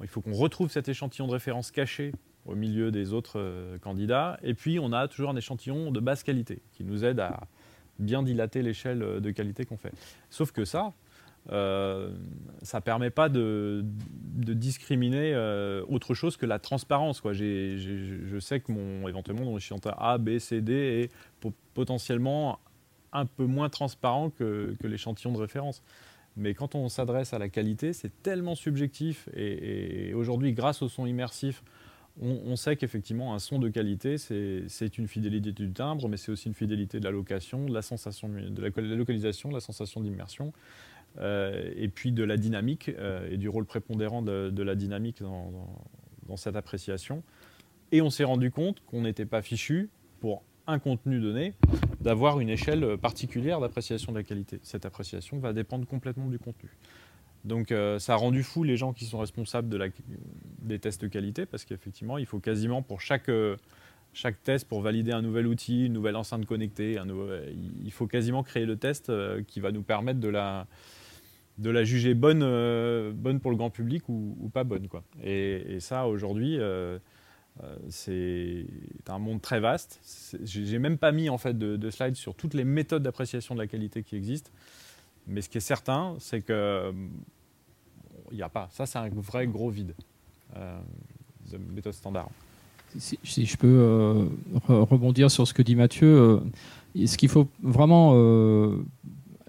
Il 0.00 0.08
faut 0.08 0.20
qu'on 0.20 0.34
retrouve 0.34 0.70
cet 0.70 0.88
échantillon 0.88 1.26
de 1.26 1.32
référence 1.32 1.70
caché 1.70 2.12
au 2.46 2.54
milieu 2.54 2.90
des 2.90 3.12
autres 3.12 3.38
euh, 3.38 3.78
candidats. 3.78 4.38
Et 4.42 4.54
puis 4.54 4.78
on 4.78 4.92
a 4.92 5.08
toujours 5.08 5.30
un 5.30 5.36
échantillon 5.36 5.90
de 5.90 6.00
basse 6.00 6.22
qualité 6.22 6.60
qui 6.72 6.84
nous 6.84 7.04
aide 7.04 7.20
à, 7.20 7.40
bien 7.98 8.22
dilater 8.22 8.62
l'échelle 8.62 9.20
de 9.20 9.30
qualité 9.30 9.64
qu'on 9.64 9.76
fait. 9.76 9.92
Sauf 10.30 10.50
que 10.50 10.64
ça, 10.64 10.92
euh, 11.50 12.14
ça 12.62 12.80
permet 12.80 13.10
pas 13.10 13.28
de, 13.28 13.84
discriminer 13.84 15.32
euh, 15.34 15.84
autre 15.88 16.14
chose 16.14 16.36
que 16.36 16.46
la 16.46 16.58
transparence. 16.58 17.22
Je 17.24 18.38
sais 18.40 18.60
que 18.60 18.72
mon, 18.72 19.08
éventuellement 19.08 19.44
mon 19.44 19.56
échantillon 19.56 19.94
A, 19.98 20.18
B, 20.18 20.38
C, 20.38 20.60
D 20.60 20.72
est 20.72 21.50
potentiellement 21.74 22.60
un 23.12 23.26
peu 23.26 23.44
moins 23.44 23.68
transparent 23.68 24.30
que, 24.30 24.76
l'échantillon 24.82 25.32
de 25.32 25.38
référence. 25.38 25.82
Mais 26.36 26.54
quand 26.54 26.74
on 26.74 26.88
s'adresse 26.88 27.34
à 27.34 27.38
la 27.38 27.48
qualité, 27.48 27.92
c'est 27.92 28.22
tellement 28.22 28.54
subjectif. 28.54 29.28
et 29.34 30.14
aujourd'hui, 30.14 30.52
grâce 30.52 30.80
au 30.80 30.88
son 30.88 31.06
immersif, 31.06 31.62
on, 32.20 32.56
sait 32.56 32.76
qu'effectivement, 32.76 33.34
un 33.34 33.38
son 33.38 33.58
de 33.58 33.68
qualité, 33.68 34.18
c'est 34.18 34.98
une 34.98 35.08
fidélité 35.08 35.52
du 35.52 35.72
timbre, 35.72 36.08
mais 36.08 36.18
c'est 36.18 36.30
aussi 36.30 36.48
une 36.48 36.54
fidélité 36.54 37.00
de 37.00 37.04
la 37.04 37.10
location, 37.10 37.64
de 37.64 37.72
la, 37.72 37.80
sensation, 37.80 38.28
de 38.28 38.60
la, 38.60 38.96
localisation, 38.96 39.48
de 39.48 39.54
la 39.54 39.60
sensation 39.60 40.00
d'immersion, 40.02 40.52
et 41.20 41.88
puis 41.88 42.12
de 42.12 42.24
la 42.24 42.36
dynamique 42.36 42.90
euh, 42.98 43.28
et 43.30 43.36
du 43.36 43.48
rôle 43.48 43.66
prépondérant 43.66 44.22
de, 44.22 44.62
la 44.62 44.74
dynamique 44.74 45.22
dans, 45.22 46.36
cette 46.36 46.56
appréciation. 46.56 47.22
Et 47.90 48.00
on 48.00 48.08
s'est 48.08 48.24
rendu 48.24 48.50
compte 48.50 48.82
qu'on 48.86 49.02
n'était 49.02 49.26
pas 49.26 49.42
fichu 49.42 49.90
pour 50.20 50.42
un 50.66 50.78
contenu 50.78 51.20
donné 51.20 51.54
d'avoir 52.00 52.40
une 52.40 52.48
échelle 52.48 52.96
particulière 52.96 53.60
d'appréciation 53.60 54.12
de 54.12 54.18
la 54.18 54.24
qualité. 54.24 54.58
Cette 54.62 54.86
appréciation 54.86 55.38
va 55.38 55.52
dépendre 55.52 55.86
complètement 55.86 56.28
du 56.28 56.38
contenu. 56.38 56.70
Donc 57.44 57.72
euh, 57.72 57.98
ça 57.98 58.14
a 58.14 58.16
rendu 58.16 58.42
fou 58.42 58.62
les 58.62 58.76
gens 58.76 58.92
qui 58.92 59.04
sont 59.04 59.18
responsables 59.18 59.68
de 59.68 59.90
des 60.60 60.78
tests 60.78 61.02
de 61.02 61.08
qualité 61.08 61.44
parce 61.44 61.64
qu'effectivement, 61.64 62.18
il 62.18 62.26
faut 62.26 62.38
quasiment 62.38 62.82
pour 62.82 63.00
chaque, 63.00 63.28
euh, 63.28 63.56
chaque 64.12 64.42
test, 64.42 64.68
pour 64.68 64.80
valider 64.80 65.12
un 65.12 65.22
nouvel 65.22 65.46
outil, 65.46 65.86
une 65.86 65.92
nouvelle 65.92 66.16
enceinte 66.16 66.46
connectée, 66.46 66.98
il 67.84 67.92
faut 67.92 68.06
quasiment 68.06 68.42
créer 68.42 68.64
le 68.64 68.76
test 68.76 69.10
euh, 69.10 69.42
qui 69.42 69.60
va 69.60 69.72
nous 69.72 69.82
permettre 69.82 70.20
de 70.20 70.28
la, 70.28 70.66
de 71.62 71.70
la 71.70 71.84
juger 71.84 72.14
bonne, 72.14 72.40
bonne 73.12 73.40
pour 73.40 73.50
le 73.50 73.56
grand 73.56 73.70
public 73.70 74.08
ou, 74.08 74.50
pas 74.52 74.64
bonne. 74.64 74.88
Quoi. 74.88 75.02
Et, 75.22 75.78
ça, 75.80 76.06
aujourd'hui, 76.06 76.58
c'est 77.88 78.66
un 79.08 79.18
monde 79.18 79.40
très 79.40 79.60
vaste. 79.60 80.00
J'ai 80.42 80.78
même 80.78 80.98
pas 80.98 81.12
mis 81.12 81.28
en 81.28 81.38
fait 81.38 81.56
de, 81.56 81.76
de 81.76 81.90
slides 81.90 82.16
sur 82.16 82.34
toutes 82.34 82.54
les 82.54 82.64
méthodes 82.64 83.02
d'appréciation 83.02 83.54
de 83.54 83.60
la 83.60 83.66
qualité 83.66 84.02
qui 84.02 84.16
existent. 84.16 84.50
Mais 85.26 85.40
ce 85.40 85.48
qui 85.48 85.58
est 85.58 85.60
certain, 85.60 86.16
c'est 86.18 86.42
que 86.42 86.92
il 88.32 88.36
n'y 88.36 88.42
a 88.42 88.48
pas. 88.48 88.68
Ça, 88.72 88.86
c'est 88.86 88.98
un 88.98 89.08
vrai 89.08 89.46
gros 89.46 89.70
vide 89.70 89.94
euh, 90.56 90.78
de 91.52 91.58
méthode 91.58 91.92
standard. 91.92 92.28
Si, 92.98 93.18
je 93.24 93.56
peux 93.56 93.66
euh, 93.66 94.26
rebondir 94.68 95.30
sur 95.30 95.46
ce 95.46 95.54
que 95.54 95.62
dit 95.62 95.76
Mathieu, 95.76 96.40
euh, 96.94 97.06
ce 97.06 97.16
qu'il 97.16 97.30
faut 97.30 97.48
vraiment, 97.62 98.12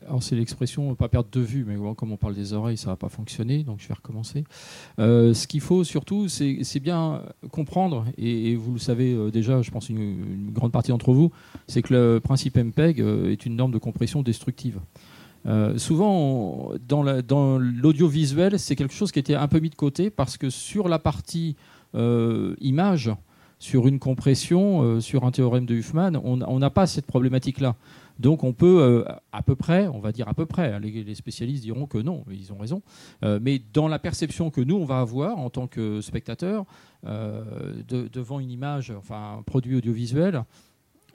alors 0.08 0.24
c'est 0.24 0.36
l'expression 0.36 0.96
pas 0.96 1.10
perdre 1.10 1.30
de 1.32 1.40
vue, 1.40 1.66
mais 1.68 1.76
comme 1.96 2.12
on 2.12 2.18
parle 2.18 2.36
des 2.36 2.54
oreilles, 2.54 2.78
ça 2.78 2.90
va 2.90 2.96
pas 2.96 3.10
fonctionner, 3.10 3.64
donc 3.64 3.80
je 3.80 3.88
vais 3.88 3.94
recommencer. 3.94 4.44
ce 4.98 5.48
qu'il 5.48 5.62
faut 5.62 5.84
surtout, 5.84 6.28
c'est 6.28 6.80
bien 6.80 7.22
comprendre, 7.52 8.06
et, 8.18 8.56
vous 8.56 8.74
le 8.74 8.80
savez 8.80 9.32
déjà, 9.32 9.62
je 9.62 9.72
pense 9.72 9.90
une, 9.90 10.52
grande 10.52 10.72
partie 10.72 10.92
d'entre 10.92 11.14
vous, 11.14 11.32
c'est 11.68 11.82
que 11.82 11.94
le 11.94 12.20
principe 12.20 12.58
MPEG 12.58 13.00
est 13.00 13.46
une 13.46 13.56
norme 13.56 13.72
de 13.72 13.78
compression 13.78 14.22
destructive. 14.22 14.80
Euh, 15.46 15.78
souvent, 15.78 16.72
dans 16.88 17.04
l'audiovisuel, 17.58 18.60
c'est 18.60 18.76
quelque 18.76 18.94
chose 18.94 19.12
qui 19.12 19.20
était 19.20 19.36
un 19.36 19.48
peu 19.48 19.60
mis 19.60 19.70
de 19.70 19.76
côté 19.76 20.10
parce 20.10 20.38
que 20.38 20.50
sur 20.50 20.88
la 20.88 21.00
partie 21.00 21.56
euh, 21.96 22.56
image, 22.62 23.12
sur 23.64 23.88
une 23.88 23.98
compression, 23.98 24.82
euh, 24.82 25.00
sur 25.00 25.24
un 25.24 25.32
théorème 25.32 25.66
de 25.66 25.74
Huffman, 25.74 26.20
on 26.22 26.60
n'a 26.60 26.70
pas 26.70 26.86
cette 26.86 27.06
problématique-là. 27.06 27.78
Donc 28.20 28.44
on 28.44 28.52
peut 28.52 29.06
à 29.32 29.42
peu 29.42 29.56
près, 29.56 29.88
on 29.88 30.00
va 30.00 30.12
dire 30.12 30.28
à 30.28 30.34
peu 30.34 30.46
près, 30.46 30.74
hein, 30.74 30.80
les, 30.80 31.16
spécialistes 31.16 31.64
diront 31.64 31.88
que 31.88 31.98
non, 31.98 32.26
ils 32.30 32.52
ont 32.52 32.58
raison, 32.58 32.84
mais 33.42 33.60
dans 33.74 33.88
la 33.88 33.98
perception 33.98 34.52
que 34.52 34.62
nous 34.62 34.76
on 34.76 34.86
va 34.86 35.00
avoir 35.00 35.40
en 35.40 35.50
tant 35.50 35.66
que 35.66 36.00
spectateur 36.02 36.66
devant 37.04 38.40
une 38.40 38.52
image, 38.52 38.92
enfin 38.92 39.38
un 39.40 39.42
produit 39.42 39.78
audiovisuel, 39.78 40.44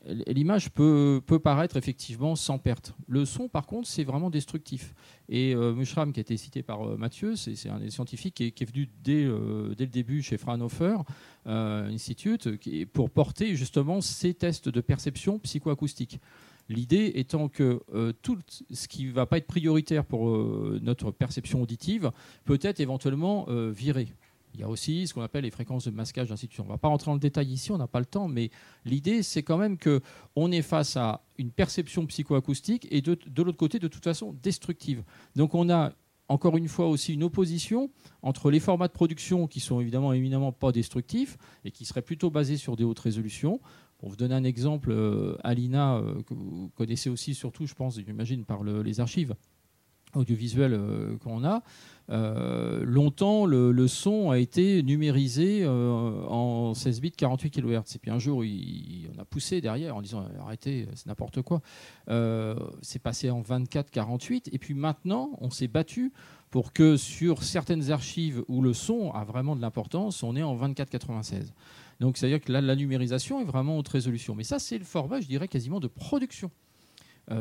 l'image 0.07 0.71
peut, 0.71 1.21
paraître 1.43 1.77
effectivement 1.77 2.37
sans 2.37 2.59
perte. 2.59 2.95
Le 3.07 3.25
son, 3.25 3.49
par 3.49 3.67
contre, 3.67 3.89
c'est 3.89 4.05
vraiment 4.05 4.31
destructif. 4.31 4.95
Et 5.29 5.55
euh, 5.55 5.75
Mushram, 5.75 6.13
qui 6.13 6.21
a 6.21 6.23
été 6.23 6.37
cité 6.37 6.63
par 6.63 6.83
euh, 6.83 6.97
Mathieu, 6.97 7.37
c'est 7.37 7.69
un 7.69 7.79
des 7.79 7.91
scientifiques 7.91 8.35
qui 8.35 8.45
est, 8.45 8.71
venu 8.71 8.89
dès, 9.03 9.25
euh, 9.25 9.75
dès, 9.77 9.85
le 9.85 9.91
début 9.91 10.23
chez 10.23 10.39
Fraunhofer 10.39 10.99
Institute 11.47 12.49
pour 12.93 13.09
porter 13.09 13.57
justement 13.57 14.03
ces 14.03 14.35
tests 14.35 14.69
de 14.69 14.81
perception 14.81 15.39
psychoacoustique. 15.39 16.21
L'idée 16.69 17.13
étant 17.15 17.49
que 17.49 17.81
tout 18.21 18.39
ce 18.71 18.87
qui 18.87 19.07
ne 19.07 19.13
va 19.13 19.25
pas 19.25 19.39
être 19.39 19.47
prioritaire 19.47 20.05
pour 20.05 20.37
notre 20.83 21.11
perception 21.11 21.63
auditive 21.63 22.11
peut 22.45 22.59
être 22.61 22.81
éventuellement 22.81 23.47
viré. 23.71 24.09
Il 24.59 24.62
y 24.62 24.64
a 24.64 24.68
aussi 24.68 25.07
ce 25.07 25.14
qu'on 25.14 25.23
appelle 25.23 25.44
les 25.44 25.53
fréquences 25.53 25.85
de 25.85 25.92
masquage, 25.92 26.33
ainsi 26.33 26.49
On 26.59 26.64
ne 26.64 26.68
va 26.68 26.79
pas 26.79 26.88
rentrer 26.88 27.07
dans 27.07 27.14
le 27.14 27.21
détail 27.21 27.47
ici, 27.53 27.71
on 27.71 27.79
n'a 27.79 27.87
pas 27.87 28.01
le 28.01 28.07
temps, 28.07 28.27
mais 28.27 28.51
l'idée, 28.85 29.23
c'est 29.23 29.44
quand 29.44 29.57
même 29.57 29.79
qu'on 29.79 30.51
est 30.51 30.62
face 30.62 30.97
à 30.97 31.23
une 31.38 31.53
perception 31.53 32.05
psychoacoustique 32.07 32.88
et 32.90 33.01
de, 33.01 33.16
l'autre 33.37 33.57
côté, 33.57 33.79
de 33.79 33.87
toute 33.87 34.03
façon, 34.03 34.35
destructive. 34.42 35.05
Donc 35.37 35.55
on 35.55 35.71
a 35.71 35.92
encore 36.27 36.57
une 36.57 36.66
fois 36.66 36.88
aussi 36.88 37.14
une 37.14 37.23
opposition 37.23 37.88
entre 38.21 38.51
les 38.51 38.59
formats 38.59 38.88
de 38.88 38.92
production 38.92 39.47
qui 39.47 39.61
sont 39.61 39.81
évidemment 39.81 40.12
éminemment 40.12 40.51
pas 40.51 40.73
destructifs 40.73 41.38
et 41.64 41.71
qui 41.71 41.85
seraient 41.85 42.03
plutôt 42.03 42.31
basés 42.31 42.57
sur 42.57 42.75
des 42.75 42.83
hautes 42.83 42.99
résolutions. 42.99 43.61
Pour 43.99 44.09
vous 44.09 44.16
donner 44.16 44.35
un 44.35 44.44
exemple, 44.44 44.90
euh, 44.90 45.37
Alina, 45.44 45.99
euh, 45.99 46.21
que 46.25 46.35
vous 46.35 46.73
connaissez 46.75 47.11
aussi 47.11 47.33
surtout, 47.33 47.66
je 47.66 47.75
pense, 47.75 48.01
j'imagine, 48.01 48.44
par 48.44 48.64
les 48.64 48.99
archives, 48.99 49.37
audiovisuels 50.14 51.18
qu'on 51.23 51.44
a, 51.44 51.62
longtemps, 52.09 53.47
le, 53.47 53.88
son 53.88 54.31
a 54.31 54.38
été 54.38 54.83
numérisé 54.83 55.66
en 55.66 56.75
16 56.75 57.01
bits 57.01 57.12
48 57.12 57.51
kHz. 57.51 57.94
Et 57.94 57.99
puis 57.99 58.11
un 58.11 58.18
jour, 58.18 58.42
on 58.42 59.21
a 59.21 59.25
poussé 59.25 59.61
derrière 59.61 59.97
en 59.97 60.03
disant 60.03 60.25
arrêtez, 60.40 60.87
c'est 60.94 61.07
n'importe 61.07 61.42
quoi. 61.42 61.61
c'est 62.83 62.99
passé 62.99 63.31
en 63.31 63.40
24 63.40 63.90
48. 63.90 64.51
Et 64.53 64.59
puis 64.59 64.75
maintenant, 64.75 65.31
on 65.40 65.51
s'est 65.51 65.68
battu 65.68 66.12
pour 66.51 66.73
que 66.73 66.97
sur 66.97 67.42
certaines 67.42 67.90
archives 67.90 68.42
où 68.49 68.62
le 68.62 68.73
son 68.73 69.11
a 69.12 69.25
vraiment 69.25 69.57
de 69.57 69.61
l'importance, 69.61 70.23
on 70.23 70.37
est 70.37 70.42
en 70.42 70.57
24-96. 70.57 71.53
Donc 72.01 72.16
c'est-à-dire 72.16 72.40
que 72.40 72.53
là, 72.53 72.61
la 72.61 72.77
numérisation 72.77 73.40
est 73.40 73.44
vraiment 73.44 73.77
haute 73.79 73.88
résolution. 73.88 74.35
Mais 74.35 74.44
ça, 74.44 74.59
c'est 74.59 74.79
le 74.79 74.85
format, 74.85 75.21
je 75.21 75.27
dirais, 75.27 75.49
quasiment 75.49 75.81
de 75.81 75.88
production 75.88 76.51
euh, 76.51 76.68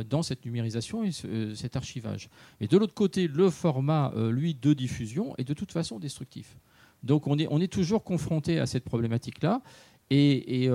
dans 0.10 0.23
cette 0.23 0.45
numérisation 0.45 1.04
et 1.04 1.12
euh, 1.26 1.56
cet 1.56 1.76
archivage. 1.76 2.30
Et 2.60 2.67
de 2.67 2.78
l'autre 2.78 2.93
côté, 2.93 3.28
le 3.28 3.50
format, 3.50 4.12
euh, 4.15 4.32
lui, 4.32 4.54
de 4.54 4.73
diffusion 4.73 5.34
est 5.38 5.43
de 5.43 5.54
toute 5.54 5.71
façon 5.71 6.00
destructif. 6.00 6.58
Donc 7.04 7.28
on 7.28 7.38
est, 7.38 7.47
on 7.50 7.62
est 7.62 7.71
toujours 7.71 8.04
confronté 8.04 8.60
à 8.60 8.65
cette 8.65 8.84
problématique-là. 8.84 9.62
Et, 10.10 10.69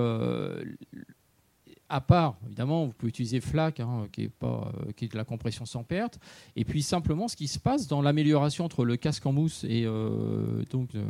à 1.93 2.01
part, 2.01 2.39
évidemment, 2.47 2.87
vous 2.87 2.93
pouvez 2.93 3.11
utiliser 3.11 3.43
FLAC, 3.43 3.81
hein, 3.81 4.09
qui, 4.11 4.23
est 4.23 4.29
pas, 4.31 4.73
euh, 4.87 4.93
qui 4.93 5.05
est 5.05 5.13
de 5.13 5.17
la 5.17 5.27
compression 5.27 5.67
sans 5.67 5.85
perte, 5.85 6.19
et 6.57 6.65
puis 6.65 6.83
simplement 6.83 7.29
ce 7.29 7.37
qui 7.37 7.49
se 7.49 7.59
passe 7.59 7.87
dans 7.87 8.01
l'amélioration 8.01 8.65
entre 8.65 8.87
le 8.87 8.97
casque 8.97 9.27
en 9.27 9.33
mousse 9.33 9.63
et 9.65 9.85
euh, 9.85 10.63
donc 10.71 10.95
euh, 10.95 11.05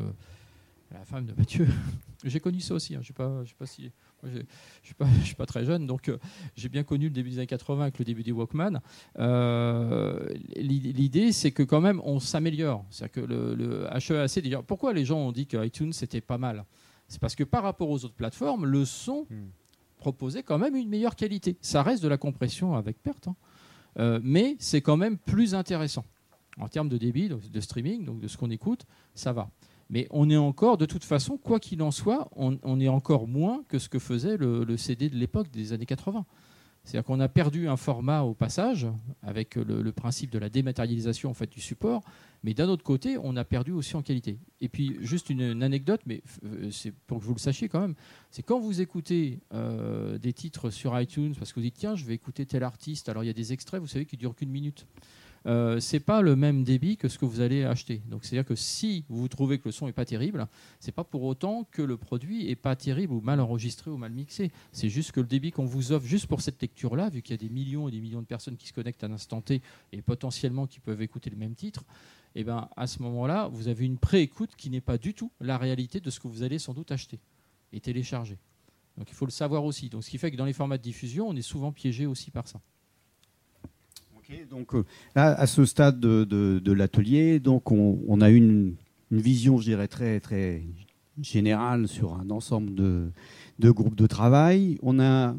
la 0.92 1.04
femme 1.04 1.26
de 1.26 1.32
Mathieu. 1.34 1.66
j'ai 2.24 2.40
connu 2.40 2.60
ça 2.60 2.74
aussi, 2.74 2.94
hein, 2.94 3.00
je 3.02 3.12
ne 3.12 3.44
sais 3.46 3.54
pas, 3.58 3.66
si, 3.66 3.90
je 4.22 4.38
ne 4.38 4.44
suis, 5.24 5.34
pas 5.34 5.46
très 5.46 5.64
jeune, 5.64 5.86
donc 5.86 6.10
j'ai 6.56 6.68
bien 6.68 6.84
connu 6.84 7.06
le 7.06 7.12
début 7.12 7.30
des 7.30 7.38
années 7.38 7.46
80 7.46 7.82
avec 7.82 7.98
le 7.98 8.04
début 8.04 8.22
des 8.22 8.32
Walkman. 8.32 8.80
L'idée, 10.56 11.32
c'est 11.32 11.50
que 11.50 11.62
quand 11.62 11.80
même, 11.80 12.00
on 12.04 12.20
s'améliore. 12.20 12.84
C'est-à-dire 12.90 13.12
que 13.12 13.20
le, 13.20 13.54
le 13.54 13.86
HEAC, 13.92 14.62
pourquoi 14.66 14.92
les 14.92 15.04
gens 15.04 15.18
ont 15.18 15.32
dit 15.32 15.46
que 15.46 15.64
iTunes, 15.64 15.92
c'était 15.92 16.20
pas 16.20 16.38
mal? 16.38 16.64
C'est 17.08 17.20
parce 17.20 17.34
que 17.34 17.44
par 17.44 17.62
rapport 17.62 17.90
aux 17.90 18.04
autres 18.04 18.14
plateformes, 18.14 18.66
le 18.66 18.84
son... 18.84 19.26
Hmm 19.30 19.48
proposer 20.02 20.42
quand 20.42 20.58
même 20.58 20.74
une 20.74 20.88
meilleure 20.88 21.14
qualité. 21.14 21.56
Ça 21.60 21.82
reste 21.82 22.02
de 22.02 22.08
la 22.08 22.18
compression 22.18 22.74
avec 22.74 23.00
perte, 23.00 23.28
hein. 23.28 23.36
euh, 23.98 24.20
mais 24.22 24.56
c'est 24.58 24.82
quand 24.82 24.96
même 24.96 25.16
plus 25.16 25.54
intéressant. 25.54 26.04
En 26.58 26.68
termes 26.68 26.88
de 26.88 26.98
débit, 26.98 27.28
de 27.28 27.60
streaming, 27.60 28.04
donc 28.04 28.20
de 28.20 28.28
ce 28.28 28.36
qu'on 28.36 28.50
écoute, 28.50 28.84
ça 29.14 29.32
va. 29.32 29.48
Mais 29.92 30.08
on 30.10 30.28
est 30.28 30.36
encore, 30.36 30.78
de 30.78 30.86
toute 30.86 31.04
façon, 31.04 31.36
quoi 31.36 31.60
qu'il 31.60 31.80
en 31.82 31.92
soit, 31.92 32.28
on, 32.34 32.80
est 32.80 32.88
encore 32.88 33.28
moins 33.28 33.62
que 33.68 33.78
ce 33.78 33.88
que 33.88 34.00
faisait 34.00 34.36
le 34.36 34.76
CD 34.76 35.08
de 35.08 35.16
l'époque 35.16 35.50
des 35.52 35.72
années 35.72 35.86
80. 35.86 36.24
C'est-à-dire 36.84 37.06
qu'on 37.06 37.20
a 37.20 37.28
perdu 37.28 37.68
un 37.68 37.76
format 37.76 38.22
au 38.22 38.34
passage, 38.34 38.88
avec 39.22 39.54
le, 39.54 39.92
principe 39.92 40.30
de 40.30 40.38
la 40.38 40.48
dématérialisation 40.48 41.30
en 41.30 41.34
fait, 41.34 41.50
du 41.50 41.60
support, 41.60 42.02
mais 42.42 42.54
d'un 42.54 42.68
autre 42.68 42.82
côté, 42.82 43.16
on 43.22 43.36
a 43.36 43.44
perdu 43.44 43.70
aussi 43.70 43.94
en 43.94 44.02
qualité. 44.02 44.38
Et 44.60 44.68
puis, 44.68 44.96
juste 45.00 45.30
une, 45.30 45.62
anecdote, 45.62 46.00
mais 46.06 46.22
euh, 46.44 46.70
c'est 46.72 46.90
pour 46.90 47.20
que 47.20 47.24
vous 47.24 47.34
le 47.34 47.38
sachiez 47.38 47.68
quand 47.68 47.80
même, 47.80 47.94
c'est 48.30 48.42
quand 48.42 48.58
vous 48.58 48.80
écoutez 48.80 49.38
euh, 49.54 50.18
des 50.18 50.32
titres 50.32 50.70
sur 50.70 50.98
iTunes, 50.98 51.34
parce 51.38 51.52
que 51.52 51.60
vous 51.60 51.64
dites, 51.64 51.76
tiens, 51.76 51.94
je 51.94 52.04
vais 52.04 52.14
écouter 52.14 52.46
tel 52.46 52.64
artiste, 52.64 53.08
alors 53.08 53.22
il 53.22 53.28
y 53.28 53.30
a 53.30 53.34
des 53.34 53.52
extraits, 53.52 53.80
vous 53.80 53.86
savez, 53.86 54.04
qui 54.04 54.16
durent 54.16 54.34
qu'une 54.34 54.50
minute. 54.50 54.86
Euh, 55.46 55.80
c'est 55.80 56.00
pas 56.00 56.22
le 56.22 56.36
même 56.36 56.62
débit 56.62 56.96
que 56.96 57.08
ce 57.08 57.18
que 57.18 57.24
vous 57.24 57.40
allez 57.40 57.64
acheter. 57.64 58.02
Donc 58.08 58.24
c'est-à-dire 58.24 58.46
que 58.46 58.54
si 58.54 59.04
vous 59.08 59.26
trouvez 59.28 59.58
que 59.58 59.66
le 59.66 59.72
son 59.72 59.88
est 59.88 59.92
pas 59.92 60.04
terrible, 60.04 60.46
c'est 60.78 60.92
pas 60.92 61.04
pour 61.04 61.22
autant 61.24 61.66
que 61.70 61.82
le 61.82 61.96
produit 61.96 62.48
est 62.48 62.56
pas 62.56 62.76
terrible 62.76 63.12
ou 63.12 63.20
mal 63.20 63.40
enregistré 63.40 63.90
ou 63.90 63.96
mal 63.96 64.12
mixé. 64.12 64.52
C'est 64.72 64.88
juste 64.88 65.12
que 65.12 65.20
le 65.20 65.26
débit 65.26 65.50
qu'on 65.50 65.64
vous 65.64 65.92
offre 65.92 66.06
juste 66.06 66.26
pour 66.26 66.40
cette 66.40 66.60
lecture-là, 66.60 67.08
vu 67.08 67.22
qu'il 67.22 67.34
y 67.34 67.38
a 67.38 67.48
des 67.48 67.52
millions 67.52 67.88
et 67.88 67.90
des 67.90 68.00
millions 68.00 68.22
de 68.22 68.26
personnes 68.26 68.56
qui 68.56 68.68
se 68.68 68.72
connectent 68.72 69.04
à 69.04 69.08
l'instant 69.08 69.40
T 69.40 69.62
et 69.92 70.02
potentiellement 70.02 70.66
qui 70.66 70.80
peuvent 70.80 71.02
écouter 71.02 71.30
le 71.30 71.36
même 71.36 71.54
titre, 71.54 71.84
eh 72.34 72.44
ben 72.44 72.68
à 72.76 72.86
ce 72.86 73.02
moment-là, 73.02 73.48
vous 73.48 73.68
avez 73.68 73.84
une 73.84 73.98
pré-écoute 73.98 74.50
qui 74.56 74.70
n'est 74.70 74.80
pas 74.80 74.98
du 74.98 75.12
tout 75.12 75.32
la 75.40 75.58
réalité 75.58 76.00
de 76.00 76.10
ce 76.10 76.20
que 76.20 76.28
vous 76.28 76.42
allez 76.42 76.58
sans 76.58 76.72
doute 76.72 76.92
acheter 76.92 77.18
et 77.72 77.80
télécharger. 77.80 78.38
Donc 78.96 79.10
il 79.10 79.14
faut 79.14 79.26
le 79.26 79.32
savoir 79.32 79.64
aussi. 79.64 79.90
Ce 80.00 80.10
qui 80.10 80.18
fait 80.18 80.30
que 80.30 80.36
dans 80.36 80.44
les 80.44 80.52
formats 80.52 80.78
de 80.78 80.82
diffusion, 80.82 81.28
on 81.28 81.36
est 81.36 81.42
souvent 81.42 81.72
piégé 81.72 82.06
aussi 82.06 82.30
par 82.30 82.46
ça 82.46 82.60
donc 84.50 84.74
euh, 84.74 84.84
là, 85.14 85.34
à 85.34 85.46
ce 85.46 85.64
stade 85.64 86.00
de, 86.00 86.72
l'atelier, 86.72 87.40
donc 87.40 87.70
on, 87.72 88.20
a 88.20 88.30
une, 88.30 88.74
vision, 89.10 89.58
je 89.58 89.64
dirais, 89.64 89.88
très, 89.88 90.20
très 90.20 90.62
générale 91.20 91.88
sur 91.88 92.14
un 92.14 92.30
ensemble 92.30 92.74
de, 92.74 93.70
groupes 93.70 93.96
de 93.96 94.06
travail. 94.06 94.78
On, 94.82 95.00
a, 95.00 95.34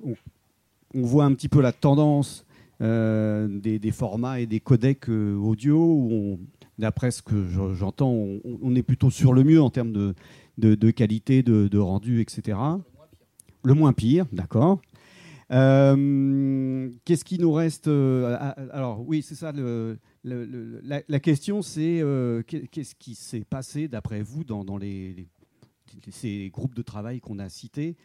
on, 0.93 1.01
voit 1.01 1.25
un 1.25 1.33
petit 1.33 1.49
peu 1.49 1.61
la 1.61 1.71
tendance 1.71 2.45
euh, 2.81 3.47
des, 3.47 3.91
formats 3.91 4.39
et 4.39 4.45
des 4.45 4.59
codecs 4.59 5.09
euh, 5.09 5.35
audio, 5.35 5.77
où 5.77 6.39
d'après 6.77 7.11
ce 7.11 7.21
que 7.21 7.47
j'entends, 7.75 8.11
on, 8.11 8.75
est 8.75 8.83
plutôt 8.83 9.09
sur 9.09 9.33
le 9.33 9.43
mieux 9.43 9.61
en 9.61 9.69
termes 9.69 10.13
de 10.57 10.91
qualité, 10.91 11.43
de, 11.43 11.77
rendu, 11.77 12.21
etc. 12.21 12.57
Le 13.63 13.73
moins 13.73 13.93
pire, 13.93 14.25
d'accord. 14.31 14.79
Euh, 15.53 16.89
qu'est-ce 17.05 17.23
qui 17.23 17.37
nous 17.37 17.51
reste 17.51 17.87
euh, 17.87 18.37
Alors 18.71 19.07
oui, 19.07 19.21
c'est 19.21 19.35
ça. 19.35 19.51
La, 20.23 21.19
question, 21.19 21.61
c'est 21.61 22.01
euh, 22.01 22.41
qu'est-ce 22.43 22.95
qui 22.95 23.15
s'est 23.15 23.43
passé, 23.43 23.87
d'après 23.87 24.21
vous, 24.21 24.43
dans, 24.43 24.65
ces 26.09 26.49
groupes 26.51 26.75
de 26.75 26.81
travail 26.81 27.19
qu'on 27.19 27.39
a 27.39 27.49
cités 27.49 27.95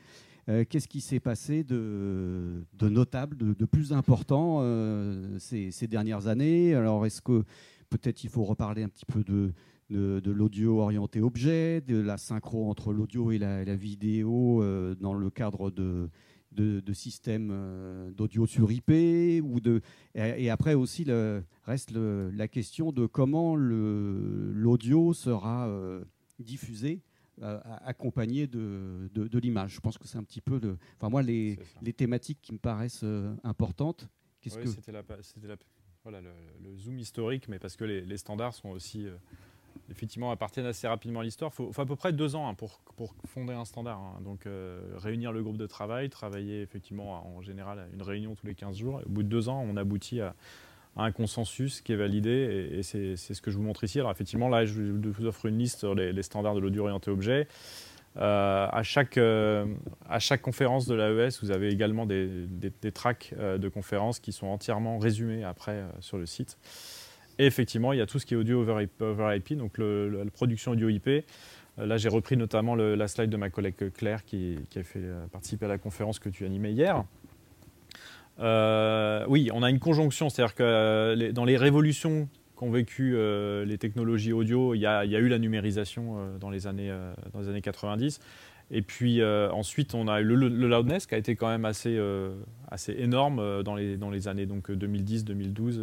Qu'est-ce 0.71 0.89
qui 0.89 1.03
s'est 1.03 1.21
passé 1.21 1.63
de, 1.63 2.65
notable, 2.81 3.37
de, 3.37 3.65
plus 3.67 3.93
important 3.93 4.63
ces, 5.39 5.87
dernières 5.89 6.27
années? 6.27 6.75
Alors, 6.75 7.05
est-ce 7.05 7.21
que 7.21 7.45
peut-être 7.91 8.25
il 8.25 8.31
faut 8.31 8.45
reparler 8.45 8.83
un 8.83 8.89
petit 8.89 9.05
peu 9.05 9.23
de, 9.25 10.31
l'audio 10.31 10.81
orienté 10.81 11.21
objet, 11.21 11.83
de 11.83 11.99
la 11.99 12.17
synchro 12.17 12.71
entre 12.71 12.95
l'audio 12.95 13.31
et 13.31 13.39
la 13.39 13.77
vidéo 13.77 14.65
dans 15.01 15.13
le 15.13 15.29
cadre 15.29 15.71
de, 15.71 16.09
de, 16.53 16.93
systèmes 16.93 17.51
euh, 17.53 18.11
d'audio 18.11 18.47
sur 18.47 18.71
IP 18.73 18.91
ou 19.43 19.61
de 19.61 19.81
et, 20.15 20.51
après 20.51 20.75
aussi 20.75 21.05
le, 21.05 21.45
reste 21.65 21.91
la 21.93 22.49
question 22.49 22.93
de 22.93 23.07
comment 23.07 23.55
l'audio 23.57 25.13
sera 25.13 25.69
euh, 25.69 26.05
diffusé 26.39 27.03
euh, 27.43 27.61
accompagné 27.85 28.49
de, 28.49 29.09
de, 29.15 29.39
l'image. 29.39 29.75
Je 29.75 29.81
pense 29.81 29.97
que 29.97 30.09
c'est 30.09 30.19
un 30.19 30.25
petit 30.25 30.41
peu 30.41 30.59
le, 30.59 30.77
enfin 30.97 31.09
moi 31.09 31.23
les, 31.23 31.59
les 31.83 31.93
thématiques 31.93 32.41
qui 32.43 32.53
me 32.53 32.59
paraissent 32.59 33.05
importantes. 33.45 34.09
Qu'est-ce 34.41 34.59
que 34.59 34.67
c'était 34.67 34.93
la, 34.93 35.03
voilà, 36.03 36.21
le, 36.21 36.77
zoom 36.77 36.99
historique, 36.99 37.49
mais 37.49 37.59
parce 37.59 37.77
que 37.77 37.85
les, 37.85 38.01
les 38.01 38.17
standards 38.17 38.55
sont 38.55 38.71
aussi 38.71 39.07
effectivement 39.91 40.31
appartiennent 40.31 40.67
assez 40.67 40.87
rapidement 40.87 41.21
à 41.21 41.23
l'histoire. 41.23 41.51
Il 41.59 41.73
faut, 41.73 41.81
à 41.81 41.87
peu 41.87 41.97
près 41.97 42.13
deux 42.13 42.37
ans 42.37 42.49
hein, 42.49 42.55
pour, 42.55 42.81
pour, 42.97 43.15
fonder 43.27 43.53
un 43.53 43.65
standard. 43.65 43.99
Hein. 43.99 44.21
Donc 44.23 44.47
euh, 44.47 44.81
réunir 44.97 45.33
le 45.33 45.43
groupe 45.43 45.57
de 45.57 45.67
travail, 45.67 46.09
travailler 46.09 46.63
effectivement 46.63 47.37
en 47.37 47.43
général 47.43 47.79
à 47.79 47.87
une 47.93 48.03
réunion 48.03 48.35
tous 48.35 48.47
les 48.47 48.55
15 48.55 48.77
jours. 48.77 49.01
au 49.05 49.09
bout 49.09 49.23
de 49.23 49.29
deux 49.29 49.49
ans, 49.49 49.65
on 49.69 49.77
aboutit 49.77 50.21
à, 50.21 50.35
un 50.97 51.13
consensus 51.13 51.81
qui 51.81 51.93
est 51.93 51.97
validé 51.97 52.73
et, 52.73 52.83
c'est 52.83 53.17
ce 53.17 53.41
que 53.41 53.53
je 53.53 53.57
vous 53.57 53.63
montre 53.63 53.85
ici. 53.85 54.01
Alors 54.01 54.11
effectivement, 54.11 54.49
là, 54.49 54.65
je 54.65 54.83
vous 54.83 55.27
offre 55.27 55.47
une 55.47 55.57
liste 55.57 55.79
sur 55.79 55.95
les, 55.95 56.23
standards 56.23 56.57
de 56.57 56.61
l'audio 56.61 56.83
orienté 56.83 57.11
objet. 57.11 57.47
Euh, 58.17 58.67
à, 58.69 58.83
chaque, 58.83 59.17
euh, 59.17 59.65
à 60.09 60.19
chaque 60.19 60.43
conférence 60.43 60.87
de 60.87 60.97
l'AES, 60.97 61.39
vous 61.41 61.53
avez 61.53 61.69
également 61.69 62.05
des, 62.05 62.47
des, 62.49 62.91
tracks 62.91 63.33
de 63.39 63.69
conférences 63.69 64.19
qui 64.19 64.33
sont 64.33 64.49
entièrement 64.49 64.99
résumés 64.99 65.45
après 65.45 65.85
sur 66.01 66.19
le 66.19 66.27
site. 66.27 66.59
Et 67.39 67.47
effectivement, 67.47 67.93
il 67.93 67.99
y 67.99 68.03
a 68.03 68.07
tout 68.07 68.19
ce 68.19 68.27
qui 68.27 68.35
est 68.35 68.37
audio 68.37 68.61
over 68.61 69.37
IP, 69.37 69.55
donc 69.57 69.79
la 69.79 70.31
production 70.33 70.73
audio 70.73 70.89
IP. 70.89 71.09
Euh, 71.79 71.87
là, 71.87 71.97
j'ai 71.97 72.09
repris 72.09 72.37
notamment 72.37 72.75
la 72.75 73.09
slide 73.09 73.31
de 73.31 73.37
ma 73.37 73.51
collègue 73.51 73.93
Claire 73.93 74.25
qui, 74.25 74.59
a 74.77 74.83
fait 74.83 75.01
euh, 75.03 75.27
participer 75.29 75.67
à 75.67 75.69
la 75.69 75.79
conférence 75.79 76.19
que 76.19 76.29
tu 76.29 76.45
animais 76.45 76.73
hier. 76.73 77.05
Euh, 78.41 79.25
oui, 79.29 79.51
on 79.53 79.63
a 79.63 79.71
une 79.71 79.79
conjonction, 79.79 80.29
c'est-à-dire 80.29 80.55
que 80.55 81.31
dans 81.33 81.45
les 81.45 81.57
révolutions 81.57 82.29
qu'ont 82.55 82.71
vécu 82.71 83.17
les 83.65 83.79
technologies 83.79 84.33
audio, 84.33 84.75
il 84.75 84.81
y, 84.81 84.87
a, 84.87 85.05
eu 85.05 85.29
la 85.29 85.39
numérisation 85.39 86.39
dans, 86.41 86.51
les 86.51 86.67
années, 86.67 86.93
dans 87.33 87.41
les 87.41 87.49
années 87.49 87.61
90. 87.61 88.19
Et 88.71 88.83
puis 88.83 89.21
euh, 89.21 89.51
ensuite, 89.51 89.95
on 89.95 90.09
a 90.09 90.21
le, 90.21 90.35
le, 90.35 90.69
loudness 90.69 91.07
qui 91.07 91.15
a 91.15 91.19
été 91.19 91.37
quand 91.37 91.49
même 91.49 91.65
assez, 91.65 91.97
euh, 91.97 92.35
assez 92.71 92.93
énorme 92.93 93.39
euh, 93.39 93.63
dans 93.63 93.75
les, 93.75 93.97
dans 93.97 94.11
les 94.11 94.29
années 94.29 94.47
2010-2012 94.47 95.81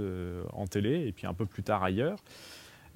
en 0.53 0.67
télé, 0.67 1.07
et 1.07 1.11
puis 1.11 1.25
un 1.25 1.33
peu 1.33 1.45
plus 1.45 1.63
tard 1.63 1.83
ailleurs. 1.83 2.19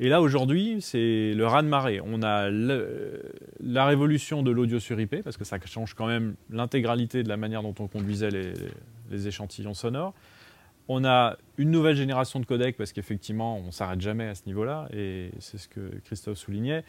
Et 0.02 0.08
là, 0.08 0.22
aujourd'hui, 0.22 0.78
c'est 0.80 1.34
le 1.34 1.46
raz-de-marée. 1.46 2.00
On 2.06 2.24
a 2.24 2.50
la 2.50 3.86
révolution 3.86 4.44
de 4.44 4.52
l'audio 4.52 4.80
sur 4.80 5.00
IP, 5.00 5.24
parce 5.24 5.36
que 5.36 5.44
ça 5.44 5.58
change 5.66 5.94
quand 5.94 6.08
même 6.08 6.36
l'intégralité 6.50 7.24
de 7.24 7.28
la 7.28 7.36
manière 7.36 7.64
dont 7.64 7.76
on 7.80 7.88
conduisait 7.88 8.30
les, 8.30 8.54
les, 9.12 9.28
échantillons 9.28 9.74
sonores. 9.74 10.14
On 10.88 11.04
a 11.04 11.36
une 11.58 11.70
nouvelle 11.70 11.98
génération 11.98 12.40
de 12.40 12.46
codecs, 12.46 12.78
parce 12.78 12.94
qu'effectivement, 12.94 13.58
on 13.58 13.68
ne 13.68 13.72
s'arrête 13.72 14.00
jamais 14.00 14.28
à 14.28 14.36
ce 14.36 14.44
niveau-là, 14.46 14.88
et 14.94 15.32
c'est 15.40 15.58
ce 15.58 15.68
que 15.68 15.82
Christophe 16.06 16.38
soulignait. 16.38 16.86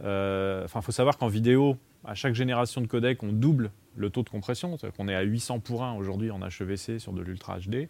Enfin, 0.00 0.80
il 0.80 0.82
faut 0.82 0.92
savoir 0.92 1.18
qu'en 1.18 1.28
vidéo, 1.28 1.76
à 2.04 2.14
chaque 2.14 2.34
génération 2.34 2.80
de 2.80 2.86
codec, 2.86 3.22
on 3.22 3.32
double 3.32 3.70
le 3.96 4.10
taux 4.10 4.22
de 4.22 4.28
compression. 4.28 4.76
C'est-à-dire 4.76 4.96
qu'on 4.96 5.08
est 5.08 5.14
à 5.14 5.22
800 5.22 5.60
pour 5.60 5.84
1 5.84 5.94
aujourd'hui 5.94 6.30
en 6.30 6.40
HEVC 6.42 6.98
sur 6.98 7.12
de 7.12 7.22
l'Ultra 7.22 7.58
HD. 7.58 7.88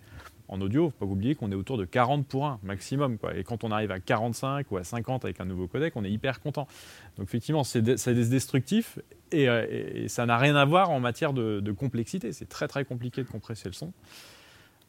En 0.49 0.61
audio, 0.61 0.83
il 0.83 0.87
ne 0.87 0.91
faut 0.91 1.07
pas 1.07 1.07
oublier 1.07 1.35
qu'on 1.35 1.51
est 1.51 1.55
autour 1.55 1.79
de 1.79 1.85
40 1.87 2.27
pour 2.27 2.47
1 2.47 2.61
maximum. 2.63 3.19
Et 3.35 3.45
quand 3.45 3.65
on 3.65 3.71
arrive 3.71 3.91
à 3.91 4.01
45 4.01 4.71
ou 4.71 4.77
à 4.77 4.85
50 4.85 5.25
avec 5.25 5.41
un 5.41 5.47
nouveau 5.47 5.67
codec, 5.67 5.95
on 5.97 6.05
est 6.05 6.11
hyper 6.11 6.41
content. 6.41 6.69
Donc 7.17 7.27
effectivement, 7.29 7.65
c'est 7.65 7.83
destructif 7.83 8.99
euh, 9.33 10.03
et, 10.05 10.09
ça 10.09 10.27
n'a 10.27 10.39
rien 10.39 10.55
à 10.55 10.65
voir 10.65 10.91
en 10.91 11.01
matière 11.01 11.33
de, 11.33 11.73
complexité. 11.73 12.33
C'est 12.33 12.49
très 12.49 12.69
très 12.69 12.85
compliqué 12.85 13.23
de 13.23 13.29
compresser 13.29 13.69
le 13.69 13.75
son. 13.75 13.93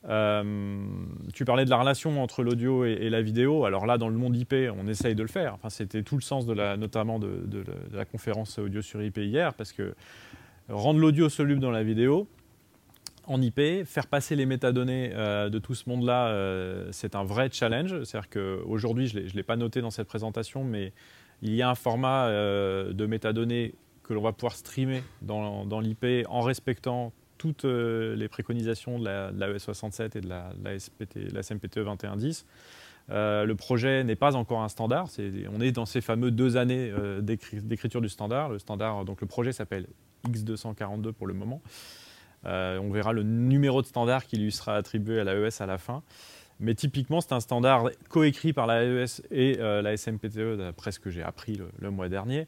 Euh, 0.08 0.44
tu 1.34 1.46
parlais 1.46 1.65
de 1.65 1.70
la 1.70 1.78
relation 1.78 2.22
entre 2.22 2.44
l'audio 2.44 2.86
et, 2.86 3.10
la 3.10 3.22
vidéo. 3.22 3.65
Alors 3.65 3.86
là, 3.86 3.98
dans 3.98 4.10
le 4.10 4.18
monde 4.18 4.36
IP, 4.36 4.54
on 4.78 4.88
essaye 4.88 5.15
de 5.15 5.22
le 5.22 5.28
faire. 5.28 5.54
Enfin, 5.56 5.70
C'était 5.70 6.04
tout 6.04 6.15
le 6.15 6.22
sens 6.22 6.46
de 6.46 6.54
la, 6.54 6.78
notamment 6.78 7.20
de, 7.20 7.63
la 7.91 8.06
conférence 8.06 8.60
audio 8.60 8.82
sur 8.82 9.02
IP 9.02 9.18
hier, 9.18 9.54
parce 9.54 9.72
que 9.72 9.96
rendre 10.70 11.00
l'audio 11.00 11.30
soluble 11.30 11.60
dans 11.60 11.72
la 11.72 11.84
vidéo, 11.84 12.28
en 13.28 13.41
IP, 13.41 13.86
faire 13.86 14.06
passer 14.06 14.36
les 14.36 14.46
métadonnées 14.46 15.12
euh, 15.13 15.50
de 15.50 15.58
tout 15.58 15.74
ce 15.74 15.89
monde-là, 15.89 16.91
c'est 16.91 17.15
un 17.15 17.24
vrai 17.24 17.50
challenge. 17.52 18.04
C'est-à-dire 18.04 18.30
qu'aujourd'hui, 18.30 19.08
je 19.08 19.20
ne 19.20 19.30
l'ai 19.30 19.44
pas 19.44 19.56
noté 19.56 19.82
dans 19.82 19.91
cette 19.91 20.08
présentation, 20.08 20.63
mais 20.63 20.94
il 21.41 21.54
y 21.56 21.62
a 21.62 21.70
un 21.70 21.76
format 21.76 22.30
de 22.30 23.06
métadonnées 23.08 23.74
que 24.06 24.13
l'on 24.13 24.22
va 24.22 24.32
pouvoir 24.32 24.54
streamer 24.54 25.04
dans, 25.22 25.80
l'IP 25.80 26.06
en 26.30 26.41
respectant 26.41 27.12
toutes 27.38 27.65
euh, 27.65 28.15
les 28.15 28.28
préconisations 28.28 29.00
de 29.00 29.06
la, 29.06 29.32
de 29.32 29.58
67 29.58 30.15
et 30.15 30.21
de 30.21 30.30
la, 30.30 31.43
SMPTE 31.43 31.80
2110. 31.80 32.45
Euh, 33.12 33.45
le 33.45 33.56
projet 33.56 34.04
n'est 34.04 34.15
pas 34.15 34.36
encore 34.36 34.62
un 34.62 34.69
standard. 34.69 35.08
on 35.54 35.62
est 35.62 35.71
dans 35.71 35.86
ces 35.86 36.02
fameux 36.02 36.32
deux 36.32 36.58
années 36.58 36.91
euh, 36.91 37.21
d'écriture 37.21 38.02
du 38.02 38.10
standard. 38.10 38.50
Le 38.50 38.60
standard, 38.60 39.06
donc 39.06 39.21
le 39.21 39.28
projet 39.28 39.52
s'appelle 39.54 39.88
X242 40.28 41.12
pour 41.12 41.28
le 41.28 41.34
moment. 41.34 41.62
on 42.43 42.89
verra 42.91 43.13
le 43.13 43.24
numéro 43.24 43.82
de 43.82 43.88
standard 43.88 44.26
qui 44.26 44.38
lui 44.38 44.52
sera 44.52 44.76
attribué 44.76 45.19
à 45.19 45.24
l'AES 45.24 45.62
à 45.62 45.65
la 45.65 45.78
fin. 45.78 46.02
Mais 46.60 46.74
typiquement, 46.74 47.19
c'est 47.19 47.34
un 47.34 47.41
standard 47.41 47.89
coécrit 48.10 48.54
par 48.54 48.65
l'AES 48.65 49.21
et 49.30 49.58
la 49.58 49.95
SMPTE, 49.95 50.58
d'après 50.58 50.91
ce 50.91 51.00
que 51.00 51.12
j'ai 51.12 51.21
appris 51.21 51.60
le, 51.80 51.91
mois 51.91 52.10
dernier 52.10 52.48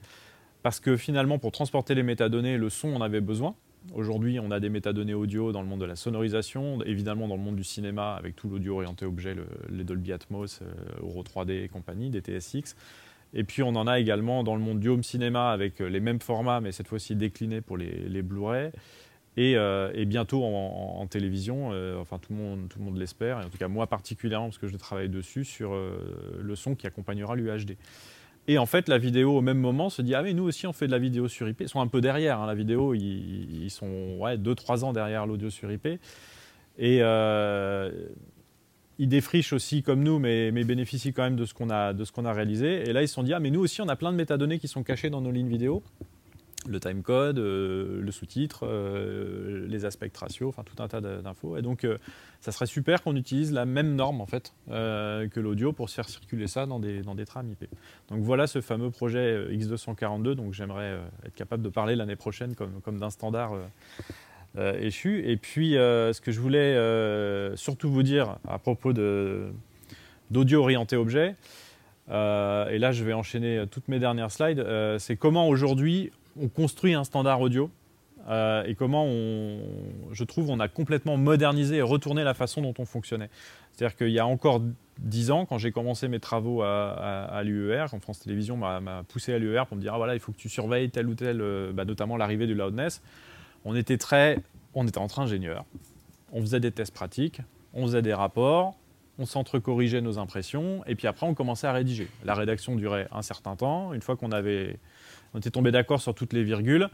parce 0.63 0.79
que 0.79 0.97
finalement, 0.97 1.39
pour 1.39 1.51
transporter 1.51 1.95
les 1.95 2.03
métadonnées, 2.03 2.57
le 2.57 2.69
son, 2.69 2.89
on 2.89 2.99
avait 2.99 3.21
besoin. 3.21 3.55
Aujourd'hui, 3.93 4.39
on 4.39 4.51
a 4.51 4.59
des 4.59 4.69
métadonnées 4.69 5.13
audio 5.13 5.51
dans 5.51 5.61
le 5.61 5.67
monde 5.67 5.79
de 5.79 5.85
la 5.85 5.95
sonorisation, 5.95 6.81
évidemment 6.83 7.27
dans 7.27 7.37
le 7.37 7.41
monde 7.41 7.55
du 7.55 7.63
cinéma, 7.63 8.15
avec 8.15 8.35
tout 8.35 8.49
l'audio 8.49 8.75
orienté 8.75 9.05
objet, 9.05 9.35
les 9.69 9.83
Dolby 9.83 10.11
Atmos, 10.11 10.61
euh, 10.61 10.65
Euro 11.01 11.23
3D 11.23 11.63
et 11.63 11.67
compagnie, 11.69 12.09
des 12.09 12.19
TSX. 12.19 12.75
Et 13.33 13.43
puis 13.43 13.63
on 13.63 13.69
en 13.69 13.87
a 13.87 13.99
également 13.99 14.43
dans 14.43 14.55
le 14.55 14.61
monde 14.61 14.79
du 14.79 14.89
home 14.89 15.03
cinéma 15.03 15.51
avec 15.51 15.81
euh, 15.81 15.87
les 15.87 15.99
mêmes 15.99 16.19
formats, 16.19 16.59
mais 16.59 16.71
cette 16.71 16.87
fois-ci 16.87 17.15
déclinés 17.15 17.61
pour 17.61 17.77
les, 17.77 18.21
Blu-ray. 18.21 18.71
Et, 19.37 19.55
euh, 19.55 20.05
bientôt 20.05 20.43
en, 20.43 21.05
télévision, 21.07 21.69
enfin 21.99 22.17
tout 22.17 22.33
le 22.33 22.39
monde, 22.39 22.67
tout 22.69 22.79
le 22.79 22.85
monde 22.85 22.97
l'espère, 22.97 23.39
et 23.41 23.45
en 23.45 23.49
tout 23.49 23.57
cas 23.57 23.67
moi 23.67 23.87
particulièrement 23.87 24.47
parce 24.47 24.57
que 24.57 24.67
je 24.67 24.75
travaille 24.75 25.09
dessus 25.09 25.45
sur 25.45 25.73
le 26.39 26.55
son 26.55 26.75
qui 26.75 26.87
accompagnera 26.87 27.35
l'UHD. 27.35 27.77
Et 28.47 28.57
en 28.57 28.65
fait, 28.65 28.87
la 28.87 28.97
vidéo, 28.97 29.37
au 29.37 29.41
même 29.41 29.59
moment, 29.59 29.89
se 29.89 30.01
dit 30.01 30.15
Ah, 30.15 30.21
mais 30.21 30.33
nous 30.33 30.43
aussi, 30.43 30.67
on 30.67 30.73
fait 30.73 30.87
de 30.87 30.91
la 30.91 30.99
vidéo 30.99 31.27
sur 31.27 31.47
IP. 31.49 31.61
Ils 31.61 31.69
sont 31.69 31.81
un 31.81 31.87
peu 31.87 31.99
derrière, 31.99 32.39
hein, 32.39 32.47
la 32.47 32.55
vidéo, 32.55 32.93
ils, 32.93 33.69
sont 33.69 34.17
ouais, 34.19 34.37
2-3 34.37 34.85
ans 34.85 34.93
derrière 34.93 35.25
l'audio 35.25 35.49
sur 35.49 35.69
IP. 35.69 35.87
Et 36.79 36.99
euh, 37.01 37.91
ils 38.99 39.09
défrichent 39.09 39.51
aussi, 39.51 39.83
comme 39.83 40.01
nous, 40.01 40.17
mais, 40.17 40.51
bénéficient 40.51 41.11
quand 41.11 41.23
même 41.23 41.35
de 41.35 41.45
ce 41.45 41.53
qu'on 41.53 41.69
a, 41.69 41.93
qu'on 42.13 42.25
a 42.25 42.31
réalisé. 42.31 42.89
Et 42.89 42.93
là, 42.93 43.01
ils 43.01 43.07
se 43.09 43.15
sont 43.15 43.23
dit 43.23 43.33
Ah, 43.33 43.39
mais 43.41 43.51
nous 43.51 43.59
aussi, 43.59 43.81
on 43.81 43.89
a 43.89 43.97
plein 43.97 44.13
de 44.13 44.17
métadonnées 44.17 44.59
qui 44.59 44.69
sont 44.69 44.83
cachées 44.83 45.09
dans 45.09 45.21
nos 45.21 45.31
lignes 45.31 45.49
vidéo 45.49 45.83
le 46.67 46.79
timecode, 46.79 47.39
euh, 47.39 48.01
le 48.01 48.11
sous-titre, 48.11 48.67
euh, 48.67 49.65
les 49.67 49.85
aspects 49.85 50.05
ratio, 50.15 50.49
enfin 50.49 50.63
tout 50.63 50.81
un 50.81 50.87
tas 50.87 51.01
d'infos. 51.01 51.57
Et 51.57 51.61
donc, 51.61 51.83
euh, 51.83 51.97
ça 52.41 52.51
serait 52.51 52.65
super 52.65 53.01
qu'on 53.03 53.15
utilise 53.15 53.51
la 53.51 53.65
même 53.65 53.95
norme 53.95 54.21
en 54.21 54.25
fait 54.25 54.53
que 54.67 55.39
l'audio 55.39 55.73
pour 55.73 55.89
faire 55.89 56.07
circuler 56.07 56.47
ça 56.47 56.65
dans 56.65 56.79
des, 56.79 57.01
dans 57.01 57.15
des 57.15 57.25
trams 57.25 57.49
IP. 57.49 57.65
Donc 58.09 58.21
voilà 58.21 58.45
ce 58.45 58.61
fameux 58.61 58.91
projet 58.91 59.47
X242. 59.51 60.33
Donc 60.33 60.53
j'aimerais 60.53 60.99
être 61.25 61.35
capable 61.35 61.63
de 61.63 61.69
parler 61.69 61.95
l'année 61.95 62.15
prochaine 62.15 62.53
comme, 62.53 62.79
comme 62.81 62.99
d'un 62.99 63.09
standard 63.09 63.53
échu. 64.55 65.27
Et 65.27 65.37
puis, 65.37 65.71
ce 65.71 66.21
que 66.21 66.31
je 66.31 66.39
voulais 66.39 67.57
surtout 67.57 67.89
vous 67.89 68.03
dire 68.03 68.37
à 68.47 68.59
propos 68.59 68.93
d'audio 68.93 70.61
orienté 70.61 70.95
objet. 70.95 71.35
et 72.07 72.77
là, 72.77 72.91
je 72.91 73.03
vais 73.03 73.13
enchaîner 73.13 73.65
toutes 73.71 73.87
mes 73.87 73.99
dernières 73.99 74.31
slides. 74.31 74.63
c'est 74.99 75.17
comment 75.17 75.49
aujourd'hui 75.49 76.11
on 76.41 76.47
construit 76.47 76.93
un 76.93 77.03
standard 77.03 77.41
audio 77.41 77.69
euh, 78.29 78.63
et 78.65 78.75
comment 78.75 79.05
on, 79.05 79.59
je 80.11 80.23
trouve, 80.23 80.49
on 80.49 80.59
a 80.59 80.67
complètement 80.67 81.17
modernisé 81.17 81.77
et 81.77 81.81
retourné 81.81 82.23
la 82.23 82.33
façon 82.33 82.61
dont 82.61 82.73
on 82.77 82.85
fonctionnait. 82.85 83.29
C'est-à-dire 83.71 83.95
qu'il 83.95 84.09
y 84.09 84.19
a 84.19 84.27
encore 84.27 84.61
dix 84.99 85.31
ans, 85.31 85.45
quand 85.45 85.57
j'ai 85.57 85.71
commencé 85.71 86.07
mes 86.07 86.19
travaux 86.19 86.61
à, 86.61 87.41
l'UER, 87.43 87.85
quand 87.89 88.01
France 88.01 88.19
Télévisions 88.19 88.57
m'a 88.57 89.03
poussé 89.07 89.33
à 89.33 89.39
l'UER 89.39 89.63
pour 89.67 89.77
me 89.77 89.81
dire 89.81 89.93
ah, 89.93 89.97
voilà, 89.97 90.13
il 90.15 90.19
faut 90.19 90.31
que 90.31 90.37
tu 90.37 90.49
surveilles 90.49 90.89
tel 90.89 91.07
ou 91.07 91.15
tel, 91.15 91.41
euh, 91.41 91.71
bah, 91.71 91.85
notamment 91.85 92.17
l'arrivée 92.17 92.47
du 92.47 92.55
loudness. 92.55 93.01
On 93.65 93.75
était 93.75 93.97
très, 93.97 94.39
on 94.73 94.85
était 94.87 94.97
entre 94.97 95.19
ingénieurs. 95.19 95.65
On 96.33 96.41
faisait 96.41 96.59
des 96.59 96.71
tests 96.71 96.93
pratiques, 96.93 97.41
on 97.73 97.83
faisait 97.83 98.01
des 98.01 98.13
rapports, 98.13 98.75
on 99.19 99.25
s'entrecorrigeait 99.25 100.01
nos 100.01 100.19
impressions, 100.19 100.83
et 100.85 100.95
puis 100.95 101.07
après 101.07 101.25
on 101.25 101.33
commençait 101.33 101.67
à 101.67 101.71
rédiger. 101.71 102.07
La 102.25 102.33
rédaction 102.33 102.75
durait 102.75 103.07
un 103.11 103.21
certain 103.21 103.55
temps. 103.55 103.93
Une 103.93 104.01
fois 104.01 104.17
qu'on 104.17 104.31
avait 104.31 104.79
on 105.33 105.39
était 105.39 105.51
tombé 105.51 105.71
d'accord 105.71 106.01
sur 106.01 106.13
toutes 106.13 106.33
les 106.33 106.43
virgules. 106.43 106.89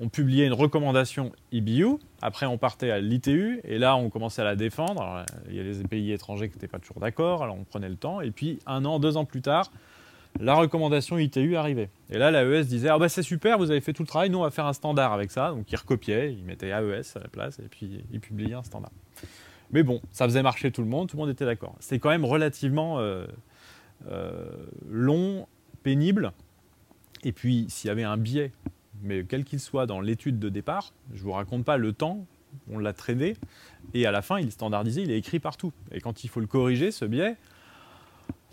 On 0.00 0.08
publiait 0.08 0.46
une 0.46 0.52
recommandation 0.52 1.32
EBU. 1.50 1.86
Après, 2.22 2.46
on 2.46 2.56
partait 2.56 2.90
à 2.90 3.00
l'ITU. 3.00 3.60
Et 3.64 3.78
là, 3.78 3.96
on 3.96 4.10
commençait 4.10 4.42
à 4.42 4.44
la 4.44 4.54
défendre. 4.54 5.24
il 5.48 5.56
y 5.56 5.60
a 5.60 5.62
les 5.64 5.82
pays 5.84 6.12
étrangers 6.12 6.48
qui 6.48 6.54
n'étaient 6.54 6.68
pas 6.68 6.78
toujours 6.78 7.00
d'accord. 7.00 7.42
Alors, 7.42 7.56
on 7.56 7.64
prenait 7.64 7.88
le 7.88 7.96
temps. 7.96 8.20
Et 8.20 8.30
puis, 8.30 8.60
un 8.66 8.84
an, 8.84 9.00
deux 9.00 9.16
ans 9.16 9.24
plus 9.24 9.42
tard, 9.42 9.72
la 10.40 10.54
recommandation 10.54 11.18
ITU 11.18 11.56
arrivait. 11.56 11.90
Et 12.10 12.18
là, 12.18 12.30
l'AES 12.30 12.66
disait 12.66 12.90
Ah, 12.90 12.98
bah, 12.98 13.08
c'est 13.08 13.24
super, 13.24 13.58
vous 13.58 13.72
avez 13.72 13.80
fait 13.80 13.92
tout 13.92 14.02
le 14.02 14.08
travail. 14.08 14.30
Nous, 14.30 14.38
on 14.38 14.42
va 14.42 14.52
faire 14.52 14.66
un 14.66 14.72
standard 14.72 15.12
avec 15.12 15.32
ça. 15.32 15.50
Donc, 15.50 15.70
ils 15.72 15.76
recopiaient. 15.76 16.32
Ils 16.32 16.44
mettaient 16.44 16.68
AES 16.68 17.16
à 17.16 17.20
la 17.20 17.28
place. 17.28 17.58
Et 17.58 17.68
puis, 17.68 18.04
ils 18.12 18.20
publiaient 18.20 18.54
un 18.54 18.62
standard. 18.62 18.92
Mais 19.72 19.82
bon, 19.82 20.00
ça 20.12 20.26
faisait 20.26 20.42
marcher 20.42 20.70
tout 20.70 20.82
le 20.82 20.88
monde. 20.88 21.08
Tout 21.08 21.16
le 21.16 21.22
monde 21.22 21.30
était 21.30 21.44
d'accord. 21.44 21.74
C'était 21.80 21.98
quand 21.98 22.10
même 22.10 22.24
relativement 22.24 23.00
euh, 23.00 23.26
euh, 24.10 24.46
long, 24.88 25.46
pénible. 25.82 26.32
Et 27.24 27.32
puis, 27.32 27.66
s'il 27.68 27.88
y 27.88 27.90
avait 27.90 28.04
un 28.04 28.16
biais, 28.16 28.52
mais 29.02 29.24
quel 29.24 29.44
qu'il 29.44 29.60
soit 29.60 29.86
dans 29.86 30.00
l'étude 30.00 30.38
de 30.38 30.48
départ, 30.48 30.92
je 31.12 31.18
ne 31.18 31.22
vous 31.22 31.32
raconte 31.32 31.64
pas 31.64 31.76
le 31.76 31.92
temps, 31.92 32.26
on 32.70 32.78
l'a 32.78 32.92
traité, 32.92 33.36
et 33.94 34.06
à 34.06 34.10
la 34.10 34.22
fin, 34.22 34.38
il 34.38 34.48
est 34.48 34.52
standardisé, 34.52 35.02
il 35.02 35.10
est 35.10 35.18
écrit 35.18 35.38
partout. 35.38 35.72
Et 35.92 36.00
quand 36.00 36.24
il 36.24 36.28
faut 36.28 36.40
le 36.40 36.46
corriger, 36.46 36.90
ce 36.90 37.04
biais, 37.04 37.36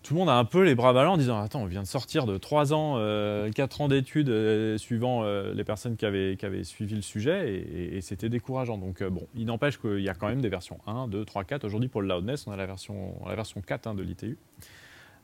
tout 0.06 0.13
le 0.13 0.19
monde 0.19 0.30
a 0.30 0.36
un 0.36 0.45
peu 0.45 0.62
les 0.62 0.75
bras 0.75 0.93
ballants 0.93 1.13
en 1.13 1.17
disant 1.17 1.41
Attends, 1.41 1.63
on 1.63 1.65
vient 1.65 1.82
de 1.82 1.88
sortir 1.88 2.28
de 2.28 2.38
3 2.38 2.73
ans, 2.73 2.93
4 2.95 2.99
euh, 2.99 3.84
ans 3.84 3.88
d'études 3.88 4.30
euh, 4.30 4.78
suivant 4.78 5.23
euh, 5.23 5.51
les 5.56 5.63
personnes 5.63 5.97
qui 5.97 6.06
avaient, 6.06 6.63
suivi 6.63 6.95
le 6.95 7.01
sujet, 7.01 7.56
et, 7.91 8.01
c'était 8.01 8.30
décourageant. 8.30 8.78
Donc, 8.78 9.01
bon, 9.01 9.28
il 9.36 9.45
n'empêche 9.45 9.80
qu'il 9.80 10.01
y 10.01 10.10
a 10.10 10.13
quand 10.13 10.28
même 10.28 10.41
des 10.41 10.49
versions 10.49 10.78
1, 10.86 11.08
2, 11.08 11.25
3, 11.25 11.43
4. 11.43 11.63
Aujourd'hui, 11.63 11.89
pour 11.89 12.04
le 12.04 12.08
loudness, 12.08 12.45
on 12.45 12.51
a 12.51 12.56
la 12.56 12.67
version, 12.67 13.15
la 13.28 13.36
version 13.36 13.62
4 13.62 13.88
hein, 13.88 13.95
de 13.95 14.04
l'ITU. 14.04 14.38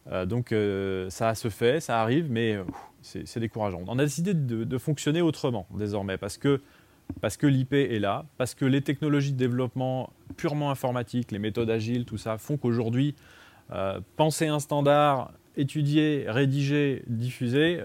Euh, 0.09 0.25
donc 0.25 0.51
euh, 0.51 1.09
ça 1.09 1.35
se 1.35 1.49
fait, 1.49 1.79
ça 1.79 2.01
arrive, 2.01 2.31
mais 2.31 2.55
euh, 2.55 2.63
c'est 3.01 3.39
décourageant. 3.39 3.81
On 3.87 3.99
a 3.99 4.03
décidé 4.03 4.33
de, 4.33 4.77
fonctionner 4.77 5.21
autrement 5.21 5.67
désormais 5.75 6.17
parce 6.17 6.37
que, 6.37 6.61
parce 7.19 7.37
que 7.37 7.47
l'IP 7.47 7.73
est 7.73 7.99
là, 7.99 8.25
parce 8.37 8.55
que 8.55 8.65
les 8.65 8.81
technologies 8.81 9.33
de 9.33 9.37
développement 9.37 10.11
purement 10.37 10.71
informatiques, 10.71 11.31
les 11.31 11.39
méthodes 11.39 11.69
agiles, 11.69 12.05
tout 12.05 12.17
ça, 12.17 12.37
font 12.37 12.57
qu'aujourd'hui, 12.57 13.15
penser 14.17 14.47
un 14.47 14.59
standard, 14.59 15.31
étudier, 15.55 16.25
rédiger, 16.27 17.03
diffuser, 17.07 17.79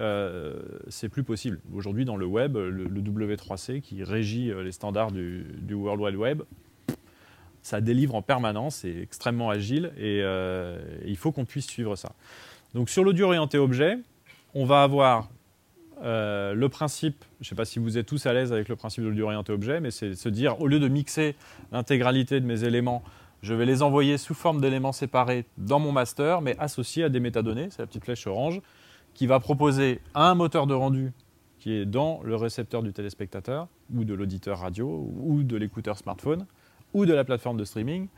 c'est 0.88 1.08
plus 1.08 1.22
possible. 1.24 1.60
Aujourd'hui, 1.74 2.04
dans 2.04 2.16
le 2.16 2.26
web, 2.26 2.56
le, 2.56 2.86
W3C 2.88 3.80
qui 3.80 4.04
régit 4.04 4.52
les 4.62 4.72
standards 4.72 5.12
du, 5.12 5.46
du 5.60 5.74
World 5.74 6.00
Wide 6.00 6.16
Web, 6.16 6.42
ça 7.66 7.80
délivre 7.80 8.14
en 8.14 8.22
permanence, 8.22 8.76
c'est 8.76 8.96
extrêmement 8.96 9.50
agile 9.50 9.90
et, 9.96 10.20
euh, 10.22 10.78
il 11.04 11.16
faut 11.16 11.32
qu'on 11.32 11.44
puisse 11.44 11.66
suivre 11.66 11.96
ça. 11.96 12.12
Donc 12.74 12.88
sur 12.88 13.02
l'audio 13.02 13.26
orienté 13.26 13.58
objet, 13.58 13.98
on 14.54 14.64
va 14.64 14.84
avoir 14.84 15.28
euh, 16.04 16.54
le 16.54 16.68
principe, 16.68 17.24
je 17.40 17.46
ne 17.46 17.48
sais 17.48 17.54
pas 17.56 17.64
si 17.64 17.80
vous 17.80 17.98
êtes 17.98 18.06
tous 18.06 18.24
à 18.26 18.32
l'aise 18.32 18.52
avec 18.52 18.68
le 18.68 18.76
principe 18.76 19.02
de 19.02 19.08
l'audio 19.08 19.24
orienté 19.24 19.52
objet, 19.52 19.80
mais 19.80 19.90
c'est 19.90 20.14
se 20.14 20.28
dire 20.28 20.60
au 20.60 20.68
lieu 20.68 20.78
de 20.78 20.86
mixer 20.86 21.34
l'intégralité 21.72 22.40
de 22.40 22.46
mes 22.46 22.62
éléments, 22.62 23.02
je 23.42 23.52
vais 23.52 23.66
les 23.66 23.82
envoyer 23.82 24.16
sous 24.16 24.34
forme 24.34 24.60
d'éléments 24.60 24.92
séparés 24.92 25.44
dans 25.58 25.80
mon 25.80 25.90
master, 25.90 26.42
mais 26.42 26.56
associés 26.60 27.02
à 27.02 27.08
des 27.08 27.18
métadonnées, 27.18 27.66
c'est 27.70 27.82
la 27.82 27.88
petite 27.88 28.04
flèche 28.04 28.28
orange, 28.28 28.60
qui 29.12 29.26
va 29.26 29.40
proposer 29.40 30.00
un 30.14 30.36
moteur 30.36 30.68
de 30.68 30.74
rendu 30.74 31.12
qui 31.58 31.72
est 31.72 31.84
dans 31.84 32.20
le 32.22 32.36
récepteur 32.36 32.84
du 32.84 32.92
téléspectateur 32.92 33.66
ou 33.92 34.04
de 34.04 34.14
l'auditeur 34.14 34.60
radio 34.60 35.12
ou 35.18 35.42
de 35.42 35.56
l'écouteur 35.56 35.98
smartphone 35.98 36.46
ou 36.96 37.04
de 37.04 37.12
la 37.12 37.24
plateforme 37.24 37.58
de 37.58 37.64
streaming 37.64 38.08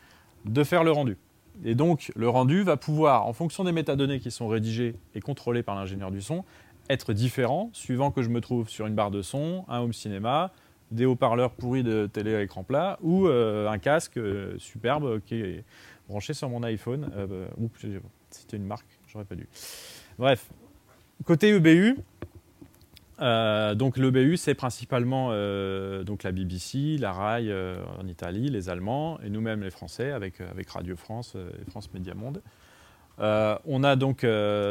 de 0.44 0.62
faire 0.62 0.84
le 0.84 0.92
rendu. 0.92 1.16
Et 1.64 1.74
donc, 1.74 2.12
le 2.14 2.28
rendu 2.28 2.62
va 2.62 2.76
pouvoir, 2.76 3.26
en 3.26 3.32
fonction 3.32 3.64
des 3.64 3.72
métadonnées 3.72 4.20
qui 4.20 4.30
sont 4.30 4.46
rédigées 4.46 4.94
et 5.16 5.20
contrôlées 5.20 5.64
par 5.64 5.74
l'ingénieur 5.74 6.12
du 6.12 6.22
son, 6.22 6.44
être 6.88 7.12
différent 7.12 7.70
suivant 7.72 8.12
que 8.12 8.22
je 8.22 8.28
me 8.28 8.40
trouve 8.40 8.68
sur 8.68 8.86
une 8.86 8.94
barre 8.94 9.10
de 9.10 9.20
son, 9.20 9.64
un 9.68 9.80
home 9.80 9.92
cinéma, 9.92 10.52
des 10.92 11.06
haut-parleurs 11.06 11.50
pourris 11.50 11.82
de 11.82 12.06
télé 12.06 12.36
à 12.36 12.42
écran 12.42 12.62
plat 12.62 12.98
ou 13.02 13.26
un 13.26 13.78
casque 13.78 14.18
superbe 14.58 15.20
qui 15.26 15.34
est 15.34 15.64
branché 16.08 16.32
sur 16.32 16.48
mon 16.48 16.62
iPhone. 16.62 17.10
oups, 17.58 17.84
cité 18.30 18.56
une 18.56 18.64
marque, 18.64 18.86
j'aurais 19.08 19.24
pas 19.24 19.34
dû. 19.34 19.48
Bref, 20.18 20.48
côté 21.24 21.48
EBU, 21.48 21.96
euh, 23.20 23.74
donc 23.74 23.96
l'EBU, 23.96 24.36
c'est 24.36 24.54
principalement 24.54 25.30
euh, 25.32 26.04
donc 26.04 26.22
la 26.22 26.32
BBC, 26.32 26.98
la 26.98 27.12
RAI 27.12 27.48
euh, 27.48 27.82
en 28.00 28.06
Italie, 28.06 28.48
les 28.48 28.68
Allemands 28.68 29.18
et 29.24 29.30
nous-mêmes 29.30 29.62
les 29.62 29.70
Français 29.70 30.12
avec, 30.12 30.40
avec 30.40 30.70
Radio 30.70 30.96
France 30.96 31.34
et 31.34 31.70
France 31.70 31.92
Média 31.92 32.14
Monde. 32.14 32.40
on 33.18 33.82
a 33.82 33.96
donc 33.96 34.24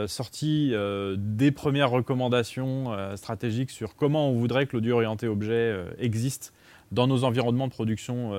sorti 0.07 0.73
des 1.17 1.51
premières 1.51 1.89
recommandations 1.89 2.95
stratégiques 3.17 3.71
sur 3.71 3.95
comment 3.95 4.29
on 4.29 4.33
voudrait 4.33 4.65
que 4.65 4.77
l'audio 4.77 4.95
orienté 4.95 5.27
objet 5.27 5.75
existe 5.99 6.53
dans 6.93 7.07
nos 7.07 7.25
environnements 7.25 7.67
de 7.67 7.73
production 7.73 8.31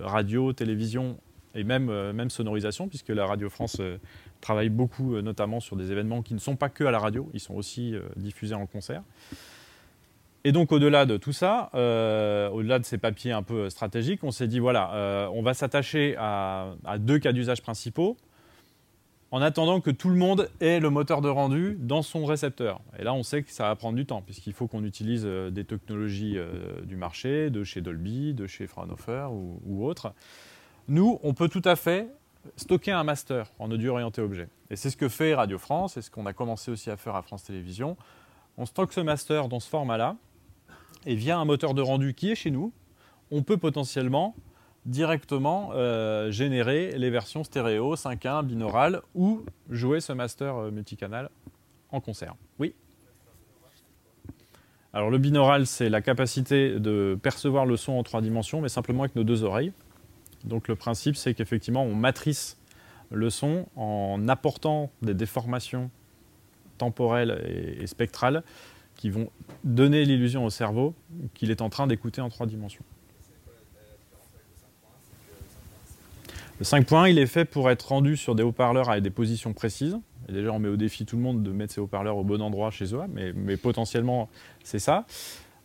radio, 0.00 0.52
télévision 0.52 1.18
et 1.56 1.64
même, 1.64 1.86
même 2.12 2.30
sonorisation, 2.30 2.86
puisque 2.86 3.08
la 3.08 3.26
Radio 3.26 3.50
France 3.50 3.80
travaille 4.40 4.68
beaucoup 4.68 5.20
notamment 5.20 5.58
sur 5.58 5.74
des 5.74 5.90
événements 5.90 6.22
qui 6.22 6.34
ne 6.34 6.38
sont 6.38 6.54
pas 6.54 6.68
que 6.68 6.84
à 6.84 6.92
la 6.92 7.00
radio, 7.00 7.28
ils 7.34 7.40
sont 7.40 7.54
aussi 7.54 7.94
diffusés 8.16 8.54
en 8.54 8.66
concert. 8.66 9.02
Et 10.46 10.52
donc 10.52 10.70
au-delà 10.70 11.06
de 11.06 11.16
tout 11.16 11.32
ça, 11.32 11.70
euh, 11.74 12.48
au-delà 12.50 12.78
de 12.78 12.84
ces 12.84 12.98
papiers 12.98 13.32
un 13.32 13.42
peu 13.42 13.68
stratégiques, 13.68 14.22
on 14.22 14.30
s'est 14.30 14.46
dit 14.46 14.60
voilà, 14.60 14.94
euh, 14.94 15.28
on 15.32 15.42
va 15.42 15.54
s'attacher 15.54 16.14
à, 16.20 16.76
deux 17.00 17.18
cas 17.18 17.32
d'usage 17.32 17.62
principaux 17.62 18.16
en 19.32 19.42
attendant 19.42 19.80
que 19.80 19.90
tout 19.90 20.08
le 20.08 20.14
monde 20.14 20.48
ait 20.60 20.78
le 20.78 20.88
moteur 20.88 21.20
de 21.20 21.28
rendu 21.28 21.76
dans 21.80 22.02
son 22.02 22.24
récepteur. 22.24 22.80
Et 22.96 23.02
là, 23.02 23.12
on 23.12 23.24
sait 23.24 23.42
que 23.42 23.50
ça 23.50 23.64
va 23.64 23.74
prendre 23.74 23.96
du 23.96 24.06
temps, 24.06 24.22
puisqu'il 24.22 24.52
faut 24.52 24.68
qu'on 24.68 24.84
utilise 24.84 25.24
euh, 25.26 25.50
des 25.50 25.64
technologies 25.64 26.38
du 26.84 26.94
marché, 26.94 27.50
de 27.50 27.64
chez 27.64 27.80
Dolby, 27.80 28.32
de 28.32 28.46
chez 28.46 28.68
Fraunhofer 28.68 29.32
ou, 29.32 29.60
ou 29.66 29.84
autres. 29.84 30.12
Nous, 30.86 31.18
on 31.24 31.34
peut 31.34 31.48
tout 31.48 31.62
à 31.64 31.74
fait 31.74 32.08
stocker 32.54 32.92
un 32.92 33.02
master 33.02 33.50
en 33.58 33.68
audio 33.72 33.94
orienté 33.94 34.22
objet. 34.22 34.48
Et 34.70 34.76
c'est 34.76 34.90
ce 34.90 34.96
que 34.96 35.08
fait 35.08 35.34
Radio 35.34 35.58
France, 35.58 35.96
et 35.96 36.02
ce 36.02 36.10
qu'on 36.12 36.24
a 36.24 36.32
commencé 36.32 36.70
aussi 36.70 36.88
à 36.88 36.96
faire 36.96 37.16
à 37.16 37.22
France 37.22 37.42
Télévisions. 37.42 37.96
On 38.58 38.64
stocke 38.64 38.92
ce 38.92 39.00
master 39.00 39.48
dans 39.48 39.58
ce 39.58 39.68
format-là, 39.68 40.16
et 41.06 41.14
via 41.14 41.38
un 41.38 41.44
moteur 41.44 41.72
de 41.72 41.80
rendu 41.80 42.12
qui 42.12 42.30
est 42.30 42.34
chez 42.34 42.50
nous, 42.50 42.72
on 43.30 43.42
peut 43.42 43.56
potentiellement 43.56 44.34
directement 44.84 45.70
euh, 45.72 46.30
générer 46.30 46.92
les 46.96 47.10
versions 47.10 47.42
stéréo, 47.44 47.94
5.1, 47.94 48.44
binaural 48.44 49.02
ou 49.14 49.44
jouer 49.70 50.00
ce 50.00 50.12
master 50.12 50.56
euh, 50.56 50.70
multicanal 50.70 51.30
en 51.90 52.00
concert. 52.00 52.34
Oui 52.58 52.74
Alors 54.92 55.10
le 55.10 55.18
binaural, 55.18 55.66
c'est 55.66 55.88
la 55.88 56.02
capacité 56.02 56.78
de 56.78 57.18
percevoir 57.20 57.66
le 57.66 57.76
son 57.76 57.92
en 57.92 58.02
trois 58.02 58.20
dimensions, 58.20 58.60
mais 58.60 58.68
simplement 58.68 59.04
avec 59.04 59.16
nos 59.16 59.24
deux 59.24 59.42
oreilles. 59.42 59.72
Donc 60.44 60.68
le 60.68 60.76
principe, 60.76 61.16
c'est 61.16 61.34
qu'effectivement, 61.34 61.82
on 61.82 61.94
matrice 61.94 62.56
le 63.10 63.30
son 63.30 63.66
en 63.76 64.28
apportant 64.28 64.90
des 65.02 65.14
déformations 65.14 65.90
temporelles 66.78 67.42
et 67.80 67.86
spectrales 67.86 68.42
qui 68.96 69.10
vont 69.10 69.30
donner 69.64 70.04
l'illusion 70.04 70.44
au 70.44 70.50
cerveau 70.50 70.94
qu'il 71.34 71.50
est 71.50 71.60
en 71.60 71.68
train 71.68 71.86
d'écouter 71.86 72.20
en 72.20 72.28
trois 72.28 72.46
dimensions. 72.46 72.84
Le 76.58 76.64
5.1, 76.64 77.10
il 77.10 77.18
est 77.18 77.26
fait 77.26 77.44
pour 77.44 77.70
être 77.70 77.88
rendu 77.88 78.16
sur 78.16 78.34
des 78.34 78.42
haut-parleurs 78.42 78.88
avec 78.88 79.02
des 79.02 79.10
positions 79.10 79.52
précises. 79.52 79.98
Et 80.28 80.32
déjà, 80.32 80.50
on 80.52 80.58
met 80.58 80.68
au 80.68 80.76
défi 80.76 81.04
tout 81.04 81.16
le 81.16 81.22
monde 81.22 81.42
de 81.42 81.52
mettre 81.52 81.74
ses 81.74 81.80
haut-parleurs 81.80 82.16
au 82.16 82.24
bon 82.24 82.40
endroit 82.40 82.70
chez 82.70 82.94
eux, 82.94 83.00
mais, 83.12 83.32
mais 83.34 83.58
potentiellement, 83.58 84.30
c'est 84.64 84.78
ça. 84.78 85.04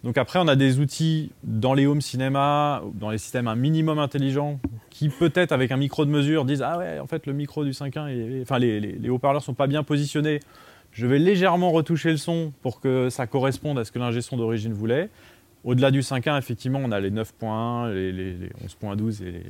Donc 0.04 0.18
après, 0.18 0.40
on 0.40 0.48
a 0.48 0.56
des 0.56 0.80
outils 0.80 1.32
dans 1.44 1.74
les 1.74 1.86
home 1.86 2.02
cinéma, 2.02 2.82
dans 2.96 3.10
les 3.10 3.20
systèmes 3.20 3.48
un 3.48 3.56
minimum 3.56 4.00
intelligents, 4.00 4.60
qui 4.90 5.10
peut-être 5.10 5.52
avec 5.52 5.72
un 5.72 5.78
micro 5.78 6.06
de 6.06 6.12
mesure 6.12 6.44
disent 6.44 6.64
ah 6.64 6.78
ouais, 6.78 7.00
en 7.00 7.08
fait 7.08 7.26
le 7.26 7.34
micro 7.34 7.64
du 7.64 7.72
5.1, 7.72 8.42
enfin 8.42 8.60
les, 8.60 8.80
les, 8.80 8.94
les 8.94 9.10
haut-parleurs 9.10 9.44
sont 9.44 9.54
pas 9.54 9.68
bien 9.68 9.84
positionnés. 9.84 10.40
Je 10.92 11.08
vais 11.08 11.20
légèrement 11.20 11.72
retoucher 11.72 12.12
le 12.12 12.18
son 12.18 12.52
pour 12.62 12.80
que 12.80 13.10
ça 13.10 13.28
corresponde 13.28 13.80
à 13.80 13.86
ce 13.86 13.92
que 13.92 14.00
l'ingé 14.00 14.22
son 14.22 14.38
d'origine 14.38 14.74
voulait. 14.74 15.10
Au-delà 15.64 15.92
du 15.92 16.02
5.1, 16.02 16.38
effectivement, 16.40 16.80
on 16.84 16.92
a 16.92 17.00
les 17.00 17.12
9.1, 17.12 17.94
les, 17.94 18.12
les, 18.12 18.50
11.12 18.66 19.24
et 19.24 19.44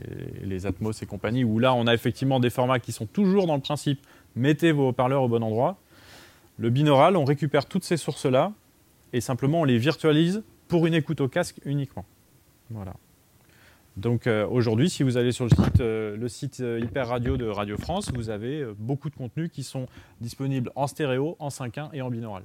les, 0.45 0.65
Atmos 0.65 1.01
et 1.01 1.05
compagnie, 1.05 1.43
où 1.45 1.57
là, 1.57 1.73
on 1.73 1.87
a 1.87 1.93
effectivement 1.93 2.39
des 2.39 2.49
formats 2.49 2.79
qui 2.79 2.91
sont 2.91 3.05
toujours 3.05 3.47
dans 3.47 3.55
le 3.55 3.61
principe 3.61 3.99
mettez 4.35 4.71
vos 4.71 4.89
haut-parleurs 4.89 5.23
au 5.23 5.27
bon 5.27 5.43
endroit. 5.43 5.77
Le 6.57 6.69
binaural, 6.69 7.15
on 7.15 7.25
récupère 7.25 7.65
toutes 7.65 7.83
ces 7.83 7.97
sources-là 7.97 8.51
et 9.13 9.21
simplement 9.21 9.61
on 9.61 9.63
les 9.63 9.77
virtualise 9.77 10.43
pour 10.67 10.85
une 10.85 10.93
écoute 10.93 11.21
au 11.21 11.27
casque 11.27 11.59
uniquement. 11.65 12.05
Voilà. 12.69 12.93
Donc 13.97 14.25
euh, 14.25 14.47
aujourd'hui, 14.47 14.89
si 14.89 15.03
vous 15.03 15.17
allez 15.17 15.31
sur 15.31 15.45
le 15.45 15.49
site, 15.49 15.81
euh, 15.81 16.15
le 16.15 16.27
site 16.29 16.61
euh, 16.61 16.79
Hyper 16.79 17.07
Radio 17.07 17.35
de 17.35 17.45
Radio 17.45 17.77
France, 17.77 18.09
vous 18.13 18.29
avez 18.29 18.65
beaucoup 18.79 19.09
de 19.09 19.15
contenus 19.15 19.49
qui 19.51 19.63
sont 19.63 19.87
disponibles 20.21 20.71
en 20.75 20.87
stéréo, 20.87 21.35
en 21.39 21.49
5.1 21.49 21.89
et 21.93 22.01
en 22.01 22.09
binaural. 22.09 22.43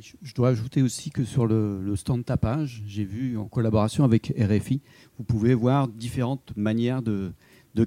Je 0.00 0.34
dois 0.34 0.50
ajouter 0.50 0.82
aussi 0.82 1.10
que 1.10 1.24
sur 1.24 1.46
le, 1.46 1.96
stand 1.96 2.22
tapage, 2.22 2.82
j'ai 2.86 3.04
vu 3.04 3.38
en 3.38 3.46
collaboration 3.46 4.04
avec 4.04 4.34
RFI, 4.38 4.82
vous 5.16 5.24
pouvez 5.24 5.54
voir 5.54 5.88
différentes 5.88 6.52
manières 6.56 7.00
de, 7.00 7.32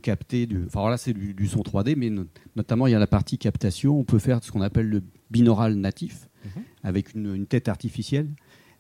capter. 0.02 0.48
Du, 0.48 0.64
enfin 0.66 0.90
là, 0.90 0.98
c'est 0.98 1.14
du, 1.14 1.48
son 1.48 1.62
3D, 1.62 1.96
mais 1.96 2.10
notamment 2.56 2.88
il 2.88 2.92
y 2.92 2.96
a 2.96 3.00
la 3.00 3.08
partie 3.08 3.38
captation. 3.38 4.00
On 4.00 4.04
peut 4.04 4.20
faire 4.20 4.44
ce 4.44 4.52
qu'on 4.52 4.62
appelle 4.62 4.88
le 4.88 5.04
binaural 5.30 5.76
natif, 5.76 6.28
mhm. 6.44 6.64
avec 6.84 7.14
une, 7.14 7.46
tête 7.46 7.68
artificielle, 7.68 8.30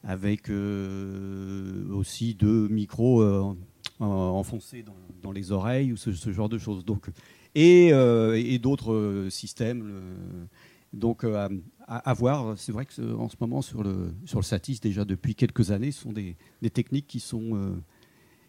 avec 0.03 0.49
aussi 0.49 2.33
deux 2.33 2.69
micros 2.69 3.55
enfoncés 4.05 4.83
dans, 5.21 5.31
les 5.31 5.51
oreilles 5.51 5.93
ou 5.93 5.97
ce, 5.97 6.11
genre 6.31 6.49
de 6.49 6.57
choses. 6.57 6.85
Donc, 6.85 7.07
et, 7.55 7.89
euh, 7.93 8.57
d'autres 8.59 8.93
euh, 8.93 9.29
systèmes. 9.29 10.01
donc 10.93 11.25
à, 11.87 12.13
voir, 12.13 12.57
c'est 12.57 12.71
vrai 12.71 12.85
qu'en 12.85 13.29
ce 13.29 13.35
moment 13.39 13.61
sur 13.61 13.83
le, 13.83 14.13
sur 14.25 14.39
le 14.39 14.43
Satis, 14.43 14.79
déjà 14.79 15.05
depuis 15.05 15.35
quelques 15.35 15.71
années, 15.71 15.91
ce 15.91 16.01
sont 16.01 16.13
des, 16.13 16.35
techniques 16.73 17.07
qui 17.07 17.19
sont 17.19 17.75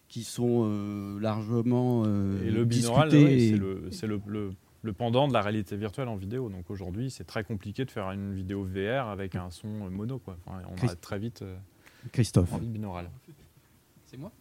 qui 0.07 0.23
sont 0.23 1.17
largement 1.19 2.05
et 2.05 2.51
le 2.51 2.65
binaural, 2.65 3.11
c'est 3.11 4.07
le, 4.07 4.21
le, 4.81 4.93
pendant 4.93 5.27
de 5.27 5.33
la 5.33 5.41
réalité 5.41 5.75
virtuelle 5.77 6.07
en 6.07 6.15
vidéo. 6.15 6.49
Donc 6.49 6.69
aujourd'hui, 6.69 7.09
c'est 7.09 7.23
très 7.23 7.43
compliqué 7.43 7.85
de 7.85 7.91
faire 7.91 8.11
une 8.11 8.33
vidéo 8.33 8.63
VR 8.63 9.07
avec 9.07 9.35
un 9.35 9.49
son 9.49 9.67
mono. 9.89 10.19
Quoi. 10.19 10.37
on 10.47 10.85
va 10.85 10.95
très 10.95 11.19
vite 11.19 11.43
Christophe. 12.11 12.59
binaural. 12.61 13.09
C'est 14.05 14.17
moi? 14.17 14.31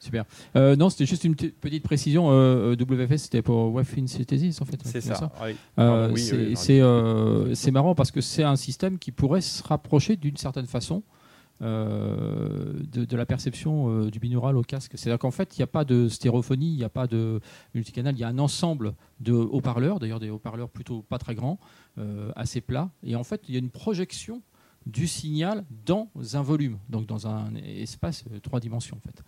Super. 0.00 0.24
Euh, 0.56 0.76
non, 0.76 0.88
c'était 0.88 1.04
juste 1.04 1.24
une 1.24 1.36
petite 1.36 1.84
précision. 1.84 2.30
Euh, 2.30 2.74
euh, 2.74 2.76
WFS, 2.76 3.24
c'était 3.24 3.42
pour 3.42 3.72
Wave 3.72 3.86
Synthesis, 3.86 4.60
en 4.60 4.64
fait. 4.64 4.80
C'est 4.84 5.02
ça. 5.02 5.30
c'est 7.54 7.70
marrant 7.70 7.94
parce 7.94 8.10
que 8.10 8.22
c'est 8.22 8.42
un 8.42 8.56
système 8.56 8.98
qui 8.98 9.12
pourrait 9.12 9.42
se 9.42 9.62
rapprocher 9.62 10.16
d'une 10.16 10.38
certaine 10.38 10.66
façon 10.66 11.02
de, 11.60 13.16
la 13.16 13.26
perception 13.26 14.06
du 14.06 14.18
binaural 14.18 14.56
au 14.56 14.62
casque. 14.62 14.92
C'est-à-dire 14.94 15.18
qu'en 15.18 15.30
fait, 15.30 15.58
il 15.58 15.60
n'y 15.60 15.64
a 15.64 15.66
pas 15.66 15.84
de 15.84 16.08
stéréophonie, 16.08 16.70
il 16.72 16.76
n'y 16.78 16.84
a 16.84 16.88
pas 16.88 17.06
de 17.06 17.40
multicanal, 17.74 18.14
il 18.14 18.20
y 18.20 18.24
a 18.24 18.28
un 18.28 18.38
ensemble 18.38 18.94
de 19.20 19.34
haut-parleurs, 19.34 19.98
d'ailleurs 19.98 20.20
des 20.20 20.30
haut-parleurs 20.30 20.70
plutôt 20.70 21.02
pas 21.02 21.18
très 21.18 21.34
grands, 21.34 21.60
assez 22.36 22.62
plats. 22.62 22.88
Et 23.02 23.16
en 23.16 23.24
fait, 23.24 23.42
il 23.48 23.54
y 23.54 23.56
a 23.56 23.60
une 23.60 23.68
projection 23.68 24.40
du 24.86 25.06
signal 25.06 25.64
dans 25.86 26.08
un 26.34 26.42
volume, 26.42 26.78
donc 26.88 27.06
dans 27.06 27.26
un 27.26 27.54
espace 27.54 28.24
euh, 28.32 28.40
trois 28.40 28.60
dimensions 28.60 28.96
en 28.96 29.00
fait. 29.00 29.22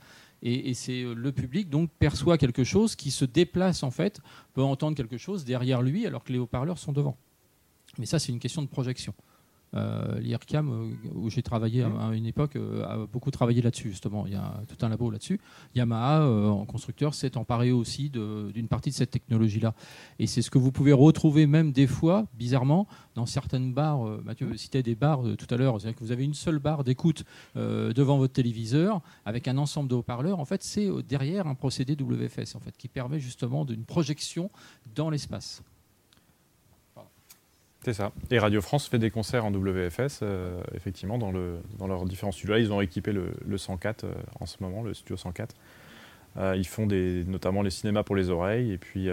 Et, 0.45 0.73
euh, 0.89 1.15
le 1.15 1.33
public 1.33 1.69
donc 1.69 1.91
perçoit 1.99 2.39
quelque 2.39 2.65
chose 2.65 2.97
qui 2.97 3.11
se 3.11 3.25
déplace 3.25 3.83
en 3.83 3.91
fait, 3.91 4.21
peut 4.55 4.63
entendre 4.63 4.97
quelque 4.97 5.19
chose 5.19 5.45
derrière 5.45 5.83
lui 5.83 6.07
alors 6.07 6.25
que 6.25 6.33
les 6.33 6.39
haut-parleurs 6.39 6.79
sont 6.79 6.93
devant. 6.93 7.17
Mais 7.99 8.07
ça 8.07 8.19
c'est 8.19 8.33
une 8.33 8.41
question 8.41 8.63
de 8.63 8.69
projection. 8.69 9.15
Euh, 9.75 10.21
L'IRCAM, 10.21 10.71
euh, 10.71 11.09
où 11.15 11.31
j'ai 11.31 11.43
travaillé 11.43 11.83
à, 11.83 12.13
une 12.13 12.27
époque, 12.27 12.57
euh, 12.57 12.85
a 12.85 13.07
beaucoup 13.07 13.31
travaillé 13.31 13.63
là-dessus, 13.63 13.91
justement. 13.91 14.27
Il 14.27 14.33
y 14.33 14.37
a 14.37 14.63
tout 14.69 14.85
un 14.85 14.89
labo 14.89 15.11
là-dessus. 15.11 15.41
Yamaha, 15.75 16.27
en 16.27 16.65
constructeur, 16.67 17.15
s'est 17.15 17.37
emparé 17.37 17.73
aussi 17.73 18.11
d'une 18.11 18.69
partie 18.69 18.91
de 18.91 18.95
cette 18.95 19.11
technologie-là. 19.11 19.75
Et 20.19 20.27
c'est 20.27 20.43
ce 20.43 20.51
que 20.51 20.59
vous 20.59 20.73
pouvez 20.73 20.93
retrouver 20.93 21.47
même 21.47 21.73
des 21.73 21.87
fois, 21.87 22.27
bizarrement, 22.35 22.87
dans 23.15 23.27
certaines 23.27 23.73
barres. 23.73 24.23
Mathieu 24.25 24.55
citait 24.57 24.83
des 24.83 24.95
barres 24.95 25.23
tout 25.37 25.53
à 25.53 25.57
l'heure. 25.57 25.81
C'est-à-dire 25.81 25.99
que 25.99 26.05
vous 26.05 26.13
avez 26.13 26.25
une 26.25 26.35
seule 26.35 26.59
barre 26.59 26.85
d'écoute 26.85 27.25
devant 27.55 28.19
votre 28.19 28.35
téléviseur 28.35 29.01
avec 29.25 29.49
un 29.49 29.59
ensemble 29.59 29.89
de 29.89 29.95
haut-parleurs. 29.95 30.41
En 30.41 30.45
fait, 30.45 30.63
c'est 30.63 30.89
derrière 31.09 31.47
un 31.47 31.55
procédé 31.55 31.95
WFS 31.95 32.55
en 32.55 32.61
fait, 32.61 32.77
qui 32.77 32.89
permet 32.89 33.19
justement 33.19 33.65
d'une 33.65 33.85
projection 33.85 34.51
dans 34.95 35.11
l'espace. 35.11 35.63
C'est 37.85 37.95
ça. 37.95 38.13
Et 38.31 38.39
Radio 38.39 38.61
France 38.61 38.87
fait 38.87 39.01
des 39.01 39.11
concerts 39.11 39.45
en 39.45 39.51
WFS, 39.51 40.21
euh, 40.23 40.61
effectivement, 40.75 41.19
dans, 41.19 41.33
le, 41.33 41.59
dans 41.79 41.89
leurs 41.89 42.05
différents 42.05 42.31
studios. 42.31 42.57
Ils 42.57 42.73
ont 42.73 42.81
équipé 42.81 43.13
le, 43.13 43.59
104 43.59 44.05
euh, 44.05 44.13
en 44.41 44.47
ce 44.47 44.59
moment, 44.61 44.83
le 44.83 44.95
studio 44.95 45.17
104. 45.17 45.57
Euh, 46.37 46.55
ils 46.57 46.67
font 46.67 46.87
notamment 46.87 47.63
les 47.63 47.71
cinémas 47.71 48.05
pour 48.05 48.15
les 48.15 48.31
oreilles 48.31 48.73
et 48.73 48.79
puis 48.79 49.09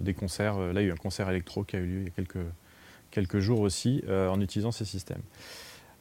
des 0.00 0.14
concerts. 0.14 0.58
Là, 0.58 0.80
il 0.80 0.86
y 0.86 0.86
a 0.86 0.88
eu 0.88 0.92
un 0.92 0.96
concert 0.96 1.30
électro 1.30 1.62
qui 1.62 1.76
a 1.76 1.78
eu 1.78 1.86
lieu 1.86 1.98
il 2.00 2.04
y 2.04 2.08
a 2.08 2.10
quelques, 2.10 2.44
quelques 3.12 3.38
jours 3.38 3.60
aussi 3.60 4.02
en 4.08 4.40
utilisant 4.40 4.72
ces 4.72 4.84
systèmes. 4.84 5.22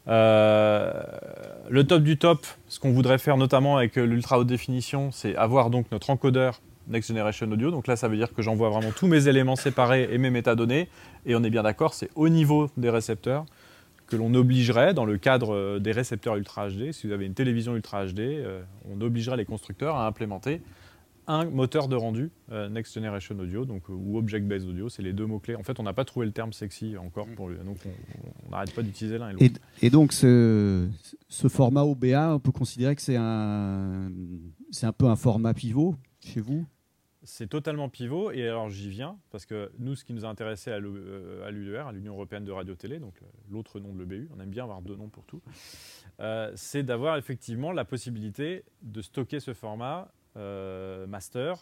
le 0.07 1.82
top 1.84 2.01
du 2.01 2.18
top, 2.18 2.45
ce 2.68 2.80
qu'on 2.80 2.91
voudrait 2.91 3.20
faire 3.20 3.38
notamment 3.38 3.78
avec 3.78 3.95
l'ultra 3.95 4.39
haute 4.39 4.47
définition, 4.47 5.12
c'est 5.12 5.36
avoir 5.36 5.70
donc 5.70 5.91
notre 5.91 6.10
encodeur 6.10 6.60
Next 6.89 7.10
Generation 7.10 7.49
Audio. 7.51 7.72
Donc 7.72 7.88
là, 7.88 7.95
ça 7.95 8.07
veut 8.07 8.18
dire 8.18 8.34
que 8.34 8.41
j'envoie 8.41 8.70
vraiment 8.70 8.91
tous 8.91 9.07
mes 9.07 9.28
éléments 9.28 9.55
séparés 9.55 10.10
et 10.12 10.18
mes 10.18 10.32
métadonnées. 10.32 10.89
Et 11.26 11.36
on 11.36 11.43
est 11.43 11.49
bien 11.49 11.63
d'accord, 11.63 11.93
c'est 11.93 12.09
au 12.15 12.30
niveau 12.30 12.70
des 12.78 12.89
récepteurs 12.89 13.45
que 14.09 14.15
l'on 14.15 14.34
obligerait, 14.34 14.93
dans 14.93 15.05
le 15.05 15.17
cadre 15.17 15.53
euh, 15.53 15.80
des 15.80 15.91
récepteurs 15.91 16.36
Ultra 16.36 16.70
HD, 16.70 16.91
si 16.91 17.07
vous 17.07 17.13
avez 17.13 17.26
une 17.26 17.36
télévision 17.36 17.76
Ultra 17.76 18.05
HD, 18.07 18.20
euh, 18.20 18.61
on 18.91 18.99
obligerait 19.01 19.38
les 19.38 19.45
constructeurs 19.45 19.95
à 19.95 20.07
implémenter 20.07 20.61
un 21.28 21.45
moteur 21.45 21.88
de 21.88 21.95
rendu 21.95 22.32
euh, 22.51 22.70
Next 22.70 22.95
Generation 22.95 23.38
Audio 23.38 23.63
donc, 23.63 23.84
ou 23.88 24.17
Object 24.17 24.47
Based 24.47 24.67
Audio, 24.67 24.89
c'est 24.89 25.03
les 25.03 25.13
deux 25.13 25.28
mots-clés. 25.28 25.55
En 25.55 25.61
fait, 25.61 25.80
on 25.80 25.84
n'a 25.84 25.93
pas 25.93 26.05
trouvé 26.05 26.26
le 26.26 26.32
terme 26.32 26.53
sexy 26.53 26.97
encore, 26.97 27.28
pour 27.36 27.49
donc 27.49 27.78
on 28.47 28.49
n'arrête 28.49 28.74
pas 28.74 28.82
d'utiliser 28.82 29.20
l'un 29.20 29.30
et 29.30 29.34
l'autre. 29.34 29.61
Et, 29.84 29.91
donc, 29.91 30.11
ce, 30.11 30.88
ce, 31.28 31.47
format 31.47 31.84
OBA, 31.84 32.34
on 32.34 32.39
peut 32.39 32.51
considérer 32.51 32.95
que 32.95 33.01
c'est 33.03 33.15
un, 33.15 34.09
un 34.82 34.91
peu 34.91 35.05
un 35.05 35.15
format 35.15 35.53
pivot 35.53 35.95
chez 36.20 36.41
vous? 36.41 36.65
C'est 37.30 37.48
totalement 37.48 37.90
pivot. 37.90 38.32
Et 38.32 38.48
alors 38.48 38.70
j'y 38.70 38.90
viens, 38.90 39.18
parce 39.32 39.46
que 39.46 39.72
nous, 39.78 39.96
ce 39.96 40.04
qui 40.04 40.14
nous 40.14 40.26
a 40.26 40.28
intéressé 40.28 40.72
à 40.72 40.80
l'UER, 40.80 41.84
à 41.88 41.92
l'Union 41.92 42.14
européenne 42.14 42.44
de 42.44 42.52
radio-télé, 42.52 43.00
donc 43.00 43.14
l'autre 43.50 43.80
nom 43.80 43.94
de 43.94 44.00
l'EBU, 44.00 44.30
on 44.36 44.40
aime 44.40 44.50
bien 44.50 44.64
avoir 44.64 44.82
deux 44.82 44.96
noms 44.96 45.10
pour 45.10 45.26
tout, 45.26 45.42
euh, 46.20 46.52
c'est 46.56 46.84
d'avoir 46.84 47.18
effectivement 47.18 47.72
la 47.72 47.86
possibilité 47.86 48.64
de 48.82 49.02
stocker 49.02 49.40
ce 49.40 49.54
format 49.54 50.12
euh, 50.38 51.06
master 51.08 51.58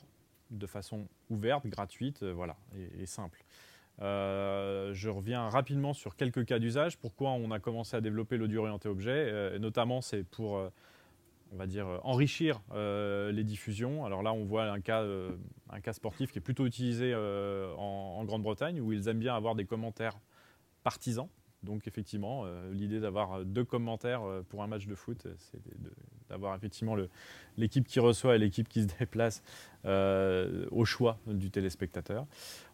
de 0.49 0.65
façon 0.65 1.07
ouverte, 1.29 1.67
gratuite, 1.67 2.23
euh, 2.23 2.31
voilà, 2.31 2.55
et, 2.97 3.05
simple. 3.05 3.43
je 3.99 5.09
reviens 5.09 5.49
rapidement 5.49 5.93
sur 5.93 6.15
quelques 6.15 6.45
cas 6.45 6.59
d'usage. 6.59 6.97
Pourquoi 6.97 7.31
on 7.31 7.51
a 7.51 7.59
commencé 7.59 7.97
à 7.97 8.01
développer 8.01 8.37
l'audio 8.37 8.61
orienté 8.61 8.87
objet 8.87 9.59
Notamment, 9.59 10.01
c'est 10.01 10.23
pour 10.23 10.71
on 11.51 11.57
va 11.57 11.67
dire, 11.67 11.87
euh, 11.87 11.97
enrichir 12.03 12.61
euh, 12.73 13.31
les 13.31 13.43
diffusions. 13.43 14.05
Alors 14.05 14.23
là, 14.23 14.33
on 14.33 14.45
voit 14.45 14.65
un 14.65 14.81
cas, 14.81 15.01
euh, 15.01 15.31
un 15.69 15.79
cas 15.79 15.93
sportif 15.93 16.31
qui 16.31 16.39
est 16.39 16.41
plutôt 16.41 16.65
utilisé 16.65 17.13
en, 17.15 18.23
Grande-Bretagne, 18.25 18.81
où 18.81 18.91
ils 18.91 19.07
aiment 19.07 19.19
bien 19.19 19.35
avoir 19.35 19.55
des 19.55 19.65
commentaires 19.65 20.17
partisans. 20.83 21.27
Donc 21.63 21.87
effectivement, 21.87 22.45
l'idée 22.71 22.99
d'avoir 22.99 23.43
deux 23.43 23.63
commentaires 23.63 24.21
pour 24.49 24.63
un 24.63 24.67
match 24.67 24.85
de 24.85 24.93
foot, 24.95 25.27
c'est 25.37 25.59
d'avoir 26.29 26.55
effectivement 26.55 26.95
l'équipe 27.57 27.87
qui 27.87 27.99
reçoit 27.99 28.35
et 28.35 28.37
l'équipe 28.37 28.67
qui 28.69 28.83
se 28.83 28.87
déplace 28.99 29.41
au 29.85 30.85
choix 30.85 31.17
du 31.25 31.49
téléspectateur. 31.49 32.25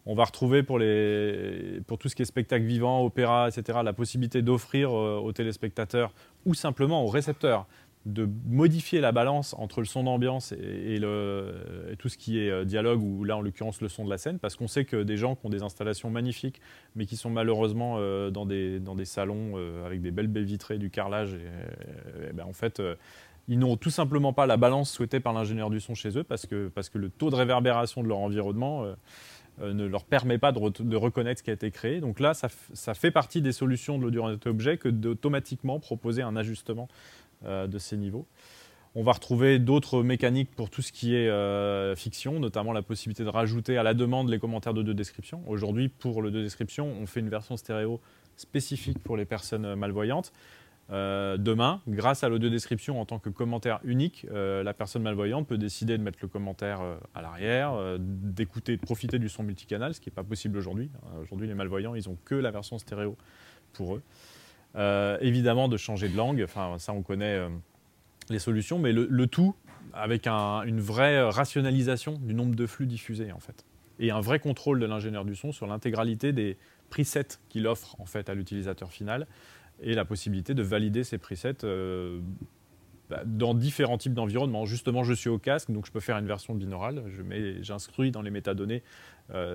On 0.06 0.14
va 0.14 0.24
retrouver 0.24 0.62
pour, 0.62 0.78
les, 0.78 1.80
pour 1.86 1.98
tout 1.98 2.08
ce 2.08 2.14
qui 2.14 2.22
est 2.22 2.26
spectacle 2.26 2.64
vivant, 2.64 3.02
opéra, 3.02 3.48
etc., 3.48 3.78
la 3.82 3.94
possibilité 3.94 4.42
d'offrir 4.42 4.92
aux 4.92 5.32
téléspectateurs 5.32 6.12
ou 6.44 6.54
simplement 6.54 7.04
aux 7.04 7.08
récepteurs 7.08 7.66
de 8.06 8.28
modifier 8.46 9.00
la 9.00 9.12
balance 9.12 9.54
entre 9.54 9.80
le 9.80 9.86
son 9.86 10.04
d'ambiance 10.04 10.52
et, 10.52 10.98
tout 11.98 12.08
ce 12.08 12.18
qui 12.18 12.38
est 12.38 12.50
euh, 12.50 12.64
dialogue, 12.64 13.02
ou 13.02 13.24
là 13.24 13.36
en 13.36 13.40
l'occurrence 13.40 13.80
le 13.80 13.88
son 13.88 14.04
de 14.04 14.10
la 14.10 14.18
scène, 14.18 14.38
parce 14.38 14.56
qu'on 14.56 14.68
sait 14.68 14.84
que 14.84 15.02
des 15.02 15.16
gens 15.16 15.36
qui 15.36 15.46
ont 15.46 15.50
des 15.50 15.62
installations 15.62 16.10
magnifiques, 16.10 16.60
mais 16.96 17.06
qui 17.06 17.16
sont 17.16 17.30
malheureusement 17.30 17.96
euh, 17.98 18.30
dans, 18.30 18.44
des, 18.44 18.78
dans 18.78 18.94
des 18.94 19.06
salons 19.06 19.52
euh, 19.56 19.86
avec 19.86 20.02
des 20.02 20.10
belles 20.10 20.28
baies 20.28 20.42
vitrées, 20.42 20.76
du 20.76 20.90
carrelage, 20.90 21.36
ben, 22.34 22.44
en 22.44 22.52
fait 22.52 22.82
ils 23.48 23.58
n'ont 23.58 23.76
tout 23.76 23.90
simplement 23.90 24.32
pas 24.32 24.46
la 24.46 24.56
balance 24.56 24.90
souhaitée 24.90 25.20
par 25.20 25.32
l'ingénieur 25.32 25.70
du 25.70 25.80
son 25.80 25.94
chez 25.94 26.18
eux, 26.18 26.24
parce 26.24 26.46
que, 26.46 26.68
parce 26.68 26.88
que 26.88 26.98
le 26.98 27.10
taux 27.10 27.30
de 27.30 27.36
réverbération 27.36 28.02
de 28.02 28.08
leur 28.08 28.18
environnement 28.18 28.86
ne 29.60 29.84
leur 29.84 30.04
permet 30.04 30.38
pas 30.38 30.52
de, 30.52 30.96
reconnaître 30.96 31.40
ce 31.40 31.44
qui 31.44 31.50
a 31.50 31.52
été 31.52 31.70
créé. 31.70 32.00
Donc 32.00 32.20
là, 32.20 32.34
ça, 32.34 32.48
ça 32.72 32.94
fait 32.94 33.10
partie 33.10 33.42
des 33.42 33.52
solutions 33.52 33.98
de 33.98 34.02
l'audio 34.02 34.24
objet 34.46 34.78
que 34.78 34.88
d'automatiquement 34.88 35.78
proposer 35.78 36.22
un 36.22 36.36
ajustement 36.36 36.88
de 37.44 37.78
ces 37.78 37.96
niveaux. 37.96 38.26
On 38.96 39.02
va 39.02 39.10
retrouver 39.10 39.58
d'autres 39.58 40.04
mécaniques 40.04 40.54
pour 40.54 40.70
tout 40.70 40.80
ce 40.80 40.92
qui 40.92 41.16
est 41.16 41.28
euh, 41.28 41.96
fiction, 41.96 42.38
notamment 42.38 42.72
la 42.72 42.82
possibilité 42.82 43.24
de 43.24 43.28
rajouter 43.28 43.76
à 43.76 43.82
la 43.82 43.92
demande 43.92 44.30
les 44.30 44.38
commentaires 44.38 44.74
de 44.74 44.82
deux 44.82 44.94
descriptions. 44.94 45.42
Aujourd'hui, 45.48 45.88
pour 45.88 46.22
le 46.22 46.30
deux 46.30 46.44
description, 46.44 46.94
on 47.00 47.06
fait 47.06 47.18
une 47.18 47.28
version 47.28 47.56
stéréo 47.56 48.00
spécifique 48.36 49.00
pour 49.00 49.16
les 49.16 49.24
personnes 49.24 49.74
malvoyantes. 49.74 50.32
Euh, 50.90 51.38
demain, 51.38 51.80
grâce 51.88 52.22
à 52.22 52.28
l'audio 52.28 52.50
description 52.50 53.00
en 53.00 53.04
tant 53.04 53.18
que 53.18 53.30
commentaire 53.30 53.80
unique, 53.82 54.26
la 54.30 54.74
personne 54.74 55.02
malvoyante 55.02 55.48
peut 55.48 55.58
décider 55.58 55.98
de 55.98 56.02
mettre 56.02 56.18
le 56.22 56.28
commentaire 56.28 56.80
à 57.14 57.22
l'arrière, 57.22 57.98
d'écouter, 57.98 58.76
de 58.76 58.82
profiter 58.82 59.18
du 59.18 59.28
son 59.28 59.42
multicanal, 59.42 59.94
ce 59.94 60.00
qui 60.00 60.08
n'est 60.08 60.14
pas 60.14 60.22
possible 60.22 60.56
aujourd'hui. 60.56 60.88
Aujourd'hui, 61.20 61.48
les 61.48 61.54
malvoyants, 61.54 61.96
ils 61.96 62.08
n'ont 62.08 62.18
que 62.24 62.36
la 62.36 62.52
version 62.52 62.78
stéréo 62.78 63.16
pour 63.72 63.96
eux. 63.96 64.02
Euh, 64.76 65.18
évidemment, 65.20 65.68
de 65.68 65.76
changer 65.76 66.08
de 66.08 66.16
langue, 66.16 66.42
enfin, 66.42 66.76
ça 66.78 66.92
on 66.92 67.02
connaît 67.02 67.36
euh, 67.36 67.48
les 68.28 68.38
solutions, 68.38 68.78
mais 68.78 68.92
le, 68.92 69.26
tout 69.26 69.54
avec 69.92 70.26
une 70.26 70.80
vraie 70.80 71.22
rationalisation 71.22 72.14
du 72.14 72.34
nombre 72.34 72.56
de 72.56 72.66
flux 72.66 72.86
diffusés 72.86 73.30
en 73.30 73.38
fait. 73.38 73.64
Et 74.00 74.10
un 74.10 74.20
vrai 74.20 74.40
contrôle 74.40 74.80
de 74.80 74.86
l'ingénieur 74.86 75.24
du 75.24 75.36
son 75.36 75.52
sur 75.52 75.68
l'intégralité 75.68 76.32
des 76.32 76.56
presets 76.90 77.38
qu'il 77.48 77.68
offre 77.68 77.94
en 78.00 78.06
fait 78.06 78.28
à 78.28 78.34
l'utilisateur 78.34 78.90
final 78.90 79.28
et 79.80 79.94
la 79.94 80.04
possibilité 80.04 80.54
de 80.54 80.62
valider 80.62 81.04
ces 81.04 81.18
presets 81.18 81.62
euh, 81.62 82.20
bah, 83.08 83.22
dans 83.24 83.54
différents 83.54 83.98
types 83.98 84.14
d'environnements. 84.14 84.64
Justement, 84.64 85.04
je 85.04 85.12
suis 85.12 85.30
au 85.30 85.38
casque, 85.38 85.70
donc 85.70 85.86
je 85.86 85.92
peux 85.92 86.00
faire 86.00 86.18
une 86.18 86.26
version 86.26 86.56
binaurale. 86.56 87.04
J'inscris 87.60 88.10
dans 88.10 88.22
les 88.22 88.32
métadonnées 88.32 88.82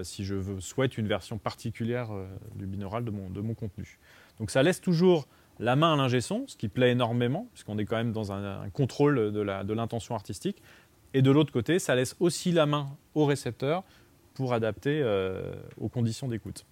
si 0.04 0.24
je 0.24 0.36
souhaite 0.60 0.98
une 0.98 1.08
version 1.08 1.38
particulière 1.38 2.10
du 2.56 2.66
binaural 2.66 3.04
de 3.04 3.42
mon 3.42 3.54
contenu. 3.54 4.00
Donc 4.40 4.52
ça 4.52 4.64
laisse 4.64 4.82
toujours 4.82 5.28
la 5.60 5.76
main 5.76 5.94
à 5.94 5.98
l'ingé 5.98 6.22
son, 6.22 6.46
ce 6.48 6.56
qui 6.56 6.70
plaît 6.70 6.92
énormément, 6.92 7.48
puisqu'on 7.54 7.78
est 7.78 7.86
quand 7.86 7.98
même 7.98 8.14
dans 8.14 8.32
un, 8.32 8.70
contrôle 8.70 9.32
de 9.32 9.74
l'intention 9.74 10.16
artistique. 10.16 10.62
Et 11.14 11.22
de 11.22 11.32
l'autre 11.32 11.52
côté, 11.52 11.80
ça 11.80 11.96
laisse 11.96 12.16
aussi 12.20 12.52
la 12.52 12.66
main 12.66 12.88
au 13.16 13.26
récepteur 13.26 13.84
pour 14.36 14.54
adapter 14.54 15.02
euh, 15.04 15.54
aux 15.80 15.90
conditions 15.90 16.28
d'écoute. 16.28 16.66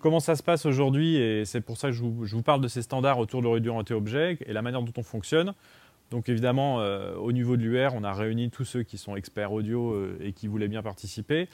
Comment 0.00 0.20
ça 0.20 0.34
se 0.36 0.42
passe 0.42 0.64
aujourd'hui 0.64 1.16
Et 1.16 1.44
c'est 1.44 1.60
pour 1.60 1.76
ça 1.76 1.88
que 1.88 1.94
je 1.94 2.02
vous, 2.02 2.42
parle 2.42 2.60
de 2.60 2.68
ces 2.68 2.82
standards 2.82 3.18
autour 3.18 3.42
de 3.42 3.46
l'audio 3.46 3.76
objet 3.90 4.38
et 4.46 4.52
la 4.52 4.62
manière 4.62 4.82
dont 4.82 4.92
on 4.96 5.02
fonctionne. 5.02 5.54
Donc 6.10 6.28
évidemment, 6.28 6.80
euh, 6.80 7.14
au 7.16 7.32
niveau 7.32 7.56
de 7.56 7.62
l'UR, 7.62 7.92
on 7.94 8.02
a 8.02 8.14
réuni 8.14 8.50
tous 8.50 8.64
ceux 8.64 8.82
qui 8.82 8.96
sont 8.96 9.16
experts 9.16 9.52
audio 9.52 9.92
euh, 9.92 10.18
et 10.20 10.32
qui 10.32 10.46
voulaient 10.46 10.68
bien 10.68 10.82
participer. 10.82 11.48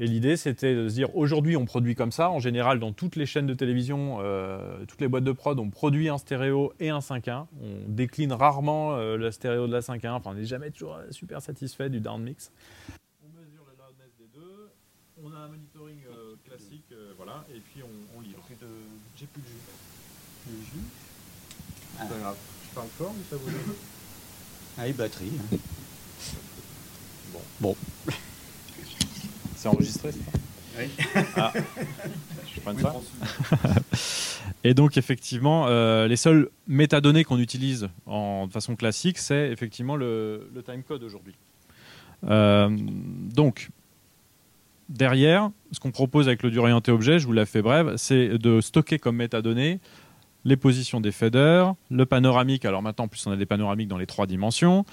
Et 0.00 0.06
l'idée, 0.06 0.36
c'était 0.36 0.76
de 0.76 0.88
se 0.88 0.94
dire, 0.94 1.14
aujourd'hui, 1.16 1.56
on 1.56 1.64
produit 1.64 1.96
comme 1.96 2.12
ça. 2.12 2.30
En 2.30 2.38
général, 2.38 2.78
dans 2.78 2.92
toutes 2.92 3.16
les 3.16 3.26
chaînes 3.26 3.48
de 3.48 3.54
télévision, 3.54 4.18
euh, 4.20 4.84
toutes 4.86 5.00
les 5.00 5.08
boîtes 5.08 5.24
de 5.24 5.32
prod, 5.32 5.58
on 5.58 5.70
produit 5.70 6.08
un 6.08 6.18
stéréo 6.18 6.72
et 6.78 6.90
un 6.90 7.00
5.1. 7.00 7.46
On 7.60 7.88
décline 7.88 8.32
rarement 8.32 8.94
euh, 8.94 9.16
le 9.16 9.32
stéréo 9.32 9.66
de 9.66 9.72
la 9.72 9.80
5.1. 9.80 10.10
Enfin, 10.10 10.30
on 10.30 10.34
n'est 10.34 10.44
jamais 10.44 10.70
toujours 10.70 11.00
super 11.10 11.42
satisfait 11.42 11.90
du 11.90 11.98
down 11.98 12.22
mix. 12.22 12.52
On 13.24 13.40
mesure 13.40 13.64
la 13.66 13.84
loudness 13.84 14.14
des 14.20 14.28
deux. 14.32 14.70
On 15.24 15.32
a 15.32 15.36
un 15.36 15.48
monitoring 15.48 15.98
euh, 16.08 16.36
classique, 16.44 16.94
voilà, 17.16 17.44
et 17.52 17.58
puis 17.58 17.82
on, 17.82 18.18
on 18.18 18.20
livre. 18.20 18.38
J'ai 19.16 19.26
plus 19.26 19.42
de 19.42 19.46
jus. 19.48 19.52
Le 20.48 20.62
jus 20.62 20.86
C'est 21.98 22.08
pas 22.08 22.18
grave. 22.20 22.36
Je 22.70 22.74
parle 22.76 22.88
fort, 22.96 23.14
mais 23.16 23.24
ça 23.28 23.36
vous 23.36 23.50
donne 23.50 23.74
Ah, 24.78 24.86
et 24.86 24.92
batterie. 24.92 25.32
Hein. 25.52 25.56
Bon. 27.30 27.40
Bon. 27.60 27.76
C'est 29.58 29.68
enregistré, 29.68 30.12
ça 30.12 30.18
Oui. 30.78 30.84
Ah. 31.36 31.52
Je 32.54 32.60
prends 32.60 32.78
ça. 32.78 32.94
Et 34.64 34.72
donc, 34.72 34.96
effectivement, 34.96 35.66
euh, 35.66 36.06
les 36.06 36.14
seules 36.14 36.48
métadonnées 36.68 37.24
qu'on 37.24 37.40
utilise 37.40 37.88
en, 38.06 38.46
de 38.46 38.52
façon 38.52 38.76
classique, 38.76 39.18
c'est 39.18 39.50
effectivement 39.50 39.96
le, 39.96 40.48
timecode 40.64 41.02
aujourd'hui. 41.02 41.34
Euh, 42.28 42.68
donc, 43.34 43.70
derrière, 44.88 45.50
ce 45.72 45.80
qu'on 45.80 45.90
propose 45.90 46.28
avec 46.28 46.44
le 46.44 46.52
dur 46.52 46.62
orienté 46.62 46.92
objet, 46.92 47.18
je 47.18 47.26
vous 47.26 47.32
l'ai 47.32 47.44
fait 47.44 47.62
brève, 47.62 47.94
c'est 47.96 48.38
de 48.38 48.60
stocker 48.60 49.00
comme 49.00 49.16
métadonnées 49.16 49.80
les 50.44 50.56
positions 50.56 51.00
des 51.00 51.10
faders, 51.10 51.74
le 51.90 52.06
panoramique. 52.06 52.64
Alors 52.64 52.80
maintenant, 52.80 53.06
en 53.06 53.08
plus, 53.08 53.26
on 53.26 53.32
a 53.32 53.36
des 53.36 53.44
panoramiques 53.44 53.88
dans 53.88 53.98
les 53.98 54.06
trois 54.06 54.26
dimensions 54.26 54.84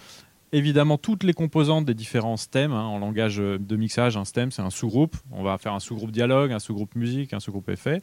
évidemment 0.52 0.98
toutes 0.98 1.24
les 1.24 1.34
composantes 1.34 1.86
des 1.86 1.94
différents 1.94 2.38
stems. 2.38 2.72
Hein, 2.72 2.84
en 2.84 3.00
langage 3.00 3.38
de 3.38 3.76
mixage, 3.76 4.18
un 4.18 4.26
stem, 4.26 4.52
c'est 4.52 4.62
un 4.62 4.70
sous-groupe. 4.70 5.16
On 5.32 5.44
va 5.44 5.58
faire 5.58 5.74
un 5.74 5.80
sous-groupe 5.80 6.12
dialogue, 6.12 6.52
un 6.52 6.60
sous-groupe 6.60 6.96
musique, 6.96 7.34
un 7.34 7.40
sous-groupe 7.40 7.70
effet. 7.70 8.02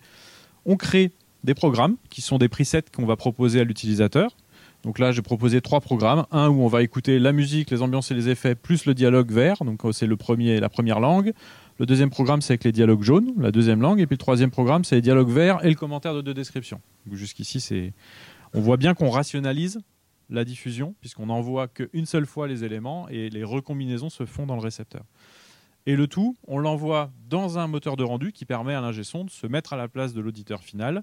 On 0.66 0.76
crée 0.76 1.12
des 1.45 1.55
programmes 1.55 1.97
qui 2.09 2.20
sont 2.20 2.38
des 2.38 2.49
presets 2.49 2.84
qu'on 2.95 3.07
va 3.07 3.16
proposer 3.16 3.61
à 3.61 3.64
l'utilisateur. 3.64 4.36
Donc 4.84 4.99
là, 4.99 5.12
j'ai 5.12 5.22
proposé 5.22 5.61
trois 5.61 5.80
programmes. 5.80 6.26
Un 6.32 6.49
où 6.49 6.62
on 6.62 6.68
va 6.68 6.82
écouter 6.82 7.18
la 7.18 7.32
musique, 7.32 7.70
les 7.70 7.82
ambiances 7.82 8.11
et 8.11 8.14
les 8.14 8.28
effets, 8.28 8.55
plus 8.55 8.84
le 8.86 8.95
dialogue 8.95 9.30
vert. 9.30 9.64
Donc 9.64 9.84
euh, 9.84 9.93
c'est 9.93 10.07
le 10.07 10.16
premier, 10.16 10.61
la 10.61 10.68
première 10.68 11.01
langue. 11.01 11.32
Le 11.78 11.86
deuxième 11.86 12.11
programme, 12.11 12.43
c'est 12.43 12.53
avec 12.53 12.64
les 12.64 12.72
dialogues 12.72 13.03
jaunes, 13.03 13.32
la 13.38 13.51
deuxième 13.51 13.80
langue. 13.80 14.01
Et 14.01 14.07
puis 14.07 14.14
le 14.14 14.18
troisième 14.18 14.51
programme, 14.51 14.84
c'est 14.84 14.97
les 14.97 15.01
dialogues 15.01 15.30
verts 15.30 15.64
et 15.64 15.68
le 15.68 15.74
commentaire 15.74 16.14
de 16.14 16.20
deux 16.20 16.34
descriptions. 16.34 16.80
Jusqu'ici, 17.11 17.61
c'est, 17.61 17.93
on 18.55 18.61
voit 18.61 18.76
bien 18.76 18.95
qu'on 18.95 19.11
rationalise 19.11 19.80
la 20.33 20.45
diffusion, 20.45 20.95
puisqu'on 21.01 21.26
n'envoie 21.26 21.68
qu'une 21.68 22.07
seule 22.07 22.26
fois 22.26 22.49
les 22.49 22.64
éléments 22.64 23.09
et 23.09 23.28
les 23.28 23.45
recombinaisons 23.45 24.11
se 24.11 24.24
font 24.24 24.47
dans 24.47 24.57
le 24.57 24.62
récepteur. 24.62 25.05
Et 25.85 25.97
le 25.97 26.07
tout, 26.07 26.37
on 26.47 26.59
l'envoie 26.59 27.12
dans 27.28 27.59
un 27.59 27.66
moteur 27.66 27.97
de 27.97 28.05
rendu 28.05 28.33
qui 28.33 28.45
permet 28.45 28.74
à 28.74 28.80
l'ingé 28.80 29.05
son 29.05 29.24
de 29.24 29.30
se 29.30 29.47
mettre 29.47 29.72
à 29.72 29.76
la 29.76 29.89
place 29.89 30.14
de 30.14 30.20
l'auditeur 30.20 30.62
final 30.62 31.03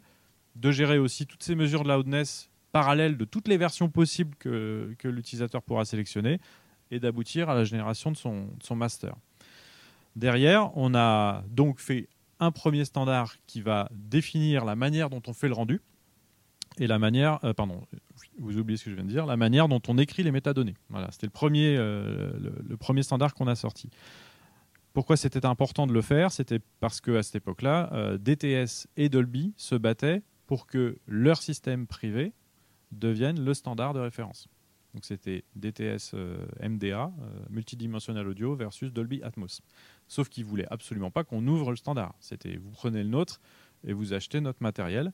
de 0.55 0.71
gérer 0.71 0.97
aussi 0.97 1.27
toutes 1.27 1.43
ces 1.43 1.55
mesures 1.55 1.84
de 1.84 1.89
loudness 1.89 2.49
parallèles 2.71 3.17
de 3.17 3.25
toutes 3.25 3.47
les 3.47 3.57
versions 3.57 3.89
possibles 3.89 4.36
que, 4.38 4.95
l'utilisateur 5.03 5.61
pourra 5.61 5.86
sélectionner 5.86 6.39
et 6.91 6.99
d'aboutir 6.99 7.49
à 7.49 7.55
la 7.55 7.63
génération 7.63 8.11
de 8.11 8.17
son, 8.17 8.45
de 8.45 8.63
son 8.63 8.75
master. 8.75 9.15
Derrière, 10.15 10.75
on 10.75 10.95
a 10.95 11.43
donc 11.49 11.80
fait 11.80 12.09
un 12.39 12.51
premier 12.51 12.86
standard 12.86 13.36
qui 13.47 13.61
va 13.61 13.89
définir 13.91 14.65
la 14.65 14.75
manière 14.75 15.09
dont 15.09 15.21
on 15.27 15.34
fait 15.34 15.47
le 15.47 15.53
rendu 15.53 15.82
et 16.77 16.88
la 16.88 16.99
manière, 16.99 17.43
euh, 17.43 17.53
pardon, 17.53 17.86
vous 18.39 18.57
oubliez 18.57 18.77
ce 18.77 18.85
que 18.85 18.89
je 18.91 18.95
viens 18.95 19.05
de 19.05 19.09
dire, 19.09 19.25
la 19.25 19.37
manière 19.37 19.67
dont 19.67 19.81
on 19.87 19.97
écrit 19.97 20.23
les 20.23 20.31
métadonnées. 20.31 20.75
Voilà, 20.89 21.11
c'était 21.11 21.27
le 21.27 21.31
premier, 21.31 21.75
euh, 21.77 22.31
le, 22.65 22.77
premier 22.77 23.03
standard 23.03 23.33
qu'on 23.33 23.47
a 23.47 23.55
sorti. 23.55 23.89
Pourquoi 24.93 25.17
c'était 25.17 25.45
important 25.45 25.87
de 25.87 25.93
le 25.93 26.01
faire? 26.01 26.31
C'était 26.31 26.59
parce 26.79 27.01
que 27.01 27.17
à 27.17 27.23
cette 27.23 27.35
époque-là, 27.35 27.89
euh, 27.93 28.17
DTS 28.17 28.87
et 28.97 29.09
Dolby 29.09 29.53
se 29.57 29.75
battaient 29.75 30.23
pour 30.47 30.65
que 30.65 30.97
leur 31.07 31.41
système 31.41 31.85
privé 31.85 32.33
devienne 32.91 33.43
le 33.43 33.53
standard 33.53 33.93
de 33.93 33.99
référence. 33.99 34.47
Donc 34.95 35.05
c'était 35.05 35.43
DTS 35.55 36.15
MDA, 36.59 37.11
multidimensional 37.51 38.27
audio, 38.27 38.55
versus 38.55 38.91
Dolby 38.91 39.21
Atmos. 39.21 39.61
Sauf 40.07 40.29
qu'ils 40.29 40.45
voulaient 40.45 40.65
absolument 40.71 41.11
pas 41.11 41.23
qu'on 41.23 41.45
ouvre 41.45 41.69
le 41.69 41.75
standard. 41.75 42.15
C'était 42.19 42.57
vous 42.57 42.71
prenez 42.71 43.03
le 43.03 43.09
nôtre 43.09 43.39
et 43.85 43.93
vous 43.93 44.13
achetez 44.13 44.41
notre 44.41 44.63
matériel. 44.63 45.13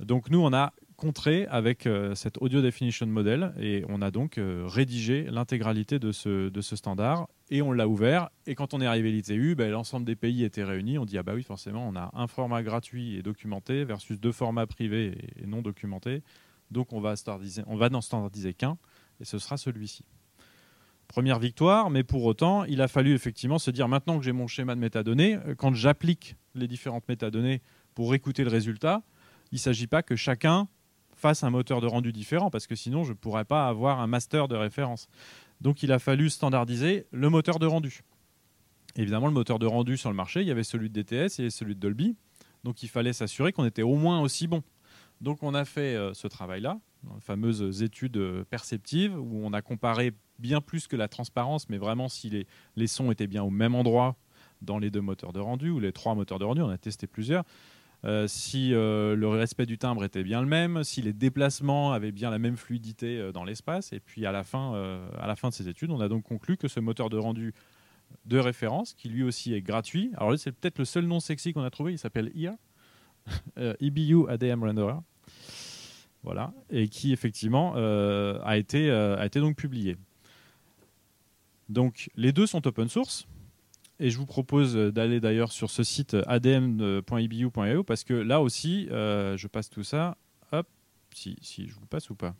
Donc 0.00 0.30
nous, 0.30 0.40
on 0.40 0.52
a 0.52 0.72
contré 1.02 1.46
avec 1.46 1.88
euh, 1.88 2.14
cet 2.14 2.40
Audio 2.40 2.62
Definition 2.62 3.06
Model 3.06 3.52
et 3.58 3.84
on 3.88 4.00
a 4.02 4.12
donc 4.12 4.38
euh, 4.38 4.66
rédigé 4.68 5.24
l'intégralité 5.24 5.98
de 5.98 6.12
ce, 6.12 6.48
de 6.48 6.60
ce 6.60 6.76
standard 6.76 7.26
et 7.50 7.60
on 7.60 7.72
l'a 7.72 7.88
ouvert. 7.88 8.30
Et 8.46 8.54
quand 8.54 8.72
on 8.72 8.80
est 8.80 8.86
arrivé 8.86 9.08
à 9.08 9.12
l'ITU, 9.12 9.56
ben, 9.56 9.68
l'ensemble 9.68 10.06
des 10.06 10.14
pays 10.14 10.44
étaient 10.44 10.62
réunis. 10.62 10.98
On 10.98 11.04
dit 11.04 11.18
ah 11.18 11.24
bah 11.24 11.32
oui, 11.34 11.42
forcément, 11.42 11.88
on 11.88 11.96
a 11.96 12.12
un 12.14 12.28
format 12.28 12.62
gratuit 12.62 13.16
et 13.16 13.22
documenté 13.22 13.84
versus 13.84 14.20
deux 14.20 14.30
formats 14.30 14.68
privés 14.68 15.18
et 15.42 15.44
non 15.44 15.60
documentés. 15.60 16.22
Donc 16.70 16.92
on 16.92 17.00
va, 17.00 17.16
standardiser, 17.16 17.62
on 17.66 17.74
va 17.74 17.88
n'en 17.88 18.00
standardiser 18.00 18.54
qu'un 18.54 18.78
et 19.20 19.24
ce 19.24 19.40
sera 19.40 19.56
celui-ci. 19.56 20.04
Première 21.08 21.40
victoire, 21.40 21.90
mais 21.90 22.04
pour 22.04 22.24
autant, 22.24 22.62
il 22.62 22.80
a 22.80 22.86
fallu 22.86 23.12
effectivement 23.12 23.58
se 23.58 23.72
dire 23.72 23.88
maintenant 23.88 24.20
que 24.20 24.24
j'ai 24.24 24.30
mon 24.30 24.46
schéma 24.46 24.76
de 24.76 24.80
métadonnées, 24.80 25.36
euh, 25.48 25.56
quand 25.56 25.74
j'applique 25.74 26.36
les 26.54 26.68
différentes 26.68 27.08
métadonnées 27.08 27.60
pour 27.92 28.14
écouter 28.14 28.44
le 28.44 28.50
résultat, 28.50 29.02
il 29.50 29.56
ne 29.56 29.60
s'agit 29.60 29.88
pas 29.88 30.04
que 30.04 30.14
chacun 30.14 30.68
fasse 31.22 31.44
un 31.44 31.50
moteur 31.50 31.80
de 31.80 31.86
rendu 31.86 32.12
différent, 32.12 32.50
parce 32.50 32.66
que 32.66 32.74
sinon 32.74 33.04
je 33.04 33.10
ne 33.10 33.16
pourrais 33.16 33.44
pas 33.44 33.68
avoir 33.68 34.00
un 34.00 34.08
master 34.08 34.48
de 34.48 34.56
référence. 34.56 35.06
Donc 35.60 35.84
il 35.84 35.92
a 35.92 36.00
fallu 36.00 36.28
standardiser 36.28 37.06
le 37.12 37.30
moteur 37.30 37.60
de 37.60 37.66
rendu. 37.66 38.00
Évidemment, 38.96 39.28
le 39.28 39.32
moteur 39.32 39.60
de 39.60 39.66
rendu 39.66 39.96
sur 39.96 40.10
le 40.10 40.16
marché, 40.16 40.40
il 40.42 40.48
y 40.48 40.50
avait 40.50 40.64
celui 40.64 40.90
de 40.90 41.00
DTS 41.00 41.38
et 41.38 41.48
celui 41.48 41.76
de 41.76 41.80
Dolby. 41.80 42.16
Donc 42.64 42.82
il 42.82 42.88
fallait 42.88 43.12
s'assurer 43.12 43.52
qu'on 43.52 43.64
était 43.64 43.82
au 43.82 43.94
moins 43.94 44.20
aussi 44.20 44.48
bon. 44.48 44.62
Donc 45.20 45.44
on 45.44 45.54
a 45.54 45.64
fait 45.64 45.94
euh, 45.94 46.12
ce 46.12 46.26
travail-là, 46.26 46.80
fameuses 47.20 47.82
études 47.82 48.16
euh, 48.16 48.44
perceptives, 48.44 49.16
où 49.16 49.40
on 49.44 49.52
a 49.52 49.62
comparé 49.62 50.12
bien 50.40 50.60
plus 50.60 50.88
que 50.88 50.96
la 50.96 51.06
transparence, 51.06 51.68
mais 51.68 51.78
vraiment 51.78 52.08
si 52.08 52.46
les 52.74 52.86
sons 52.88 53.12
étaient 53.12 53.28
bien 53.28 53.44
au 53.44 53.50
même 53.50 53.76
endroit 53.76 54.16
dans 54.60 54.80
les 54.80 54.90
deux 54.90 55.00
moteurs 55.00 55.32
de 55.32 55.38
rendu, 55.38 55.70
ou 55.70 55.78
les 55.78 55.92
trois 55.92 56.16
moteurs 56.16 56.40
de 56.40 56.44
rendu, 56.44 56.62
on 56.62 56.68
a 56.68 56.78
testé 56.78 57.06
plusieurs. 57.06 57.44
Euh, 58.04 58.26
si 58.26 58.74
euh, 58.74 59.14
le 59.14 59.28
respect 59.28 59.64
du 59.64 59.78
timbre 59.78 60.02
était 60.04 60.24
bien 60.24 60.40
le 60.40 60.48
même, 60.48 60.82
si 60.82 61.02
les 61.02 61.12
déplacements 61.12 61.92
avaient 61.92 62.10
bien 62.10 62.30
la 62.30 62.40
même 62.40 62.56
fluidité 62.56 63.18
euh, 63.18 63.32
dans 63.32 63.44
l'espace. 63.44 63.92
Et 63.92 64.00
puis 64.00 64.26
à 64.26 64.32
la, 64.32 64.42
fin, 64.42 64.72
à 65.18 65.26
la 65.26 65.36
fin 65.36 65.48
de 65.48 65.54
ces 65.54 65.68
études, 65.68 65.90
on 65.90 66.00
a 66.00 66.08
donc 66.08 66.24
conclu 66.24 66.56
que 66.56 66.68
ce 66.68 66.80
moteur 66.80 67.10
de 67.10 67.16
rendu 67.16 67.54
de 68.26 68.38
référence, 68.38 68.92
qui 68.92 69.08
lui 69.08 69.22
aussi 69.22 69.54
est 69.54 69.62
gratuit, 69.62 70.10
alors 70.18 70.38
c'est 70.38 70.52
peut-être 70.52 70.78
le 70.78 70.84
seul 70.84 71.06
nom 71.06 71.18
sexy 71.18 71.54
qu'on 71.54 71.62
a 71.62 71.70
trouvé, 71.70 71.92
il 71.92 71.98
s'appelle 71.98 72.30
IA, 72.34 72.58
EBU 73.80 74.28
ADM 74.28 74.62
Renderer. 74.64 74.98
Voilà, 76.22 76.52
et 76.70 76.88
qui 76.88 77.12
effectivement 77.12 77.74
a, 77.74 78.56
été, 78.58 78.90
a 78.90 79.24
été 79.24 79.40
donc 79.40 79.56
publié. 79.56 79.96
Donc 81.70 82.10
les 82.16 82.32
deux 82.32 82.46
sont 82.46 82.64
open 82.66 82.88
source, 82.88 83.26
et 83.98 84.10
je 84.10 84.18
vous 84.18 84.26
propose 84.26 84.74
d'aller 84.74 85.20
d'ailleurs 85.20 85.52
sur 85.52 85.70
ce 85.70 85.82
site 85.82 86.16
adm.ibu.io 86.26 87.84
parce 87.84 88.04
que 88.04 88.14
là 88.14 88.40
aussi, 88.40 88.88
euh, 88.90 89.36
je 89.36 89.46
passe 89.46 89.70
tout 89.70 89.84
ça. 89.84 90.16
Hop, 90.50 90.66
si, 91.14 91.36
si 91.40 91.68
je 91.68 91.74
vous 91.74 91.82
le 91.82 91.86
passe 91.86 92.10
ou 92.10 92.14
pas? 92.14 92.34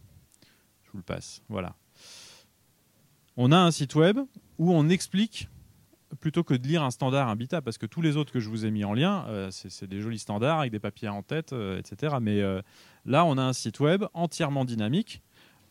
Je 0.84 0.90
vous 0.90 0.98
le 0.98 1.04
passe. 1.04 1.42
Voilà. 1.48 1.76
On 3.36 3.52
a 3.52 3.58
un 3.58 3.70
site 3.70 3.94
web 3.94 4.18
où 4.58 4.72
on 4.72 4.88
explique 4.88 5.48
plutôt 6.20 6.44
que 6.44 6.52
de 6.54 6.66
lire 6.66 6.82
un 6.82 6.90
standard 6.90 7.28
Imbita, 7.28 7.62
parce 7.62 7.78
que 7.78 7.86
tous 7.86 8.02
les 8.02 8.18
autres 8.18 8.32
que 8.32 8.40
je 8.40 8.50
vous 8.50 8.66
ai 8.66 8.70
mis 8.70 8.84
en 8.84 8.92
lien, 8.92 9.24
euh, 9.28 9.48
c'est 9.50 9.86
des 9.86 10.00
jolis 10.00 10.18
standards 10.18 10.60
avec 10.60 10.70
des 10.70 10.78
papiers 10.78 11.08
en 11.08 11.22
tête, 11.22 11.54
euh, 11.54 11.78
etc. 11.78 12.16
Mais 12.20 12.42
là, 13.06 13.24
on 13.24 13.38
a 13.38 13.42
un 13.42 13.54
site 13.54 13.80
web 13.80 14.04
entièrement 14.12 14.64
dynamique 14.64 15.22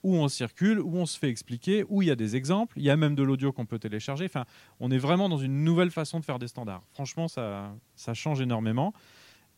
où 0.04 0.16
on 0.16 0.28
circule, 0.28 0.80
où 0.80 0.98
on 0.98 1.06
se 1.06 1.18
fait 1.18 1.30
expliquer, 1.30 1.86
où 1.90 2.02
il 2.02 2.08
y 2.08 2.12
a 2.12 2.16
des 2.16 2.36
exemples, 2.36 2.78
il 2.78 2.84
y 2.84 2.90
a 2.90 2.98
même 2.98 3.16
de 3.16 3.24
l'audio 3.24 3.52
qu'on 3.52 3.66
peut 3.66 3.80
télécharger. 3.80 4.26
Enfin, 4.26 4.46
on 4.80 4.92
est 4.92 4.98
vraiment 4.98 5.30
dans 5.30 5.38
une 5.38 5.64
nouvelle 5.64 5.92
façon 5.92 6.20
de 6.20 6.26
faire 6.26 6.40
des 6.40 6.48
standards. 6.48 6.84
Franchement, 6.92 7.28
ça, 7.28 7.74
change 8.14 8.42
énormément. 8.42 8.94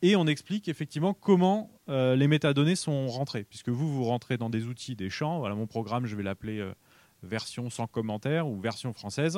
Et 0.02 0.18
on 0.18 0.28
explique 0.28 0.68
effectivement 0.68 1.14
comment 1.14 1.72
euh, 1.88 2.16
les 2.18 2.28
métadonnées 2.28 2.76
sont 2.76 3.08
rentrées. 3.08 3.46
Puisque 3.46 3.70
vous, 3.70 3.92
vous 3.92 4.04
rentrez 4.04 4.38
dans 4.38 4.50
des 4.50 4.66
outils, 4.66 4.96
des 4.96 5.10
champs. 5.10 5.40
Voilà, 5.40 5.56
mon 5.56 5.66
programme, 5.66 6.06
je 6.06 6.16
vais 6.18 6.24
l'appeler 6.24 6.60
euh, 6.60 6.74
version 7.22 7.70
sans 7.70 7.88
commentaire 7.88 8.48
ou 8.48 8.60
version 8.60 8.92
française. 8.92 9.38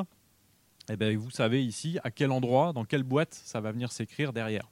Et 0.87 0.93
eh 0.93 0.97
bien, 0.97 1.15
vous 1.17 1.31
savez 1.31 1.63
ici 1.63 1.99
à 2.03 2.11
quel 2.11 2.31
endroit, 2.31 2.73
dans 2.73 2.85
quelle 2.85 3.03
boîte 3.03 3.33
ça 3.33 3.59
va 3.59 3.71
venir 3.71 3.91
s'écrire 3.91 4.33
derrière. 4.33 4.69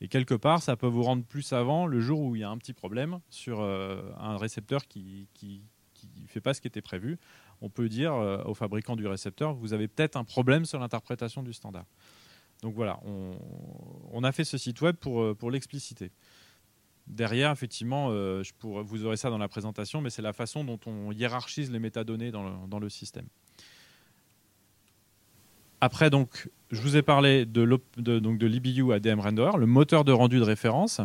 Et 0.00 0.08
quelque 0.08 0.34
part, 0.34 0.62
ça 0.62 0.76
peut 0.76 0.86
vous 0.86 1.02
rendre 1.02 1.24
plus 1.24 1.42
savant 1.42 1.86
le 1.86 2.00
jour 2.00 2.20
où 2.20 2.36
il 2.36 2.40
y 2.40 2.44
a 2.44 2.50
un 2.50 2.58
petit 2.58 2.72
problème 2.72 3.20
sur 3.30 3.60
euh, 3.60 4.02
un 4.18 4.36
récepteur 4.36 4.86
qui 4.86 5.28
ne 5.44 6.26
fait 6.28 6.40
pas 6.40 6.54
ce 6.54 6.60
qui 6.60 6.68
était 6.68 6.82
prévu. 6.82 7.18
On 7.60 7.68
peut 7.68 7.88
dire 7.88 8.14
euh, 8.14 8.42
au 8.44 8.54
fabricant 8.54 8.94
du 8.94 9.06
récepteur, 9.06 9.54
vous 9.54 9.72
avez 9.72 9.88
peut-être 9.88 10.16
un 10.16 10.24
problème 10.24 10.64
sur 10.64 10.78
l'interprétation 10.78 11.42
du 11.42 11.52
standard. 11.52 11.86
Donc 12.62 12.74
voilà, 12.74 13.00
on, 13.04 14.24
a 14.24 14.32
fait 14.32 14.44
ce 14.44 14.58
site 14.58 14.80
web 14.80 14.96
pour, 14.96 15.22
euh, 15.22 15.34
pour 15.34 15.50
l'expliciter. 15.50 16.10
Derrière, 17.06 17.50
effectivement, 17.50 18.10
vous 18.62 19.04
aurez 19.06 19.16
ça 19.16 19.30
dans 19.30 19.38
la 19.38 19.48
présentation, 19.48 20.02
mais 20.02 20.10
c'est 20.10 20.20
la 20.20 20.34
façon 20.34 20.62
dont 20.62 20.78
on 20.84 21.10
hiérarchise 21.10 21.70
les 21.70 21.78
métadonnées 21.78 22.30
dans 22.30 22.66
dans 22.66 22.78
le 22.78 22.90
système. 22.90 23.26
Après, 25.80 26.10
donc, 26.10 26.48
je 26.70 26.80
vous 26.80 26.96
ai 26.96 27.02
parlé 27.02 27.46
de, 27.46 27.80
de 27.96 28.46
l'IBU 28.46 28.92
ADM 28.92 29.20
Renderer, 29.20 29.58
le 29.58 29.66
moteur 29.66 30.04
de 30.04 30.12
rendu 30.12 30.38
de 30.38 30.44
référence. 30.44 31.00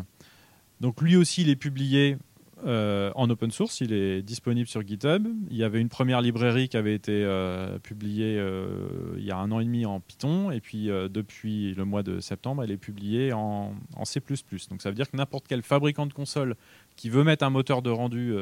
Donc, 0.81 1.01
lui 1.01 1.15
aussi, 1.15 1.41
il 1.41 1.49
est 1.49 1.55
publié 1.55 2.17
euh, 2.65 3.11
en 3.15 3.29
open 3.29 3.51
source, 3.51 3.81
il 3.81 3.91
est 3.91 4.21
disponible 4.21 4.67
sur 4.67 4.85
GitHub. 4.85 5.27
Il 5.49 5.57
y 5.57 5.63
avait 5.63 5.81
une 5.81 5.89
première 5.89 6.21
librairie 6.21 6.69
qui 6.69 6.77
avait 6.77 6.95
été 6.95 7.11
euh, 7.11 7.77
publiée 7.79 8.37
euh, 8.39 9.15
il 9.17 9.25
y 9.25 9.31
a 9.31 9.37
un 9.37 9.51
an 9.51 9.59
et 9.59 9.65
demi 9.65 9.85
en 9.85 9.99
Python, 9.99 10.49
et 10.49 10.61
puis 10.61 10.87
depuis 10.87 11.73
le 11.73 11.85
mois 11.85 12.03
de 12.03 12.19
septembre, 12.19 12.63
elle 12.63 12.71
est 12.71 12.77
publiée 12.77 13.33
en, 13.33 13.73
en, 13.95 14.05
C++. 14.05 14.21
Donc 14.69 14.81
ça 14.81 14.89
veut 14.89 14.95
dire 14.95 15.09
que 15.09 15.17
n'importe 15.17 15.45
quel 15.47 15.61
fabricant 15.61 16.05
de 16.05 16.13
console 16.13 16.55
qui 16.95 17.09
veut 17.09 17.23
mettre 17.23 17.43
un 17.43 17.49
moteur 17.49 17.81
de 17.81 17.89
rendu 17.89 18.33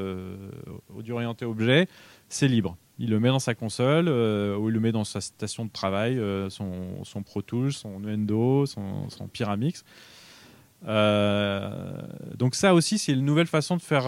audio 0.95 1.15
orienté 1.15 1.45
objet, 1.45 1.87
c'est 2.33 2.47
libre 2.47 2.77
il 3.01 3.09
le 3.09 3.19
met 3.19 3.29
dans 3.29 3.39
sa 3.39 3.55
console 3.55 4.07
euh, 4.07 4.55
ou 4.55 4.69
il 4.69 4.73
le 4.73 4.79
met 4.79 4.91
dans 4.91 5.03
sa 5.03 5.21
station 5.21 5.65
de 5.65 5.71
travail, 5.71 6.19
euh, 6.19 6.49
son, 6.51 7.23
Pro 7.25 7.41
Tools, 7.41 7.73
son 7.73 7.99
Nuendo, 7.99 8.67
son, 8.67 9.07
Pyramix. 9.33 9.83
Euh, 10.87 11.93
donc 12.37 12.53
ça 12.53 12.75
aussi, 12.75 12.99
c'est 12.99 13.13
une 13.13 13.25
nouvelle 13.25 13.47
façon 13.47 13.75
de 13.75 13.81
faire, 13.81 14.05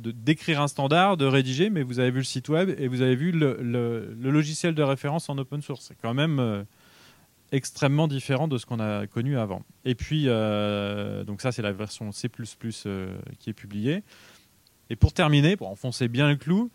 d'écrire 0.00 0.60
un 0.60 0.66
standard, 0.66 1.16
de 1.16 1.24
rédiger. 1.24 1.70
Mais 1.70 1.84
vous 1.84 2.00
avez 2.00 2.10
vu 2.10 2.18
le 2.18 2.24
site 2.24 2.48
web 2.48 2.74
et 2.78 2.88
vous 2.88 3.00
avez 3.00 3.14
vu 3.14 3.30
le, 3.30 4.12
logiciel 4.20 4.74
de 4.74 4.82
référence 4.82 5.28
en 5.28 5.38
open 5.38 5.62
source. 5.62 5.84
C'est 5.86 6.00
quand 6.00 6.14
même 6.14 6.66
extrêmement 7.52 8.08
différent 8.08 8.48
de 8.48 8.58
ce 8.58 8.66
qu'on 8.66 8.80
a 8.80 9.06
connu 9.06 9.38
avant. 9.38 9.62
Et 9.84 9.94
puis, 9.94 10.24
donc 10.24 11.42
ça, 11.42 11.52
c'est 11.52 11.62
la 11.62 11.72
version 11.72 12.10
C++ 12.10 12.28
qui 13.38 13.50
est 13.50 13.54
publiée. 13.54 14.02
Et 14.90 14.96
pour 14.96 15.12
terminer, 15.12 15.56
pour 15.56 15.68
enfoncer 15.68 16.08
bien 16.08 16.28
le 16.28 16.36
clou, 16.36 16.70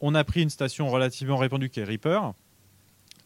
on 0.00 0.14
a 0.14 0.24
pris 0.24 0.42
une 0.42 0.50
station 0.50 0.88
relativement 0.88 1.36
répandue 1.36 1.70
qui 1.70 1.80
est 1.80 1.84
Reaper. 1.84 2.32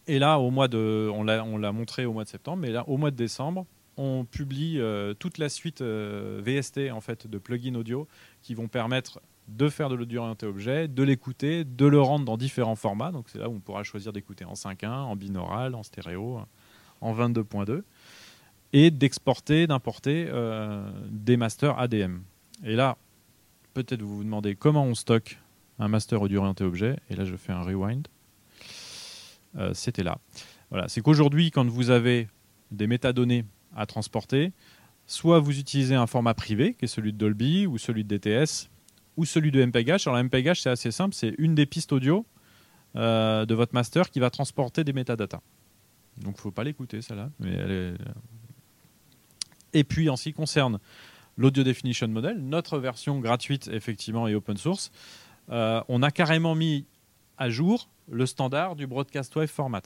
Et 0.07 0.18
là, 0.18 0.39
on 0.39 1.25
l'a 1.25 1.73
montré 1.73 2.05
au 2.05 2.12
mois 2.12 2.25
de 2.25 2.29
septembre, 2.29 2.59
mais 2.62 2.71
là, 2.71 2.89
au 2.89 2.97
mois 2.97 3.11
de 3.11 3.16
décembre, 3.16 3.66
on 3.97 4.25
publie 4.25 4.79
euh, 4.79 5.14
toute 5.14 5.39
la 5.39 5.49
suite 5.49 5.83
euh, 5.83 6.41
VST 6.43 6.91
en 6.91 7.01
fait 7.01 7.27
de 7.27 7.39
plugins 7.39 7.75
audio 7.75 8.09
qui 8.41 8.55
vont 8.55 8.68
permettre 8.68 9.21
de 9.49 9.68
faire 9.68 9.89
de 9.89 9.95
l'audio 9.95 10.21
orienté 10.21 10.47
objet, 10.47 10.89
de 10.89 11.03
l'écouter, 11.03 11.64
de 11.64 11.87
le 11.87 12.01
rendre 12.01 12.25
dans 12.25 12.37
différents 12.37 12.77
formats. 12.77 13.11
Donc 13.11 13.27
c'est 13.29 13.39
là 13.39 13.49
où 13.49 13.55
on 13.55 13.61
pourra 13.61 13.83
choisir 13.83 14.12
d'écouter 14.12 14.45
en 14.45 14.55
5.1, 14.55 14.89
en 14.89 15.16
binaural, 15.16 15.75
en 15.75 15.83
stéréo, 15.83 16.41
en 17.01 17.14
22.2, 17.14 17.83
et 18.73 18.91
d'exporter, 18.91 19.66
d'importer 19.66 20.29
euh, 20.29 20.89
des 21.11 21.37
masters 21.37 21.79
ADM. 21.79 22.21
Et 22.64 22.77
là, 22.77 22.97
peut-être 23.75 24.03
vous 24.03 24.18
vous 24.18 24.25
demandez 24.25 24.55
comment 24.55 24.85
on 24.85 24.95
stocke 24.95 25.39
un 25.81 25.89
master 25.89 26.22
audio 26.22 26.41
orienté 26.41 26.62
objet. 26.62 26.97
Et 27.09 27.16
là, 27.16 27.24
je 27.24 27.35
fais 27.35 27.53
un 27.53 27.62
rewind. 27.62 28.07
Euh, 29.57 29.74
c'était 29.74 30.05
là. 30.05 30.18
Voilà. 30.70 30.89
C'est 30.89 31.01
qu'aujourd'hui, 31.01 31.51
quand 31.51 31.66
vous 31.66 31.91
avez 31.91 32.28
des 32.70 32.87
métadonnées 32.87 33.45
à 33.74 33.87
transporter, 33.87 34.53
soit 35.07 35.41
vous 35.41 35.59
utilisez 35.59 35.97
un 35.97 36.07
format 36.07 36.35
privé, 36.35 36.74
qui 36.74 36.85
est 36.85 36.89
celui 36.89 37.12
de 37.12 37.18
Dolby, 37.18 37.66
ou 37.66 37.78
celui 37.78 38.05
de 38.05 38.16
DTS, 38.16 38.68
ou 39.16 39.24
celui 39.24 39.51
de 39.51 39.64
MPEG-H. 39.64 40.09
Alors 40.09 40.22
MPEG-H, 40.22 40.61
c'est 40.62 40.70
assez 40.70 40.93
simple, 40.93 41.14
c'est 41.14 41.35
une 41.39 41.55
des 41.55 41.66
pistes 41.66 41.93
audio 41.93 42.24
euh, 42.95 43.45
de 43.47 43.55
votre 43.55 43.74
master 43.74 44.11
qui 44.11 44.20
va 44.20 44.31
transporter 44.31 44.85
des 44.85 44.93
métadatas. 44.93 45.41
Donc 46.18 46.35
il 46.35 46.39
ne 46.39 46.43
faut 46.43 46.51
pas 46.51 46.64
l'écouter, 46.64 47.01
celle-là. 47.01 47.31
Et 49.72 49.85
puis 49.85 50.11
en 50.11 50.16
ce 50.16 50.24
qui 50.24 50.33
concerne 50.33 50.78
l'Audio 51.37 51.64
Definition 51.64 52.09
Model, 52.09 52.39
notre 52.39 52.78
version 52.78 53.18
gratuite, 53.20 53.68
effectivement, 53.72 54.28
et 54.28 54.35
open 54.35 54.57
source, 54.57 54.93
euh, 55.51 55.83
on 55.89 56.03
a 56.03 56.11
carrément 56.11 56.55
mis 56.55 56.87
à 57.37 57.51
jour 57.51 57.89
le 58.09 58.27
standard 58.27 58.77
du 58.77 58.87
Broadcast 58.87 59.35
Wave 59.35 59.49
Format. 59.49 59.83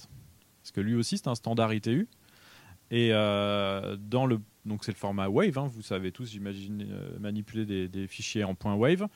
Parce 0.62 0.73
que 0.73 0.81
lui 0.81 0.95
aussi, 0.95 1.19
c'est 1.19 1.29
un 1.29 1.35
standard 1.35 1.73
ITU. 1.73 2.09
Et 2.91 3.11
euh, 3.12 3.97
donc 3.97 4.85
c'est 4.85 4.93
le 4.93 4.97
format 4.97 5.29
Wave, 5.29 5.59
hein, 5.59 5.67
vous 5.73 5.83
savez 5.83 6.12
tous, 6.12 6.31
j'imagine, 6.31 6.87
euh, 6.89 7.19
manipuler 7.19 7.89
des, 7.89 8.07
fichiers 8.07 8.45
en 8.45 8.55
point 8.55 8.75
Wave. 8.75 9.09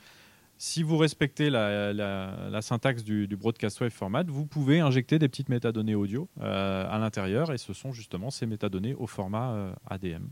Si 0.56 0.82
vous 0.82 0.96
respectez 0.96 1.50
la, 1.50 2.62
syntaxe 2.62 3.04
du, 3.04 3.28
Broadcast 3.36 3.80
Wave 3.80 3.90
Format, 3.90 4.24
vous 4.24 4.46
pouvez 4.46 4.80
injecter 4.80 5.18
des 5.18 5.28
petites 5.28 5.50
métadonnées 5.50 5.94
audio 5.94 6.28
à 6.40 6.98
l'intérieur, 6.98 7.52
et 7.52 7.58
ce 7.58 7.72
sont 7.72 7.92
justement 7.92 8.30
ces 8.30 8.46
métadonnées 8.46 8.94
au 8.94 9.06
format 9.06 9.72
ADM. 9.88 10.24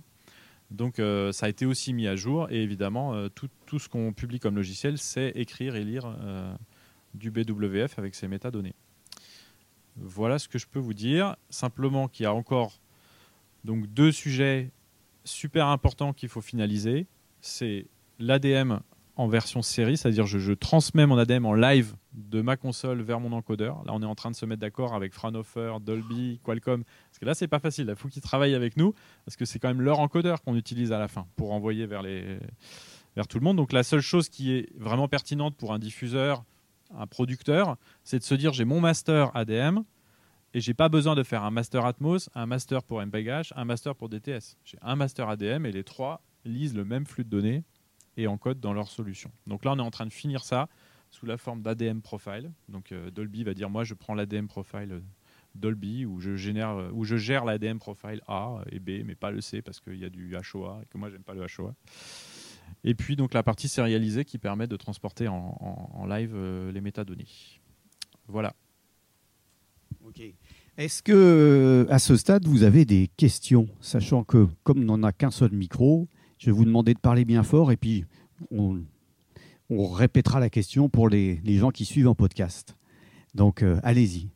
Donc 0.70 0.98
euh, 0.98 1.32
ça 1.32 1.46
a 1.46 1.48
été 1.48 1.64
aussi 1.64 1.92
mis 1.92 2.06
à 2.06 2.16
jour 2.16 2.50
et 2.50 2.62
évidemment 2.62 3.14
euh, 3.14 3.28
tout, 3.28 3.78
ce 3.78 3.88
qu'on 3.88 4.12
publie 4.12 4.40
comme 4.40 4.56
logiciel 4.56 4.98
c'est 4.98 5.30
écrire 5.36 5.76
et 5.76 5.84
lire 5.84 6.16
euh, 6.20 6.54
du 7.14 7.30
BWF 7.30 7.98
avec 7.98 8.14
ces 8.14 8.26
métadonnées. 8.26 8.74
Voilà 9.96 10.38
ce 10.38 10.48
que 10.48 10.58
je 10.58 10.66
peux 10.66 10.78
vous 10.78 10.94
dire. 10.94 11.36
Simplement 11.50 12.08
qu'il 12.08 12.24
y 12.24 12.26
a 12.26 12.34
encore 12.34 12.80
donc 13.64 13.86
deux 13.86 14.12
sujets 14.12 14.70
super 15.24 15.68
importants 15.68 16.12
qu'il 16.12 16.28
faut 16.28 16.40
finaliser. 16.40 17.06
C'est 17.40 17.86
l'ADM 18.18 18.80
en 19.16 19.28
version 19.28 19.62
série, 19.62 19.96
c'est-à-dire 19.96 20.26
je, 20.26 20.38
je, 20.38 20.52
transmets 20.52 21.06
mon 21.06 21.16
ADM 21.16 21.46
en 21.46 21.54
live 21.54 21.94
de 22.12 22.42
ma 22.42 22.56
console 22.56 23.00
vers 23.00 23.18
mon 23.18 23.32
encodeur. 23.32 23.82
Là, 23.86 23.92
on 23.94 24.02
est 24.02 24.06
en 24.06 24.14
train 24.14 24.30
de 24.30 24.36
se 24.36 24.44
mettre 24.44 24.60
d'accord 24.60 24.94
avec 24.94 25.14
Fraunhofer, 25.14 25.80
Dolby, 25.80 26.38
Qualcomm. 26.44 26.84
Parce 26.84 27.18
que 27.18 27.24
là, 27.24 27.34
c'est 27.34 27.48
pas 27.48 27.58
facile. 27.58 27.86
Il 27.88 27.96
faut 27.96 28.08
qu'ils 28.08 28.22
travaillent 28.22 28.54
avec 28.54 28.76
nous 28.76 28.94
parce 29.24 29.36
que 29.36 29.46
c'est 29.46 29.58
quand 29.58 29.68
même 29.68 29.80
leur 29.80 30.00
encodeur 30.00 30.42
qu'on 30.42 30.54
utilise 30.54 30.92
à 30.92 30.98
la 30.98 31.08
fin 31.08 31.26
pour 31.36 31.52
envoyer 31.52 31.86
vers, 31.86 32.02
les, 32.02 32.38
vers 33.16 33.26
tout 33.26 33.38
le 33.38 33.44
monde. 33.44 33.56
Donc, 33.56 33.72
la 33.72 33.82
seule 33.82 34.02
chose 34.02 34.28
qui 34.28 34.52
est 34.52 34.68
vraiment 34.78 35.08
pertinente 35.08 35.56
pour 35.56 35.72
un 35.72 35.78
diffuseur, 35.78 36.44
un 36.94 37.06
producteur, 37.06 37.76
c'est 38.04 38.18
de 38.18 38.24
se 38.24 38.34
dire 38.34 38.52
j'ai 38.52 38.66
mon 38.66 38.80
master 38.80 39.34
ADM 39.34 39.80
et 40.52 40.60
j'ai 40.60 40.74
pas 40.74 40.90
besoin 40.90 41.14
de 41.14 41.22
faire 41.22 41.42
un 41.42 41.50
master 41.50 41.86
Atmos, 41.86 42.28
un 42.34 42.46
master 42.46 42.82
pour 42.82 43.00
MPEG-H, 43.00 43.52
un 43.56 43.64
master 43.64 43.94
pour 43.94 44.10
DTS. 44.10 44.58
J'ai 44.64 44.78
un 44.82 44.94
master 44.94 45.28
ADM 45.30 45.64
et 45.64 45.72
les 45.72 45.84
trois 45.84 46.20
lisent 46.44 46.74
le 46.74 46.84
même 46.84 47.06
flux 47.06 47.24
de 47.24 47.30
données 47.30 47.64
et 48.16 48.26
encodent 48.26 48.60
dans 48.60 48.72
leur 48.72 48.88
solution. 48.88 49.30
Donc 49.46 49.64
là, 49.64 49.72
on 49.72 49.78
est 49.78 49.82
en 49.82 49.90
train 49.90 50.06
de 50.06 50.12
finir 50.12 50.44
ça 50.44 50.68
sous 51.10 51.26
la 51.26 51.38
forme 51.38 51.62
d'ADM 51.62 52.00
profile. 52.00 52.50
Donc 52.68 52.92
euh, 52.92 53.10
Dolby 53.10 53.44
va 53.44 53.54
dire 53.54 53.70
moi 53.70 53.84
je 53.84 53.94
prends 53.94 54.14
l'ADM 54.14 54.46
profile 54.46 54.92
euh, 54.92 55.00
Dolby 55.54 56.04
où 56.04 56.20
je 56.20 56.36
génère 56.36 56.70
euh, 56.70 56.90
où 56.92 57.04
je 57.04 57.16
gère 57.16 57.44
l'ADM 57.44 57.78
profile 57.78 58.20
A 58.26 58.60
et 58.70 58.78
B 58.78 59.04
mais 59.04 59.14
pas 59.14 59.30
le 59.30 59.40
C 59.40 59.62
parce 59.62 59.80
qu'il 59.80 59.96
y 59.96 60.04
a 60.04 60.10
du 60.10 60.34
HOA 60.34 60.80
et 60.82 60.86
que 60.86 60.98
moi 60.98 61.10
j'aime 61.10 61.22
pas 61.22 61.34
le 61.34 61.42
HOA. 61.42 61.74
Et 62.84 62.94
puis 62.94 63.16
donc 63.16 63.32
la 63.32 63.42
partie 63.42 63.68
sérialisée 63.68 64.24
qui 64.24 64.38
permet 64.38 64.66
de 64.66 64.76
transporter 64.76 65.28
en, 65.28 66.06
live 66.08 66.36
les 66.72 66.80
métadonnées. 66.80 67.28
Voilà. 68.28 68.54
Ok. 70.04 70.20
Est-ce 70.76 71.02
que 71.02 71.86
à 71.88 71.98
ce 71.98 72.16
stade 72.16 72.46
vous 72.46 72.64
avez 72.64 72.84
des 72.84 73.08
questions, 73.16 73.68
sachant 73.80 74.24
que 74.24 74.48
comme 74.62 74.80
on 74.80 74.98
n'en 74.98 75.02
a 75.04 75.12
qu'un 75.12 75.30
seul 75.30 75.52
micro, 75.52 76.08
je 76.38 76.46
vais 76.46 76.52
vous 76.52 76.64
demander 76.64 76.94
de 76.94 76.98
parler 76.98 77.24
bien 77.24 77.42
fort 77.42 77.72
et 77.72 77.76
puis 77.76 78.04
on, 78.50 78.82
répétera 79.70 80.40
la 80.40 80.50
question 80.50 80.88
pour 80.88 81.08
les, 81.08 81.40
gens 81.44 81.70
qui 81.70 81.84
suivent 81.84 82.08
en 82.08 82.14
podcast. 82.14 82.76
Donc, 83.34 83.62
euh, 83.62 83.80
allez-y. 83.82 84.30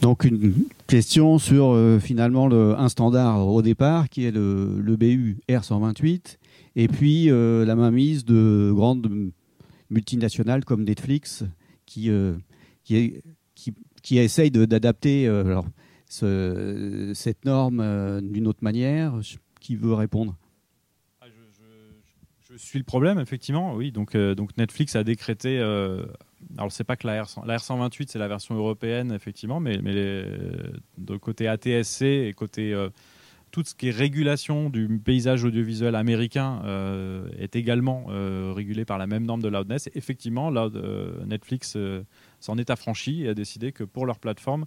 Donc 0.00 0.24
une 0.24 0.54
question 0.86 1.38
sur 1.38 1.70
euh, 1.70 1.98
finalement 1.98 2.48
le, 2.48 2.76
un 2.78 2.88
standard 2.88 3.46
au 3.46 3.62
départ 3.62 4.08
qui 4.08 4.24
est 4.24 4.30
le, 4.30 4.80
le 4.80 4.96
BU 4.96 5.38
R128 5.48 6.38
et 6.76 6.88
puis 6.88 7.30
euh, 7.30 7.64
la 7.64 7.76
mainmise 7.76 8.24
de 8.24 8.72
grandes 8.74 9.08
multinationales 9.90 10.64
comme 10.64 10.84
Netflix 10.84 11.44
qui, 11.86 12.10
euh, 12.10 12.34
qui, 12.84 13.22
qui, 13.54 13.74
qui 14.02 14.18
essayent 14.18 14.50
d'adapter 14.50 15.30
cette 16.08 17.44
norme 17.44 18.20
d'une 18.22 18.46
autre 18.46 18.62
manière. 18.62 19.20
Qui 19.60 19.76
veut 19.76 19.94
répondre 19.94 20.36
je, 22.52 22.56
suis 22.58 22.78
le 22.78 22.84
problème, 22.84 23.18
effectivement. 23.18 23.74
Oui, 23.74 23.92
donc, 23.92 24.16
donc 24.16 24.56
Netflix 24.56 24.96
a 24.96 25.04
décrété 25.04 25.58
alors 26.58 26.72
c'est 26.72 26.84
pas 26.84 26.96
que 26.96 27.06
la, 27.06 27.22
R, 27.22 27.26
la 27.46 27.56
R128 27.56 28.06
c'est 28.08 28.18
la 28.18 28.28
version 28.28 28.54
européenne 28.54 29.12
effectivement, 29.12 29.60
mais, 29.60 29.78
mais 29.82 29.94
de 29.94 31.16
côté 31.16 31.48
ATSC 31.48 32.02
et 32.02 32.32
côté 32.34 32.72
euh, 32.72 32.90
tout 33.50 33.62
ce 33.64 33.74
qui 33.74 33.88
est 33.88 33.90
régulation 33.90 34.70
du 34.70 34.88
paysage 34.98 35.44
audiovisuel 35.44 35.94
américain 35.94 36.62
euh, 36.64 37.28
est 37.38 37.54
également 37.54 38.06
euh, 38.08 38.52
régulé 38.54 38.84
par 38.84 38.98
la 38.98 39.06
même 39.06 39.24
norme 39.24 39.42
de 39.42 39.48
loudness. 39.48 39.90
effectivement, 39.94 40.50
Netflix 41.26 41.76
s'en 42.40 42.58
est 42.58 42.70
affranchi 42.70 43.24
et 43.24 43.28
a 43.28 43.34
décidé 43.34 43.72
que 43.72 43.84
pour 43.84 44.06
leur 44.06 44.18
plateforme, 44.18 44.64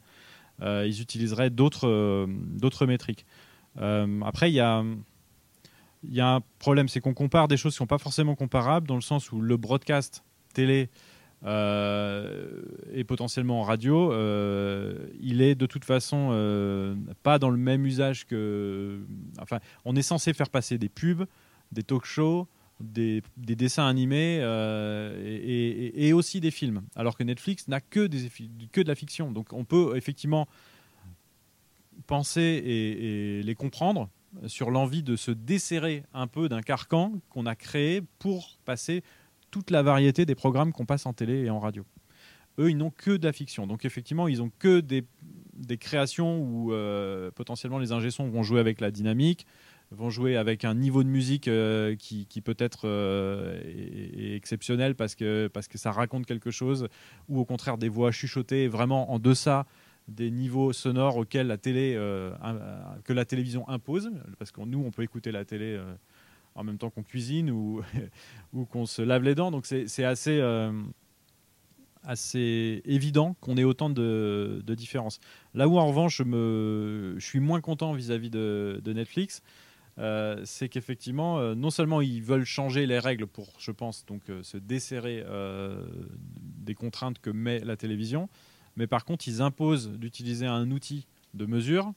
ils 0.61 1.01
utiliseraient 1.01 1.49
d'autres 1.49 2.85
métriques. 2.85 3.25
après, 3.77 4.51
il 4.51 4.53
y 4.53 4.59
a 4.59 4.83
il 6.07 6.15
y 6.15 6.21
a 6.21 6.35
un 6.35 6.41
problème, 6.59 6.87
c'est 6.87 6.99
qu'on 6.99 7.13
compare 7.13 7.47
des 7.47 7.57
choses 7.57 7.73
qui 7.73 7.77
ne 7.77 7.85
sont 7.85 7.87
pas 7.87 7.97
forcément 7.97 8.35
comparables, 8.35 8.87
dans 8.87 8.95
le 8.95 9.01
sens 9.01 9.31
où 9.31 9.41
le 9.41 9.57
broadcast 9.57 10.23
télé 10.53 10.89
euh, 11.45 12.63
et 12.91 13.03
potentiellement 13.03 13.59
en 13.61 13.63
radio, 13.63 14.11
euh, 14.11 15.07
il 15.19 15.41
est 15.41 15.53
de 15.53 15.65
toute 15.67 15.85
façon 15.85 16.29
euh, 16.31 16.95
pas 17.21 17.37
dans 17.37 17.49
le 17.49 17.57
même 17.57 17.85
usage 17.85 18.25
que. 18.25 19.01
Enfin, 19.39 19.59
on 19.83 19.95
est 19.95 20.01
censé 20.01 20.33
faire 20.33 20.49
passer 20.49 20.77
des 20.77 20.89
pubs, 20.89 21.25
des 21.71 21.83
talk-shows, 21.83 22.47
des, 22.79 23.21
dessins 23.37 23.87
animés 23.87 24.39
et, 25.23 26.13
aussi 26.13 26.41
des 26.41 26.51
films, 26.51 26.81
alors 26.95 27.15
que 27.15 27.23
Netflix 27.23 27.67
n'a 27.67 27.79
que 27.79 28.07
de 28.07 28.87
la 28.87 28.95
fiction. 28.95 29.31
Donc 29.31 29.53
on 29.53 29.65
peut 29.65 29.95
effectivement 29.95 30.47
penser 32.07 32.41
et, 32.41 33.43
les 33.43 33.55
comprendre 33.55 34.09
sur 34.47 34.71
l'envie 34.71 35.03
de 35.03 35.15
se 35.15 35.31
desserrer 35.31 36.03
un 36.13 36.27
peu 36.27 36.49
d'un 36.49 36.61
carcan 36.61 37.13
qu'on 37.29 37.45
a 37.45 37.55
créé 37.55 38.01
pour 38.19 38.57
passer 38.65 39.03
toute 39.51 39.71
la 39.71 39.83
variété 39.83 40.25
des 40.25 40.35
programmes 40.35 40.73
qu'on 40.73 40.85
passe 40.85 41.05
en 41.05 41.13
télé 41.13 41.45
et 41.45 41.49
en 41.49 41.59
radio. 41.59 41.85
Eux, 42.59 42.69
ils 42.69 42.77
n'ont 42.77 42.91
que 42.91 43.11
de 43.11 43.25
la 43.25 43.33
fiction. 43.33 43.67
Donc 43.67 43.85
effectivement, 43.85 44.27
ils 44.27 44.41
ont 44.41 44.51
que 44.59 44.79
des, 44.79 45.05
créations 45.77 46.39
où 46.39 46.73
euh, 46.73 47.31
potentiellement 47.31 47.79
les 47.79 47.91
ingé 47.91 48.09
vont 48.19 48.43
jouer 48.43 48.59
avec 48.59 48.81
la 48.81 48.91
dynamique, 48.91 49.45
vont 49.91 50.09
jouer 50.09 50.35
avec 50.35 50.65
un 50.65 50.73
niveau 50.73 51.03
de 51.03 51.09
musique 51.09 51.47
euh, 51.47 51.95
qui, 51.95 52.41
peut 52.43 52.55
être 52.57 52.87
euh, 52.87 54.35
exceptionnel 54.35 54.95
parce 54.95 55.15
que, 55.15 55.47
parce 55.53 55.67
que 55.67 55.77
ça 55.77 55.91
raconte 55.91 56.25
quelque 56.25 56.51
chose, 56.51 56.87
ou 57.29 57.39
au 57.39 57.45
contraire 57.45 57.77
des 57.77 57.89
voix 57.89 58.11
chuchotées 58.11 58.67
vraiment 58.67 59.11
en 59.11 59.19
deçà 59.19 59.65
des 60.07 60.31
niveaux 60.31 60.73
sonores 60.73 61.17
auxquels 61.17 61.47
la 61.47 61.57
télé, 61.57 61.95
que 63.03 63.13
la 63.13 63.25
télévision 63.25 63.67
impose, 63.69 64.11
parce 64.37 64.51
que 64.51 64.61
nous, 64.61 64.83
on 64.83 64.91
peut 64.91 65.03
écouter 65.03 65.31
la 65.31 65.45
télé 65.45 65.79
en 66.55 66.63
même 66.63 66.77
temps 66.77 66.89
qu'on 66.89 67.03
cuisine 67.03 67.51
ou, 68.53 68.65
qu'on 68.71 68.85
se 68.85 69.01
lave 69.01 69.23
les 69.23 69.35
dents. 69.35 69.51
Donc 69.51 69.65
c'est 69.65 70.03
assez, 70.03 70.39
euh, 70.39 70.71
assez 72.03 72.81
évident 72.85 73.35
qu'on 73.41 73.57
ait 73.57 73.63
autant 73.63 73.89
de, 73.89 74.63
différences. 74.69 75.19
Là 75.53 75.67
où 75.67 75.77
en 75.77 75.87
revanche 75.87 76.17
je, 76.17 76.23
me, 76.23 77.15
je 77.17 77.25
suis 77.25 77.41
moins 77.41 77.61
content 77.61 77.93
vis-à-vis 77.93 78.29
de, 78.29 78.81
Netflix, 78.87 79.43
euh, 79.97 80.41
c'est 80.43 80.67
qu'effectivement, 80.67 81.39
euh, 81.39 81.55
non 81.55 81.69
seulement 81.69 82.01
ils 82.01 82.21
veulent 82.21 82.43
changer 82.43 82.85
les 82.85 82.99
règles 82.99 83.27
pour, 83.27 83.53
je 83.59 83.71
pense, 83.71 84.05
donc 84.05 84.23
se 84.41 84.57
desserrer 84.57 85.23
des 86.35 86.75
contraintes 86.75 87.19
que 87.19 87.29
met 87.29 87.59
la 87.59 87.75
télévision, 87.77 88.29
mais 88.75 88.87
par 88.87 89.05
contre 89.05 89.27
ils 89.27 89.41
imposent 89.41 89.89
d'utiliser 89.89 90.45
un 90.45 90.71
outil 90.71 91.07
de 91.33 91.45
mesure 91.45 91.93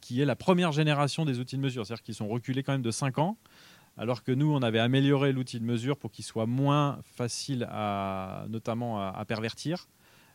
qui 0.00 0.20
est 0.20 0.24
la 0.24 0.36
première 0.36 0.72
génération 0.72 1.24
des 1.24 1.40
outils 1.40 1.56
de 1.56 1.62
mesure, 1.62 1.84
c'est-à-dire 1.84 2.04
qu'ils 2.04 2.14
sont 2.14 2.28
reculés 2.28 2.62
quand 2.62 2.72
même 2.72 2.82
de 2.82 2.90
5 2.90 3.18
ans, 3.18 3.36
alors 3.96 4.22
que 4.22 4.32
nous, 4.32 4.52
on 4.52 4.62
avait 4.62 4.78
amélioré 4.78 5.32
l'outil 5.32 5.58
de 5.58 5.64
mesure 5.64 5.96
pour 5.96 6.10
qu'il 6.10 6.24
soit 6.24 6.46
moins 6.46 7.00
facile 7.02 7.66
à, 7.70 8.44
notamment 8.48 9.00
à, 9.00 9.24
pervertir, 9.24 9.88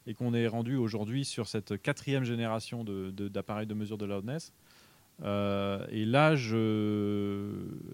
et 0.07 0.13
qu'on 0.15 0.33
est 0.33 0.47
rendu 0.47 0.75
aujourd'hui 0.75 1.25
sur 1.25 1.47
cette 1.47 1.79
quatrième 1.81 2.23
génération 2.23 2.83
d'appareils 2.83 3.67
de, 3.67 3.73
mesure 3.75 3.97
de 3.97 4.05
loudness. 4.05 4.51
Euh, 5.23 5.85
et 5.91 6.05
là, 6.05 6.35
je 6.35 6.57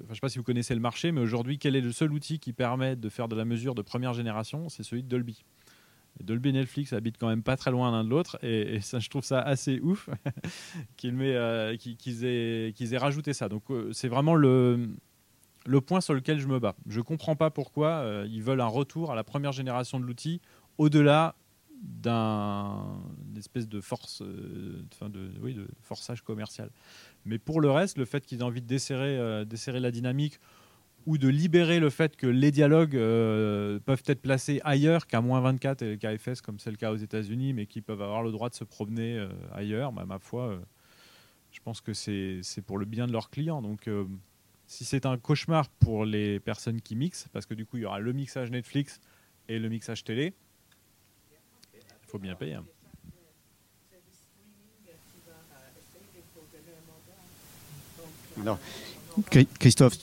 ne 0.09 0.13
sais 0.13 0.19
pas 0.21 0.29
si 0.29 0.37
vous 0.37 0.45
connaissez 0.45 0.73
le 0.73 0.79
marché, 0.79 1.11
mais 1.11 1.19
aujourd'hui, 1.19 1.59
quel 1.59 1.75
est 1.75 1.81
le 1.81 1.91
seul 1.91 2.13
outil 2.13 2.39
qui 2.39 2.53
permet 2.53 2.95
de 2.95 3.09
faire 3.09 3.27
de 3.27 3.35
la 3.35 3.43
mesure 3.43 3.75
de 3.75 3.81
première 3.81 4.13
génération? 4.13 4.69
C'est 4.69 4.83
celui 4.83 5.03
de 5.03 5.09
Dolby. 5.09 5.43
Dolby 6.23 6.49
et 6.49 6.53
Netflix 6.53 6.93
habitent 6.93 7.17
quand 7.17 7.27
même 7.27 7.43
pas 7.43 7.57
très 7.57 7.71
loin 7.71 7.91
l'un 7.91 8.03
de 8.03 8.09
l'autre, 8.09 8.37
et, 8.43 8.79
ça, 8.81 8.99
je 8.99 9.09
trouve 9.09 9.23
ça 9.23 9.41
assez 9.41 9.79
ouf 9.81 10.09
euh, 11.05 11.77
qu'ils 11.77 12.25
aient, 12.25 12.97
rajouté 12.97 13.33
ça. 13.33 13.49
Donc, 13.49 13.63
euh, 13.69 13.91
c'est 13.93 14.07
vraiment 14.07 14.35
le, 14.35 14.89
point 15.85 16.01
sur 16.01 16.13
lequel 16.13 16.39
je 16.39 16.47
me 16.47 16.59
bats. 16.59 16.75
Je 16.87 17.01
comprends 17.01 17.35
pas 17.35 17.49
pourquoi 17.49 17.89
euh, 17.89 18.27
ils 18.29 18.41
veulent 18.41 18.61
un 18.61 18.67
retour 18.67 19.11
à 19.11 19.15
la 19.15 19.23
première 19.23 19.51
génération 19.51 19.99
de 19.99 20.05
l'outil 20.05 20.41
au-delà 20.77 21.35
d'un 21.81 23.03
espèce 23.37 23.67
de 23.67 23.81
force, 23.81 24.21
euh, 24.23 24.83
de, 25.01 25.31
oui, 25.41 25.53
de 25.53 25.67
forçage 25.83 26.21
commercial. 26.21 26.69
Mais 27.25 27.37
pour 27.37 27.61
le 27.61 27.69
reste, 27.69 27.97
le 27.97 28.05
fait 28.05 28.25
qu'ils 28.25 28.39
aient 28.39 28.43
envie 28.43 28.61
de 28.61 28.67
desserrer 28.67 29.79
la 29.79 29.91
dynamique 29.91 30.39
ou 31.07 31.17
de 31.17 31.29
libérer 31.29 31.79
le 31.79 31.89
fait 31.89 32.15
que 32.15 32.27
les 32.27 32.51
dialogues 32.51 32.91
peuvent 32.91 34.03
être 34.05 34.21
placés 34.21 34.61
ailleurs 34.63 35.07
qu'à 35.07 35.21
moins 35.21 35.39
24 35.39 35.81
et 35.81 35.97
KFS, 35.97 36.41
comme 36.41 36.59
c'est 36.59 36.69
le 36.69 36.75
cas 36.77 36.91
aux 36.91 36.97
États-Unis, 36.97 37.53
mais 37.53 37.65
qui 37.65 37.81
peuvent 37.81 38.01
avoir 38.01 38.21
le 38.21 38.31
droit 38.31 38.49
de 38.49 38.55
se 38.55 38.65
promener 38.65 39.25
ailleurs, 39.53 39.93
bah, 39.93 40.05
ma 40.05 40.19
foi, 40.19 40.59
je 41.51 41.61
pense 41.61 41.79
que 41.79 41.93
c'est 41.93 42.61
pour 42.65 42.77
le 42.77 42.85
bien 42.85 43.07
de 43.07 43.13
leurs 43.13 43.29
clients. 43.29 43.61
Donc 43.61 43.89
si 44.65 44.83
c'est 44.83 45.05
un 45.05 45.17
cauchemar 45.17 45.69
pour 45.69 46.03
les 46.03 46.41
personnes 46.41 46.81
qui 46.81 46.97
mixent, 46.97 47.29
parce 47.31 47.45
que 47.45 47.53
du 47.53 47.65
coup, 47.65 47.77
il 47.77 47.83
y 47.83 47.85
aura 47.85 47.99
le 47.99 48.11
mixage 48.11 48.51
Netflix 48.51 48.99
et 49.47 49.59
le 49.59 49.69
mixage 49.69 50.03
télé, 50.03 50.33
il 51.73 52.09
faut 52.09 52.19
bien 52.19 52.35
payer. 52.35 52.55
Hein. 52.55 52.65
Non. 58.43 58.59
Christophe, 59.57 59.95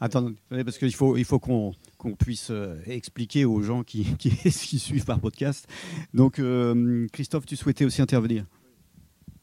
attends, 0.00 0.32
parce 0.50 0.78
qu'il 0.78 0.94
faut, 0.94 1.38
qu'on 1.38 1.74
puisse 2.18 2.48
euh, 2.50 2.76
expliquer 2.86 3.44
aux 3.44 3.62
gens 3.62 3.82
qui, 3.84 4.04
qui, 4.16 4.30
suivent 4.78 5.04
par 5.04 5.20
podcast. 5.20 5.66
Donc, 6.14 6.38
euh, 6.38 7.06
Christophe, 7.12 7.46
tu 7.46 7.56
souhaitais 7.56 7.84
aussi 7.84 8.02
intervenir? 8.02 8.44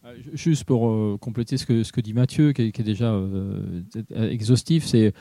Euh, 0.06 0.16
juste 0.34 0.66
pour 0.66 1.20
compléter 1.20 1.58
ce 1.58 1.66
que, 1.66 2.02
dit 2.02 2.14
Mathieu, 2.14 2.52
qui 2.52 2.62
est, 2.64 2.82
déjà 2.82 3.20
exhaustif, 4.10 4.86
c'est 4.86 5.14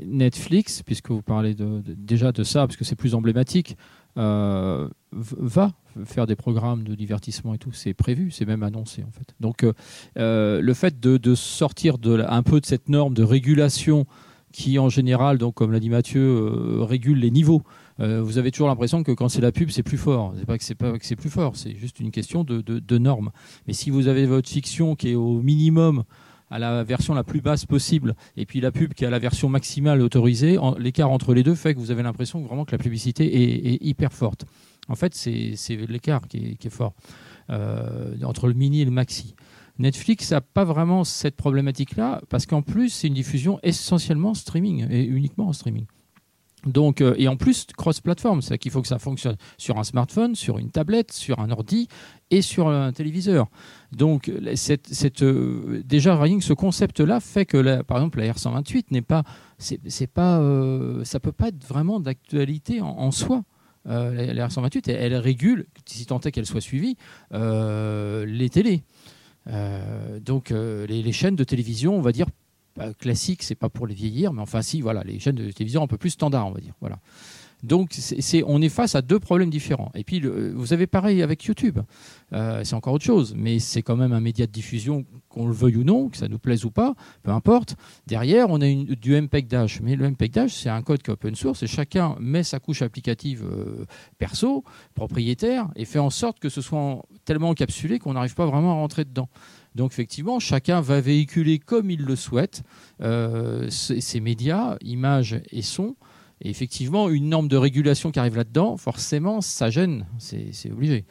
Netflix, 0.00 0.82
puisque 0.82 1.10
vous 1.10 1.22
parlez 1.22 1.56
déjà 1.96 2.32
de 2.32 2.44
ça, 2.44 2.66
parce 2.66 2.76
que 2.76 2.84
c'est 2.84 2.96
plus 2.96 3.14
emblématique, 3.14 3.76
va 4.16 5.72
faire 6.04 6.26
des 6.26 6.36
programmes 6.36 6.84
de 6.84 6.94
divertissement 6.94 7.54
et 7.54 7.58
tout. 7.58 7.72
C'est 7.72 7.94
prévu, 7.94 8.30
c'est 8.30 8.44
même 8.44 8.62
annoncé 8.62 9.02
en 9.02 9.10
fait. 9.10 9.34
Donc 9.40 9.64
le 10.16 10.74
fait 10.74 11.00
de, 11.00 11.34
sortir 11.34 11.98
de, 11.98 12.24
un 12.28 12.42
peu 12.42 12.60
de 12.60 12.66
cette 12.66 12.88
norme 12.88 13.14
de 13.14 13.22
régulation 13.22 14.06
qui 14.52 14.78
en 14.78 14.88
général, 14.88 15.38
donc 15.38 15.54
comme 15.54 15.72
l'a 15.72 15.80
dit 15.80 15.90
Mathieu, 15.90 16.82
régule 16.82 17.18
les 17.18 17.30
niveaux. 17.30 17.62
Euh, 18.00 18.22
vous 18.22 18.38
avez 18.38 18.50
toujours 18.50 18.68
l'impression 18.68 19.02
que 19.02 19.12
quand 19.12 19.28
c'est 19.28 19.40
la 19.40 19.52
pub, 19.52 19.70
c'est 19.70 19.82
plus 19.82 19.98
fort. 19.98 20.34
C'est 20.38 20.46
pas 20.46 20.58
que 20.58 20.64
c'est 20.64 20.74
pas 20.74 20.98
que 20.98 21.04
c'est 21.04 21.16
plus 21.16 21.30
fort, 21.30 21.56
c'est 21.56 21.74
juste 21.74 22.00
une 22.00 22.10
question 22.10 22.44
de, 22.44 22.60
de, 22.60 22.98
normes. 22.98 23.30
Mais 23.66 23.72
si 23.72 23.90
vous 23.90 24.08
avez 24.08 24.26
votre 24.26 24.48
fiction 24.48 24.94
qui 24.94 25.10
est 25.10 25.14
au 25.14 25.40
minimum 25.40 26.04
à 26.50 26.58
la 26.58 26.84
version 26.84 27.14
la 27.14 27.24
plus 27.24 27.40
basse 27.40 27.66
possible, 27.66 28.14
et 28.36 28.46
puis 28.46 28.60
la 28.60 28.72
pub 28.72 28.94
qui 28.94 29.04
est 29.04 29.06
à 29.06 29.10
la 29.10 29.18
version 29.18 29.48
maximale 29.48 30.00
autorisée, 30.00 30.58
l'écart 30.78 31.10
entre 31.10 31.34
les 31.34 31.42
deux 31.42 31.54
fait 31.54 31.74
que 31.74 31.78
vous 31.78 31.90
avez 31.90 32.02
l'impression 32.02 32.40
vraiment 32.40 32.64
que 32.64 32.72
la 32.72 32.78
publicité 32.78 33.72
est, 33.72 33.78
hyper 33.82 34.12
forte. 34.12 34.44
En 34.88 34.94
fait, 34.94 35.14
c'est 35.14 35.76
l'écart 35.88 36.26
qui 36.28 36.56
est, 36.62 36.70
fort 36.70 36.94
euh, 37.50 38.14
entre 38.24 38.48
le 38.48 38.54
mini 38.54 38.82
et 38.82 38.84
le 38.84 38.90
maxi. 38.90 39.34
Netflix 39.78 40.32
n'a 40.32 40.40
pas 40.40 40.64
vraiment 40.64 41.04
cette 41.04 41.36
problématique-là, 41.36 42.22
parce 42.28 42.46
qu'en 42.46 42.62
plus, 42.62 42.88
c'est 42.88 43.08
une 43.08 43.14
diffusion 43.14 43.60
essentiellement 43.62 44.34
streaming, 44.34 44.86
et 44.90 45.04
uniquement 45.04 45.48
en 45.48 45.52
streaming. 45.52 45.86
Donc, 46.66 47.00
euh, 47.00 47.14
et 47.16 47.28
en 47.28 47.36
plus, 47.36 47.66
cross-platform, 47.76 48.42
c'est 48.42 48.58
qu'il 48.58 48.72
faut 48.72 48.82
que 48.82 48.88
ça 48.88 48.98
fonctionne 48.98 49.36
sur 49.58 49.78
un 49.78 49.84
smartphone, 49.84 50.34
sur 50.34 50.58
une 50.58 50.70
tablette, 50.70 51.12
sur 51.12 51.38
un 51.38 51.50
ordi 51.50 51.88
et 52.30 52.42
sur 52.42 52.68
un 52.68 52.92
téléviseur. 52.92 53.46
Donc, 53.92 54.28
euh, 54.28 55.82
déjà, 55.84 56.20
rien 56.20 56.38
que 56.38 56.44
ce 56.44 56.52
concept-là 56.52 57.20
fait 57.20 57.46
que, 57.46 57.82
par 57.82 57.98
exemple, 57.98 58.18
la 58.18 58.32
R128 58.32 58.86
n'est 58.90 59.02
pas, 59.02 59.22
pas, 60.14 60.40
euh, 60.40 61.04
ça 61.04 61.20
peut 61.20 61.32
pas 61.32 61.48
être 61.48 61.64
vraiment 61.64 62.00
d'actualité 62.00 62.80
en, 62.80 63.10
soi. 63.12 63.44
la, 63.84 64.48
R128, 64.48 64.90
elle, 64.90 65.14
régule, 65.14 65.66
si 65.86 66.06
tant 66.06 66.20
est 66.20 66.32
qu'elle 66.32 66.46
soit 66.46 66.60
suivie, 66.60 66.96
les 67.32 68.50
télés. 68.50 68.82
donc, 70.22 70.50
les, 70.50 71.12
chaînes 71.12 71.36
de 71.36 71.44
télévision, 71.44 71.96
on 71.96 72.02
va 72.02 72.12
dire, 72.12 72.26
classique, 72.98 73.42
c'est 73.42 73.54
pas 73.54 73.68
pour 73.68 73.86
les 73.86 73.94
vieillir, 73.94 74.32
mais 74.32 74.42
enfin 74.42 74.62
si, 74.62 74.80
voilà, 74.80 75.02
les 75.04 75.18
chaînes 75.18 75.36
de 75.36 75.50
télévision 75.50 75.82
un 75.82 75.86
peu 75.86 75.98
plus 75.98 76.10
standard, 76.10 76.46
on 76.46 76.52
va 76.52 76.60
dire. 76.60 76.74
Donc 77.64 77.90
c'est, 77.92 78.44
on 78.46 78.62
est 78.62 78.68
face 78.68 78.94
à 78.94 79.02
deux 79.02 79.18
problèmes 79.18 79.50
différents. 79.50 79.90
Et 79.94 80.04
puis 80.04 80.20
vous 80.20 80.72
avez 80.72 80.86
pareil 80.86 81.22
avec 81.22 81.44
YouTube. 81.44 81.80
Euh, 82.32 82.62
c'est 82.62 82.74
encore 82.74 82.92
autre 82.92 83.04
chose, 83.04 83.34
mais 83.36 83.58
c'est 83.58 83.82
quand 83.82 83.96
même 83.96 84.12
un 84.12 84.20
média 84.20 84.46
de 84.46 84.52
diffusion, 84.52 85.04
qu'on 85.28 85.46
le 85.46 85.52
veuille 85.52 85.78
ou 85.78 85.84
non, 85.84 86.08
que 86.08 86.16
ça 86.16 86.28
nous 86.28 86.38
plaise 86.38 86.64
ou 86.64 86.70
pas, 86.70 86.94
peu 87.22 87.32
importe. 87.32 87.74
Derrière, 88.06 88.50
on 88.50 88.60
a 88.60 88.66
du 88.68 89.20
MPEG 89.20 89.48
Dash. 89.48 89.80
Mais 89.80 89.96
le 89.96 90.08
MPEG 90.08 90.32
Dash, 90.32 90.54
c'est 90.54 90.68
un 90.68 90.82
code 90.82 91.02
qui 91.02 91.10
est 91.10 91.14
open 91.14 91.34
source 91.34 91.62
et 91.62 91.66
chacun 91.66 92.16
met 92.20 92.44
sa 92.44 92.60
couche 92.60 92.82
applicative 92.82 93.44
euh, 93.44 93.86
perso, 94.18 94.62
propriétaire, 94.94 95.68
et 95.74 95.84
fait 95.84 95.98
en 95.98 96.10
sorte 96.10 96.38
que 96.38 96.48
ce 96.48 96.60
soit 96.60 97.02
tellement 97.24 97.50
encapsulé 97.50 97.98
qu'on 97.98 98.12
n'arrive 98.12 98.34
pas 98.34 98.46
vraiment 98.46 98.72
à 98.72 98.74
rentrer 98.74 99.04
dedans. 99.04 99.28
Donc 99.78 99.92
effectivement, 99.92 100.40
chacun 100.40 100.80
va 100.80 101.00
véhiculer 101.00 101.60
comme 101.60 101.88
il 101.88 102.02
le 102.02 102.16
souhaite 102.16 102.64
euh, 103.00 103.70
ses, 103.70 104.18
médias, 104.18 104.76
images 104.82 105.40
et 105.52 105.62
sons. 105.62 105.94
Et 106.40 106.50
effectivement, 106.50 107.08
une 107.08 107.28
norme 107.28 107.46
de 107.46 107.56
régulation 107.56 108.10
qui 108.10 108.18
arrive 108.18 108.36
là-dedans, 108.36 108.76
forcément, 108.76 109.40
ça 109.40 109.70
gêne, 109.70 110.04
c'est 110.18 110.72
obligé. 110.72 111.04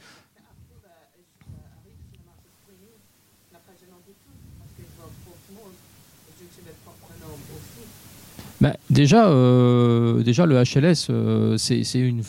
Bah, 8.60 8.76
déjà, 8.90 9.30
euh, 9.30 10.24
déjà, 10.24 10.48
le 10.48 10.56
HLS, 10.56 11.08
euh, 11.12 11.58
c'est 11.58 12.00
une, 12.00 12.24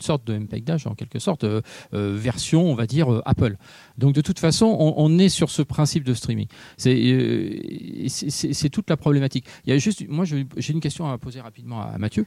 sorte 0.00 0.24
de 0.26 0.38
MPEG 0.38 0.62
Dash, 0.62 0.86
en 0.86 0.94
quelque 0.94 1.18
sorte, 1.18 1.42
euh, 1.42 1.60
version, 1.92 2.70
on 2.70 2.74
va 2.74 2.86
dire, 2.86 3.20
Apple. 3.24 3.56
Donc, 3.98 4.14
de 4.14 4.20
toute 4.20 4.38
façon, 4.38 4.66
on, 4.96 5.18
est 5.18 5.28
sur 5.28 5.50
ce 5.50 5.62
principe 5.62 6.04
de 6.04 6.14
streaming. 6.14 6.46
C'est 6.76 8.70
toute 8.70 8.88
la 8.90 8.96
problématique. 8.96 9.46
Il 9.66 9.72
y 9.72 9.72
a 9.72 9.78
juste, 9.78 10.06
moi, 10.08 10.24
j'ai 10.24 10.72
une 10.72 10.80
question 10.80 11.10
à 11.10 11.18
poser 11.18 11.40
rapidement 11.40 11.80
à, 11.82 11.98
Mathieu. 11.98 12.26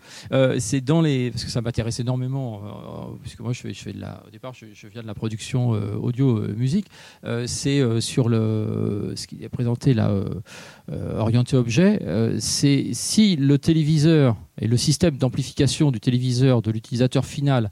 c'est 0.59 0.81
dans 0.81 1.01
les, 1.01 1.31
parce 1.31 1.43
que 1.43 1.51
ça 1.51 1.61
m'intéresse 1.61 1.99
énormément, 1.99 2.61
puisque 3.21 3.39
moi, 3.39 3.53
je 3.53 3.61
fais, 3.61 3.93
de 3.93 3.99
la, 3.99 4.23
au 4.27 4.29
départ, 4.29 4.53
je, 4.53 4.87
viens 4.87 5.01
de 5.01 5.07
la 5.07 5.13
production 5.13 5.69
audio-musique. 5.69 6.87
c'est 7.45 8.01
sur 8.01 8.29
le, 8.29 9.13
ce 9.15 9.27
qui 9.27 9.43
est 9.43 9.49
présenté 9.49 9.93
là, 9.93 10.13
orienté 11.17 11.57
objet. 11.57 11.99
c'est 12.39 12.89
si 12.93 13.35
le 13.35 13.57
téléviseur 13.57 14.37
et 14.59 14.67
le 14.67 14.77
système 14.77 15.17
d'amplification 15.17 15.91
du 15.91 15.99
téléviseur 15.99 16.61
de 16.61 16.71
l'utilisateur 16.71 17.25
final 17.25 17.71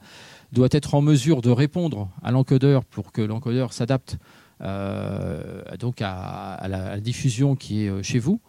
doit 0.53 0.69
être 0.71 0.95
en 0.95 1.01
mesure 1.01 1.41
de 1.41 1.49
répondre 1.49 2.09
à 2.21 2.31
l'encodeur 2.31 2.85
pour 2.85 3.11
que 3.11 3.21
l'encodeur 3.21 3.73
s'adapte 3.73 4.17
euh, 4.61 5.61
donc 5.79 6.01
à, 6.01 6.65
la, 6.69 6.99
diffusion 6.99 7.55
qui 7.55 7.85
est 7.85 7.89
euh, 7.89 8.03
chez 8.03 8.19
vous. 8.19 8.39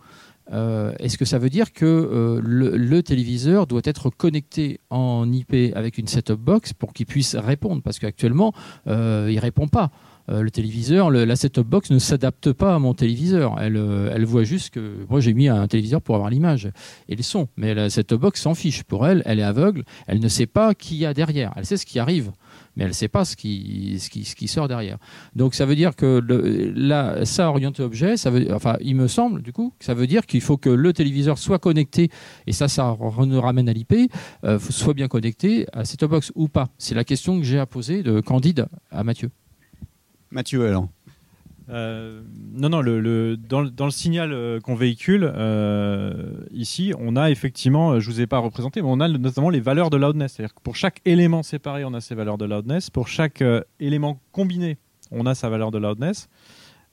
Euh, 0.53 0.93
est-ce 0.99 1.17
que 1.17 1.25
ça 1.25 1.39
veut 1.39 1.49
dire 1.49 1.73
que 1.73 2.41
le, 2.45 3.03
téléviseur 3.03 3.67
doit 3.67 3.81
être 3.85 4.11
connecté 4.11 4.79
en 4.91 5.31
IP 5.33 5.75
avec 5.75 5.97
une 5.97 6.07
set-top 6.07 6.39
box 6.39 6.73
pour 6.75 6.93
qu'il 6.93 7.07
puisse 7.07 7.35
répondre? 7.35 7.83
Parce 7.83 7.99
qu'actuellement, 7.99 8.53
il 8.87 8.93
ne 8.93 9.41
répond 9.41 9.67
pas. 9.67 9.91
Euh, 10.29 10.43
le 10.43 10.51
téléviseur, 10.51 11.11
la 11.11 11.37
set-top 11.37 11.67
box 11.67 11.91
ne 11.91 11.99
s'adapte 11.99 12.53
pas 12.53 12.75
à 12.75 12.79
mon 12.79 12.95
téléviseur. 12.95 13.57
Elle, 13.61 13.77
euh, 13.77 14.13
elle 14.15 14.25
voit 14.25 14.45
juste 14.45 14.71
que 14.71 15.07
moi 15.09 15.21
j'ai 15.21 15.35
mis 15.35 15.49
un 15.49 15.67
téléviseur 15.67 16.01
pour 16.01 16.15
avoir 16.15 16.31
l'image 16.31 16.71
et 17.09 17.17
le 17.17 17.23
son. 17.23 17.49
Mais 17.57 17.75
la 17.75 17.91
set-top 17.91 18.21
box 18.21 18.41
s'en 18.41 18.55
fiche. 18.55 18.83
Pour 18.85 19.07
elle, 19.07 19.23
elle 19.27 19.39
est 19.39 19.45
aveugle. 19.45 19.85
Elle 20.07 20.21
ne 20.21 20.29
sait 20.29 20.47
pas 20.47 20.75
qui 20.75 20.97
y 20.97 21.07
a 21.07 21.15
derrière. 21.15 21.53
Elle 21.57 21.67
sait 21.67 21.77
ce 21.77 21.87
qui 21.87 21.99
arrive 21.99 22.33
mais 22.77 22.85
elle 22.85 22.91
ne 22.91 22.95
sait 22.95 23.09
pas 23.09 23.25
ce 23.25 23.37
qui, 23.37 24.49
sort 24.49 24.69
derrière. 24.69 24.99
Donc 25.35 25.55
ça 25.55 25.65
veut 25.65 25.77
dire 25.77 25.97
que 25.97 26.21
là, 26.75 27.25
ça 27.25 27.49
orienté 27.49 27.83
objet, 27.83 28.17
ça 28.17 28.31
veut, 28.31 28.53
enfin, 28.53 28.77
il 28.81 28.97
me 28.97 29.09
semble 29.09 29.43
du 29.43 29.53
coup, 29.53 29.73
ça 29.81 29.95
veut 29.95 30.07
dire 30.07 30.27
qu'il 30.27 30.41
faut 30.41 30.57
que 30.57 30.71
le 30.71 30.93
téléviseur 30.93 31.39
soit 31.39 31.59
connecté, 31.59 32.11
et 32.47 32.53
ça, 32.53 32.69
ça 32.69 32.97
nous 33.27 33.41
ramène 33.41 33.69
à 33.69 33.73
l'IP, 33.73 34.11
euh, 34.45 34.59
soit 34.59 34.95
bien 34.95 35.09
connecté 35.09 35.67
à 35.73 35.85
cette 35.85 36.05
box 36.05 36.33
ou 36.35 36.49
pas. 36.49 36.69
C'est 36.79 36.95
la 36.95 37.05
question 37.05 37.39
que 37.39 37.45
j'ai 37.45 37.59
à 37.59 37.67
poser 37.67 38.03
de 38.03 38.21
Candide 38.21 38.67
à 38.91 39.05
Mathieu. 39.05 39.31
Mathieu, 40.35 40.67
alors 40.67 40.89
Euh, 41.71 42.21
non, 42.53 42.69
non, 42.69 42.83
dans, 42.83 43.87
le 43.87 43.91
signal 43.91 44.33
euh, 44.35 44.61
qu'on 44.61 44.75
véhicule, 44.75 45.33
ici, 46.53 46.93
on 46.99 47.17
a 47.17 47.31
effectivement, 47.31 47.99
je 48.01 48.11
ne 48.11 48.15
vous 48.15 48.21
ai 48.21 48.27
pas 48.27 48.39
représenté, 48.39 48.83
mais 48.83 48.89
on 48.91 49.01
a 49.01 49.09
notamment 49.09 49.49
les 49.49 49.61
valeurs 49.61 49.89
de 49.89 49.97
loudness. 49.97 50.35
C'est-à-dire 50.35 50.55
que 50.55 50.61
pour 50.61 50.77
chaque 50.77 51.01
élément 51.07 51.43
séparé, 51.43 51.85
on 51.87 51.95
a 51.95 52.03
ses 52.03 52.15
valeurs 52.15 52.37
de 52.37 52.45
loudness. 52.45 52.91
Pour 52.91 53.09
chaque 53.09 53.43
élément 53.81 54.21
combiné, 54.33 54.77
on 55.11 55.25
a 55.25 55.35
sa 55.35 55.49
valeur 55.49 55.71
de 55.71 55.79
loudness. 55.79 56.29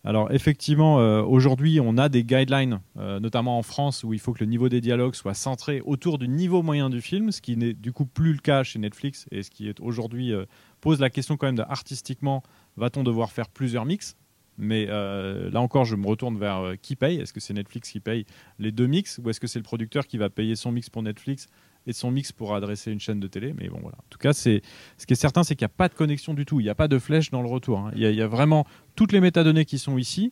Alors 0.03 0.31
effectivement, 0.31 0.99
euh, 0.99 1.21
aujourd'hui, 1.21 1.79
on 1.79 1.97
a 1.97 2.09
des 2.09 2.23
guidelines, 2.23 2.79
euh, 2.97 3.19
notamment 3.19 3.59
en 3.59 3.61
France, 3.61 4.03
où 4.03 4.13
il 4.13 4.19
faut 4.19 4.33
que 4.33 4.39
le 4.39 4.47
niveau 4.47 4.67
des 4.67 4.81
dialogues 4.81 5.13
soit 5.13 5.35
centré 5.35 5.81
autour 5.85 6.17
du 6.17 6.27
niveau 6.27 6.63
moyen 6.63 6.89
du 6.89 7.01
film, 7.01 7.31
ce 7.31 7.39
qui 7.39 7.55
n'est 7.55 7.73
du 7.73 7.91
coup 7.91 8.05
plus 8.05 8.33
le 8.33 8.39
cas 8.39 8.63
chez 8.63 8.79
Netflix, 8.79 9.27
et 9.29 9.43
ce 9.43 9.51
qui 9.51 9.69
est 9.69 9.79
aujourd'hui 9.79 10.33
euh, 10.33 10.45
pose 10.81 10.99
la 10.99 11.09
question 11.09 11.37
quand 11.37 11.51
même 11.51 11.65
artistiquement, 11.69 12.43
va-t-on 12.75 13.03
devoir 13.03 13.31
faire 13.31 13.49
plusieurs 13.49 13.85
mix? 13.85 14.17
Mais 14.57 14.85
là 14.85 15.61
encore, 15.61 15.85
je 15.85 15.95
me 15.95 16.05
retourne 16.05 16.37
vers 16.37 16.73
qui 16.81 16.95
paye. 16.95 17.19
Est-ce 17.19 17.33
que 17.33 17.39
c'est 17.39 17.53
Netflix 17.53 17.89
qui 17.89 17.99
paye 17.99 18.25
les 18.59 18.71
deux 18.71 18.85
mix 18.85 19.19
ou 19.23 19.29
est-ce 19.29 19.39
que 19.39 19.47
c'est 19.47 19.59
le 19.59 19.63
producteur 19.63 20.05
qui 20.05 20.17
va 20.17 20.29
payer 20.29 20.55
son 20.55 20.71
mix 20.71 20.89
pour 20.89 21.01
Netflix 21.01 21.47
et 21.87 21.93
son 21.93 22.11
mix 22.11 22.31
pour 22.31 22.53
adresser 22.53 22.91
une 22.91 22.99
chaîne 22.99 23.19
de 23.19 23.27
télé? 23.27 23.53
Mais 23.57 23.69
bon, 23.69 23.79
voilà. 23.81 23.97
En 23.97 24.09
tout 24.09 24.19
cas, 24.19 24.33
c'est 24.33 24.61
ce 24.97 25.07
qui 25.07 25.13
est 25.13 25.15
certain, 25.15 25.43
c'est 25.43 25.55
qu'il 25.55 25.65
n'y 25.65 25.71
a 25.71 25.75
pas 25.75 25.87
de 25.87 25.95
connexion 25.95 26.33
du 26.33 26.45
tout. 26.45 26.59
Il 26.59 26.63
n'y 26.63 26.69
a 26.69 26.75
pas 26.75 26.87
de 26.87 26.99
flèche 26.99 27.31
dans 27.31 27.41
le 27.41 27.47
retour. 27.47 27.79
Hein. 27.79 27.91
Il, 27.95 28.01
y 28.01 28.21
a, 28.21 28.27
vraiment 28.27 28.67
toutes 28.95 29.13
les 29.13 29.21
métadonnées 29.21 29.65
qui 29.65 29.79
sont 29.79 29.97
ici. 29.97 30.31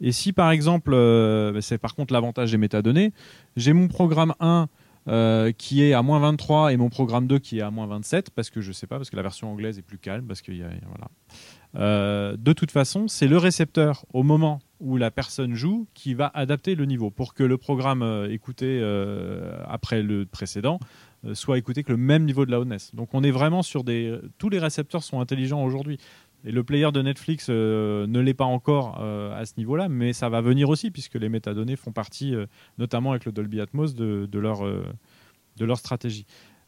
Et 0.00 0.12
si 0.12 0.32
par 0.32 0.50
exemple, 0.50 0.92
euh, 0.92 1.58
c'est 1.60 1.78
par 1.78 1.94
contre 1.94 2.12
l'avantage 2.12 2.50
des 2.50 2.58
métadonnées, 2.58 3.12
j'ai 3.56 3.72
mon 3.72 3.88
programme 3.88 4.34
1 4.40 4.68
euh, 5.08 5.50
qui 5.50 5.82
est 5.82 5.94
à 5.94 6.02
moins 6.02 6.20
23 6.20 6.72
et 6.72 6.76
mon 6.76 6.88
programme 6.88 7.26
2 7.26 7.40
qui 7.40 7.58
est 7.58 7.62
à 7.62 7.72
moins 7.72 7.86
27, 7.86 8.30
parce 8.30 8.50
que 8.50 8.60
je 8.60 8.70
sais 8.70 8.86
pas, 8.86 8.98
parce 8.98 9.10
que 9.10 9.16
la 9.16 9.22
version 9.22 9.50
anglaise 9.50 9.76
est 9.78 9.82
plus 9.82 9.98
calme, 9.98 10.26
parce 10.26 10.42
qu'il 10.42 10.56
y 10.56 10.62
a, 10.62 10.68
voilà. 10.86 11.08
Euh, 11.74 12.36
de 12.38 12.52
toute 12.52 12.70
façon, 12.70 13.08
c'est 13.08 13.26
le 13.26 13.36
récepteur 13.36 14.04
au 14.12 14.22
moment 14.22 14.60
où 14.78 14.96
la 14.96 15.10
personne 15.10 15.54
joue 15.54 15.88
qui 15.94 16.14
va 16.14 16.30
adapter 16.34 16.74
le 16.76 16.84
niveau 16.84 17.10
pour 17.10 17.34
que 17.34 17.42
le 17.42 17.58
programme 17.58 18.02
euh, 18.02 18.30
écouté 18.30 18.80
après 19.66 20.02
le 20.02 20.24
précédent 20.24 20.78
soit 21.34 21.56
écouté 21.56 21.84
que 21.84 21.92
le 21.92 21.98
même 21.98 22.24
niveau 22.24 22.44
de 22.46 22.50
loudness. 22.50 22.94
Donc 22.96 23.10
on 23.12 23.22
est 23.22 23.30
vraiment 23.30 23.62
sur 23.62 23.84
des... 23.84 24.18
Tous 24.38 24.48
les 24.48 24.58
récepteurs 24.58 25.04
sont 25.04 25.20
intelligents 25.20 25.62
aujourd'hui. 25.62 25.98
Et 26.44 26.52
le 26.52 26.64
player 26.64 26.90
de 26.92 27.02
Netflix 27.02 27.48
ne 27.48 28.20
l'est 28.20 28.34
pas 28.34 28.44
encore 28.44 29.00
à 29.00 29.44
ce 29.46 29.54
niveau-là, 29.58 29.88
mais 29.88 30.12
ça 30.12 30.28
va 30.28 30.40
venir 30.40 30.68
aussi 30.68 30.90
puisque 30.90 31.14
les 31.14 31.28
métadonnées 31.28 31.76
font 31.76 31.92
partie, 31.92 32.34
notamment 32.78 33.10
avec 33.12 33.24
le 33.24 33.32
Dolby 33.32 33.60
Atmos, 33.60 33.94
de, 33.94 34.26
de, 34.30 34.38
leur, 34.38 34.64
de 34.64 35.64
leur 35.64 35.78
stratégie. 35.78 36.26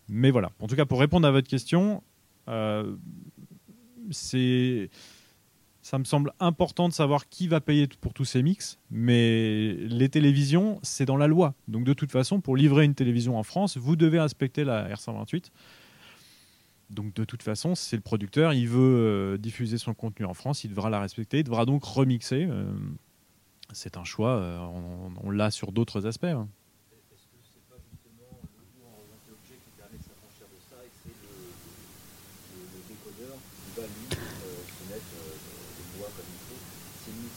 Mais 0.08 0.30
voilà, 0.30 0.50
en 0.60 0.66
tout 0.66 0.76
cas 0.76 0.84
pour 0.84 1.00
répondre 1.00 1.26
à 1.26 1.30
votre 1.30 1.48
question, 1.48 2.02
c'est 4.10 4.90
ça 5.84 5.98
me 5.98 6.04
semble 6.04 6.32
important 6.40 6.88
de 6.88 6.94
savoir 6.94 7.28
qui 7.28 7.46
va 7.46 7.60
payer 7.60 7.86
pour 8.00 8.14
tous 8.14 8.24
ces 8.24 8.42
mix, 8.42 8.78
mais 8.90 9.74
les 9.74 10.08
télévisions, 10.08 10.80
c'est 10.82 11.04
dans 11.04 11.18
la 11.18 11.26
loi. 11.26 11.52
Donc 11.68 11.84
de 11.84 11.92
toute 11.92 12.10
façon, 12.10 12.40
pour 12.40 12.56
livrer 12.56 12.86
une 12.86 12.94
télévision 12.94 13.38
en 13.38 13.42
France, 13.42 13.76
vous 13.76 13.94
devez 13.94 14.18
respecter 14.18 14.64
la 14.64 14.88
R128. 14.94 15.50
Donc 16.94 17.12
de 17.12 17.24
toute 17.24 17.42
façon, 17.42 17.74
c'est 17.74 17.96
le 17.96 18.02
producteur, 18.02 18.52
il 18.52 18.68
veut 18.68 19.34
euh, 19.34 19.36
diffuser 19.36 19.78
son 19.78 19.94
contenu 19.94 20.24
en 20.24 20.34
France, 20.34 20.62
il 20.62 20.70
devra 20.70 20.90
la 20.90 21.00
respecter, 21.00 21.40
il 21.40 21.44
devra 21.44 21.66
donc 21.66 21.82
remixer. 21.82 22.46
Euh, 22.48 22.72
c'est 23.72 23.96
un 23.96 24.04
choix, 24.04 24.36
euh, 24.38 24.58
on, 25.22 25.30
l'a 25.30 25.50
sur 25.50 25.72
d'autres 25.72 26.06
aspects. 26.06 26.24
Hein. 26.24 26.48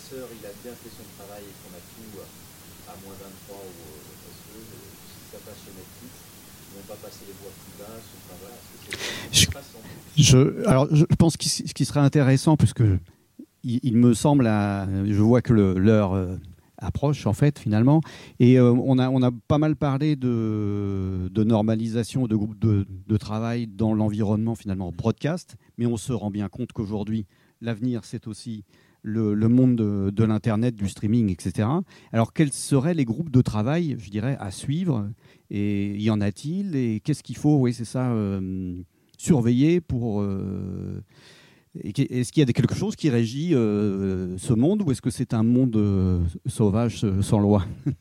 il 0.07 0.45
a 0.45 0.53
bien 0.63 0.71
fait 0.71 0.89
son 0.89 1.03
travail 1.19 1.43
et 1.43 1.53
qu'on 1.59 1.73
a 1.75 1.83
tout 1.83 2.23
à 2.87 2.95
moins 3.03 3.13
23 3.19 3.59
ou 3.59 3.73
parce 4.23 4.39
que 4.47 4.55
si 5.03 5.19
ça 5.29 5.37
passe 5.43 5.59
chez 5.67 5.75
Netflix, 5.75 6.13
ils 6.15 6.76
vont 6.76 6.76
pas 6.87 6.95
passer 6.95 7.25
les 7.27 7.33
voix 7.41 7.51
plus 7.51 7.77
basses. 7.79 8.09
Enfin, 8.17 8.35
voilà, 8.41 8.55
je, 9.31 10.23
je, 10.23 10.67
alors, 10.67 10.87
je 10.91 11.05
pense 11.17 11.37
que 11.37 11.45
ce 11.45 11.73
qui 11.73 11.85
serait 11.85 11.99
intéressant, 11.99 12.57
puisque 12.57 12.83
il, 13.63 13.79
il 13.83 13.97
me 13.97 14.13
semble, 14.13 14.47
à, 14.47 14.87
je 15.05 15.21
vois 15.21 15.41
que 15.41 15.53
l'heure 15.53 16.13
euh, 16.13 16.37
approche 16.77 17.25
en 17.27 17.33
fait 17.33 17.59
finalement. 17.59 18.01
Et 18.39 18.59
euh, 18.59 18.71
on, 18.71 18.97
a, 18.99 19.09
on 19.09 19.21
a 19.21 19.31
pas 19.31 19.57
mal 19.57 19.75
parlé 19.75 20.15
de, 20.15 21.29
de 21.31 21.43
normalisation 21.43 22.27
de 22.27 22.35
groupes 22.35 22.59
de, 22.59 22.85
de, 23.07 23.17
travail 23.17 23.67
dans 23.67 23.93
l'environnement 23.93 24.55
finalement 24.55 24.91
broadcast, 24.91 25.55
mais 25.77 25.85
on 25.85 25.97
se 25.97 26.13
rend 26.13 26.31
bien 26.31 26.49
compte 26.49 26.71
qu'aujourd'hui, 26.71 27.25
l'avenir 27.61 28.01
c'est 28.03 28.27
aussi 28.27 28.63
le, 29.07 29.47
monde 29.47 29.75
de, 29.75 30.23
l'Internet, 30.23 30.75
du 30.75 30.89
streaming, 30.89 31.31
etc. 31.31 31.67
Alors, 32.11 32.33
quels 32.33 32.51
seraient 32.51 32.93
les 32.93 33.05
groupes 33.05 33.31
de 33.31 33.41
travail, 33.41 33.95
je 33.99 34.09
dirais, 34.09 34.37
à 34.39 34.51
suivre? 34.51 35.09
Et 35.49 35.97
y 35.97 36.09
en 36.09 36.19
a-t-il? 36.19 36.75
Et 36.75 36.99
qu'est-ce 36.99 37.23
qu'il 37.23 37.37
faut, 37.37 37.57
oui, 37.57 37.73
c'est 37.73 37.85
ça, 37.85 38.11
euh, 38.11 38.75
surveiller 39.17 39.81
pour... 39.81 40.21
Euh, 40.21 41.01
est-ce 41.83 42.31
qu'il 42.31 42.41
y 42.45 42.49
a 42.49 42.51
quelque 42.51 42.73
chose 42.73 42.95
qui 42.95 43.09
régit 43.09 43.53
euh, 43.53 44.35
ce 44.37 44.53
monde 44.53 44.81
ou 44.81 44.91
est-ce 44.91 45.01
que 45.01 45.11
c'est 45.11 45.33
un 45.35 45.43
monde 45.43 46.25
sauvage 46.47 47.05
sans 47.21 47.39
loi? 47.39 47.65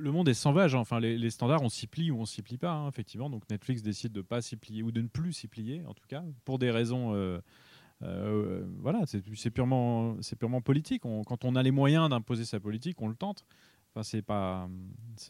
Le 0.00 0.12
monde 0.12 0.28
est 0.28 0.34
sauvage. 0.34 0.74
Hein. 0.74 0.78
Enfin, 0.78 1.00
les, 1.00 1.30
standards, 1.30 1.62
on 1.62 1.68
s'y 1.68 1.86
plie 1.86 2.10
ou 2.10 2.20
on 2.20 2.24
s'y 2.24 2.42
plie 2.42 2.56
pas, 2.56 2.72
hein, 2.72 2.88
effectivement. 2.88 3.30
Donc 3.30 3.42
Netflix 3.50 3.82
décide 3.82 4.12
de 4.12 4.22
pas 4.22 4.42
s'y 4.42 4.56
plier 4.56 4.82
ou 4.82 4.92
de 4.92 5.00
ne 5.00 5.08
plus 5.08 5.32
s'y 5.32 5.48
plier, 5.48 5.82
en 5.86 5.94
tout 5.94 6.06
cas, 6.08 6.22
pour 6.44 6.58
des 6.58 6.70
raisons 6.70 7.14
voilà, 8.00 9.00
c'est 9.06 9.50
purement, 9.50 10.16
purement 10.38 10.60
politique. 10.60 11.02
quand 11.02 11.44
on 11.44 11.56
a 11.56 11.62
les 11.62 11.70
moyens 11.70 12.08
d'imposer 12.08 12.44
sa 12.44 12.60
politique, 12.60 13.00
on 13.00 13.08
le 13.08 13.16
tente. 13.16 13.44
Enfin, 13.90 14.02
c'est 14.02 14.22
pas, 14.22 14.68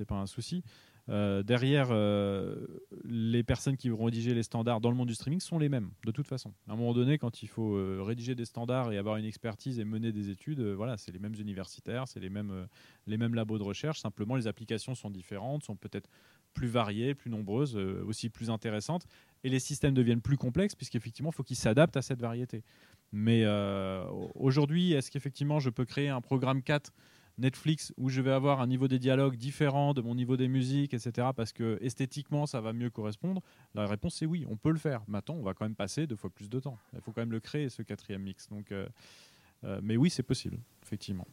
pas 0.09 0.15
un 0.17 0.27
souci. 0.27 0.63
Euh, 1.09 1.43
derrière, 1.43 1.89
euh, 1.91 2.67
les 3.05 3.43
personnes 3.43 3.77
qui 3.77 3.89
vont 3.89 4.05
rédiger 4.05 4.35
les 4.35 4.43
standards 4.43 4.81
dans 4.81 4.91
le 4.91 4.97
monde 4.97 5.09
du 5.09 5.15
streaming 5.15 5.41
sont 5.41 5.59
les 5.59 5.69
mêmes, 5.69 5.91
de 6.05 6.11
toute 6.11 6.27
façon. 6.27 6.53
À 6.69 6.73
un 6.73 6.77
moment 6.77 6.93
donné, 6.93 7.19
quand 7.19 7.43
il 7.43 7.49
faut 7.49 7.79
rédiger 8.05 8.35
des 8.35 8.45
standards 8.45 8.93
et 8.93 8.99
avoir 8.99 9.17
une 9.17 9.25
expertise 9.25 9.79
et 9.79 9.85
mener 9.85 10.13
des 10.13 10.31
études, 10.31 10.61
voilà, 10.61 10.97
c'est 10.97 11.13
les 11.13 11.19
mêmes 11.19 11.35
universitaires, 11.35 12.07
c'est 12.07 12.21
les 12.21 12.31
mêmes, 12.31 12.67
les 13.07 13.17
mêmes 13.17 13.35
labos 13.35 13.59
de 13.59 13.63
recherche. 13.63 14.01
Simplement, 14.01 14.37
les 14.37 14.47
applications 14.47 14.95
sont 14.95 15.11
différentes, 15.11 15.65
sont 15.65 15.77
peut-être 15.77 16.11
plus 16.55 16.69
variées, 16.69 17.15
plus 17.15 17.31
nombreuses, 17.31 17.77
aussi 17.77 18.29
plus 18.29 18.51
intéressantes 18.51 19.07
et 19.45 19.49
les 19.49 19.61
systèmes 19.61 19.95
deviennent 19.95 20.21
plus 20.21 20.37
complexes 20.37 20.75
puisqu'effectivement, 20.75 21.31
il 21.31 21.35
faut 21.35 21.43
qu'ils 21.43 21.57
s'adaptent 21.57 21.97
à 21.97 22.03
cette 22.03 22.21
variété. 22.21 22.63
Mais 23.13 23.43
euh, 23.45 24.05
aujourd'hui, 24.35 24.93
est-ce 24.93 25.11
qu'effectivement, 25.11 25.61
je 25.61 25.71
peux 25.71 25.85
créer 25.85 26.09
un 26.09 26.21
programme 26.21 26.63
4 26.63 26.93
Netflix 27.39 27.93
où 27.97 28.09
je 28.09 28.21
vais 28.21 28.33
avoir 28.33 28.61
un 28.61 28.67
niveau 28.67 28.89
des 28.89 28.99
dialogues 28.99 29.37
différent 29.37 29.95
de 29.95 30.01
mon 30.01 30.15
niveau 30.15 30.37
des 30.37 30.49
musiques, 30.49 30.95
etc. 30.95 31.29
Parce 31.35 31.53
que 31.53 31.79
esthétiquement, 31.81 32.47
ça 32.47 32.61
va 32.61 32.73
mieux 32.73 32.91
correspondre. 32.91 33.43
La 33.75 33.87
réponse 33.87 34.21
est 34.23 34.27
oui, 34.27 34.45
on 34.51 34.57
peut 34.57 34.73
le 34.73 34.79
faire. 34.79 35.03
Maintenant, 35.09 35.37
on 35.37 35.43
va 35.43 35.55
quand 35.55 35.65
même 35.65 35.75
passer 35.75 36.07
deux 36.07 36.17
fois 36.17 36.31
plus 36.31 36.49
de 36.49 36.61
temps. 36.61 36.79
Il 36.95 37.01
faut 37.01 37.13
quand 37.13 37.23
même 37.23 37.33
le 37.33 37.41
créer, 37.41 37.69
ce 37.69 37.83
quatrième 37.83 38.23
mix. 38.23 38.49
Donc, 38.49 38.73
euh, 38.73 38.87
euh, 39.65 39.81
mais 39.83 39.97
oui, 39.97 40.11
c'est 40.11 40.23
possible, 40.23 40.59
effectivement. 40.83 41.27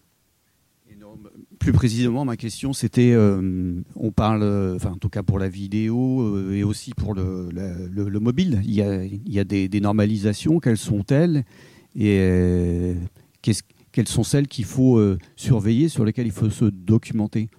Plus 1.57 1.71
précisément, 1.71 2.25
ma 2.25 2.37
question, 2.37 2.71
c'était, 2.71 3.11
euh, 3.13 3.81
on 3.95 4.11
parle, 4.11 4.43
enfin 4.75 4.91
en 4.91 4.97
tout 4.97 5.09
cas 5.09 5.23
pour 5.23 5.39
la 5.39 5.49
vidéo 5.49 6.51
et 6.51 6.63
aussi 6.63 6.93
pour 6.93 7.15
le, 7.15 7.49
le, 7.51 8.19
mobile, 8.19 8.61
il 8.63 8.71
y 8.71 9.39
a, 9.39 9.43
des, 9.43 9.79
normalisations, 9.79 10.59
quelles 10.59 10.77
sont-elles? 10.77 11.43
Et 11.95 12.93
quelles 13.95 14.07
sont 14.07 14.23
celles 14.23 14.47
qu'il 14.47 14.65
faut 14.65 15.01
surveiller, 15.35 15.87
sur 15.87 16.03
lesquelles 16.03 16.27
il 16.27 16.33
faut 16.33 16.49
se 16.49 16.65
documenter? 16.65 17.49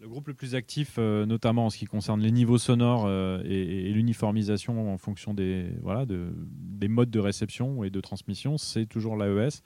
Le 0.00 0.08
groupe 0.08 0.28
le 0.28 0.34
plus 0.34 0.54
actif, 0.54 0.96
notamment 0.96 1.66
en 1.66 1.70
ce 1.70 1.76
qui 1.76 1.84
concerne 1.84 2.20
les 2.22 2.32
niveaux 2.32 2.56
sonores 2.56 3.06
et, 3.44 3.92
l'uniformisation 3.92 4.92
en 4.92 4.96
fonction 4.96 5.34
des, 5.34 5.66
voilà, 5.82 6.06
de, 6.06 6.32
des 6.34 6.88
modes 6.88 7.10
de 7.10 7.20
réception 7.20 7.84
et 7.84 7.90
de 7.90 8.00
transmission, 8.00 8.56
c'est 8.56 8.86
toujours 8.86 9.16
l'AES. 9.16 9.60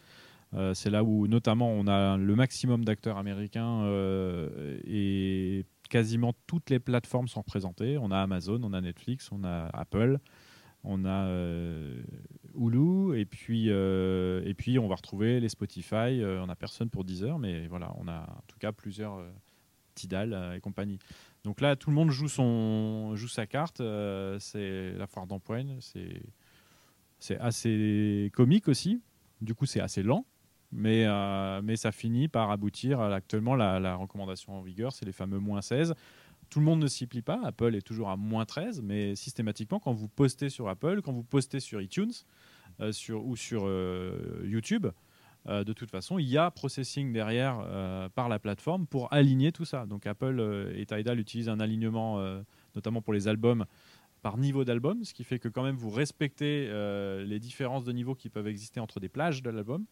Euh, 0.57 0.73
c'est 0.73 0.91
là 0.91 1.03
où 1.03 1.27
notamment 1.27 1.71
on 1.71 1.87
a 1.89 2.17
le 2.17 2.37
maximum 2.37 2.85
d'acteurs 2.85 3.19
américains 3.19 3.83
euh, 3.83 4.79
et 4.87 5.65
quasiment 5.91 6.33
toutes 6.47 6.71
les 6.71 6.79
plateformes 6.79 7.29
sont 7.29 7.41
représentées. 7.41 7.99
On 7.99 8.11
a 8.11 8.19
Amazon, 8.19 8.61
on 8.63 8.73
a 8.73 8.81
Netflix, 8.81 9.31
on 9.33 9.43
a 9.45 9.69
Apple, 9.73 10.19
on 10.85 11.05
a 11.05 11.27
euh, 11.27 12.03
Hulu 12.59 13.19
et 13.19 13.25
puis 13.25 13.69
et 13.69 14.55
puis 14.57 14.79
on 14.79 14.89
va 14.89 14.95
retrouver 14.95 15.41
les 15.41 15.49
Spotify. 15.49 16.23
on 16.23 16.49
a 16.49 16.57
personne 16.57 16.91
pour 16.91 17.05
Deezer, 17.05 17.39
mais 17.39 17.67
voilà, 17.67 17.93
on 17.99 18.09
a 18.09 18.21
en 18.21 18.43
tout 18.47 18.59
cas 18.59 18.73
plusieurs 18.73 19.25
Tidal 19.95 20.55
et 20.57 20.61
compagnie. 20.61 20.99
Donc 21.45 21.61
là, 21.61 21.77
tout 21.77 21.91
le 21.91 21.95
monde 21.95 22.11
joue 22.11 22.29
son 22.29 23.15
joue 23.15 23.29
sa 23.29 23.47
carte. 23.47 23.79
c'est 24.41 24.93
la 24.93 25.07
foire 25.07 25.27
d'empoigne. 25.27 25.79
C'est 27.19 27.39
assez 27.39 28.31
comique 28.35 28.69
aussi. 28.69 29.03
Du 29.41 29.55
coup, 29.55 29.67
c'est 29.67 29.81
assez 29.81 30.03
lent 30.03 30.25
mais, 30.75 31.05
euh, 31.07 31.63
mais 31.63 31.77
ça 31.77 31.93
finit 31.93 32.29
par 32.29 32.51
aboutir 32.51 33.01
actuellement 33.01 33.55
la, 33.55 33.95
recommandation 33.95 34.59
en 34.59 34.61
vigueur, 34.61 34.93
c'est 34.93 35.07
les 35.07 35.13
fameux 35.13 35.39
moins 35.39 35.63
16. 35.63 35.95
Tout 36.51 36.59
le 36.59 36.65
monde 36.65 36.81
ne 36.81 36.89
s'y 36.89 37.07
plie 37.07 37.23
pas, 37.23 37.41
Apple 37.45 37.75
est 37.75 37.83
toujours 37.83 38.11
à 38.11 38.17
moins 38.17 38.45
13, 38.45 38.83
mais 38.83 39.15
systématiquement, 39.15 39.79
quand 39.79 39.93
vous 39.93 40.09
postez 40.09 40.51
sur 40.51 40.69
Apple, 40.69 41.01
quand 41.03 41.13
vous 41.13 41.23
postez 41.23 41.61
sur 41.61 41.81
iTunes 41.81 42.11
euh, 42.11 42.44
sur, 42.93 43.25
ou 43.25 43.37
sur 43.37 43.65
euh, 43.67 44.43
YouTube, 44.45 44.87
de 45.47 45.73
toute 45.75 45.91
façon, 45.91 46.19
il 46.19 46.27
y 46.27 46.39
a 46.39 46.51
processing 46.51 47.13
derrière 47.13 47.59
par 48.15 48.31
la 48.31 48.39
plateforme 48.39 48.87
pour 48.87 49.13
aligner 49.13 49.53
tout 49.53 49.67
ça. 49.67 49.85
Donc 49.85 50.07
Apple 50.07 50.73
et 50.75 50.87
Tidal 50.87 51.21
utilisent 51.21 51.51
un 51.51 51.61
alignement, 51.61 52.19
notamment 52.75 53.03
pour 53.03 53.13
les 53.13 53.29
albums, 53.29 53.67
par 54.23 54.39
niveau 54.39 54.65
d'album, 54.65 55.05
ce 55.05 55.13
qui 55.13 55.23
fait 55.23 55.39
que 55.39 55.49
quand 55.49 55.63
même 55.63 55.77
vous 55.77 55.91
respectez 55.91 56.67
les 57.27 57.39
différences 57.41 57.85
de 57.85 57.93
niveau 57.93 58.15
qui 58.15 58.31
peuvent 58.31 58.49
exister 58.49 58.81
entre 58.81 59.01
des 59.01 59.11
plages 59.11 59.43
de 59.43 59.51
l'album 59.51 59.85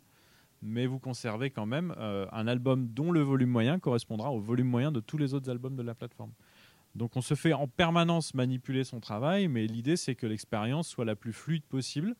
mais 0.62 0.86
vous 0.86 0.98
conservez 0.98 1.50
quand 1.50 1.66
même 1.66 1.94
euh, 1.98 2.26
un 2.32 2.46
album 2.46 2.88
dont 2.88 3.10
le 3.10 3.20
volume 3.20 3.50
moyen 3.50 3.78
correspondra 3.78 4.30
au 4.30 4.40
volume 4.40 4.68
moyen 4.68 4.92
de 4.92 5.00
tous 5.00 5.18
les 5.18 5.34
autres 5.34 5.50
albums 5.50 5.76
de 5.76 5.82
la 5.82 5.94
plateforme. 5.94 6.32
Donc 6.94 7.16
on 7.16 7.20
se 7.20 7.34
fait 7.34 7.52
en 7.52 7.66
permanence 7.66 8.34
manipuler 8.34 8.84
son 8.84 9.00
travail, 9.00 9.48
mais 9.48 9.66
l'idée 9.66 9.96
c'est 9.96 10.14
que 10.14 10.26
l'expérience 10.26 10.88
soit 10.88 11.04
la 11.04 11.16
plus 11.16 11.32
fluide 11.32 11.64
possible. 11.64 12.14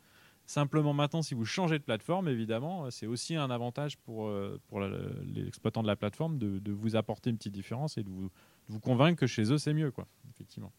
Simplement 0.52 0.92
maintenant, 0.92 1.22
si 1.22 1.32
vous 1.32 1.46
changez 1.46 1.78
de 1.78 1.82
plateforme, 1.82 2.28
évidemment, 2.28 2.90
c'est 2.90 3.06
aussi 3.06 3.36
un 3.36 3.48
avantage 3.50 3.96
pour, 3.96 4.26
euh, 4.26 4.60
pour 4.68 4.80
l'exploitant 4.80 5.80
de 5.80 5.86
la 5.86 5.96
plateforme 5.96 6.36
de, 6.36 6.70
vous 6.70 6.94
apporter 6.94 7.30
une 7.30 7.38
petite 7.38 7.54
différence 7.54 7.96
et 7.96 8.02
de 8.02 8.10
vous, 8.10 8.28
vous 8.68 8.78
convaincre 8.78 9.18
que 9.18 9.26
chez 9.26 9.50
eux 9.50 9.56
c'est 9.56 9.72
mieux, 9.72 9.90
quoi, 9.90 10.06
effectivement. 10.28 10.70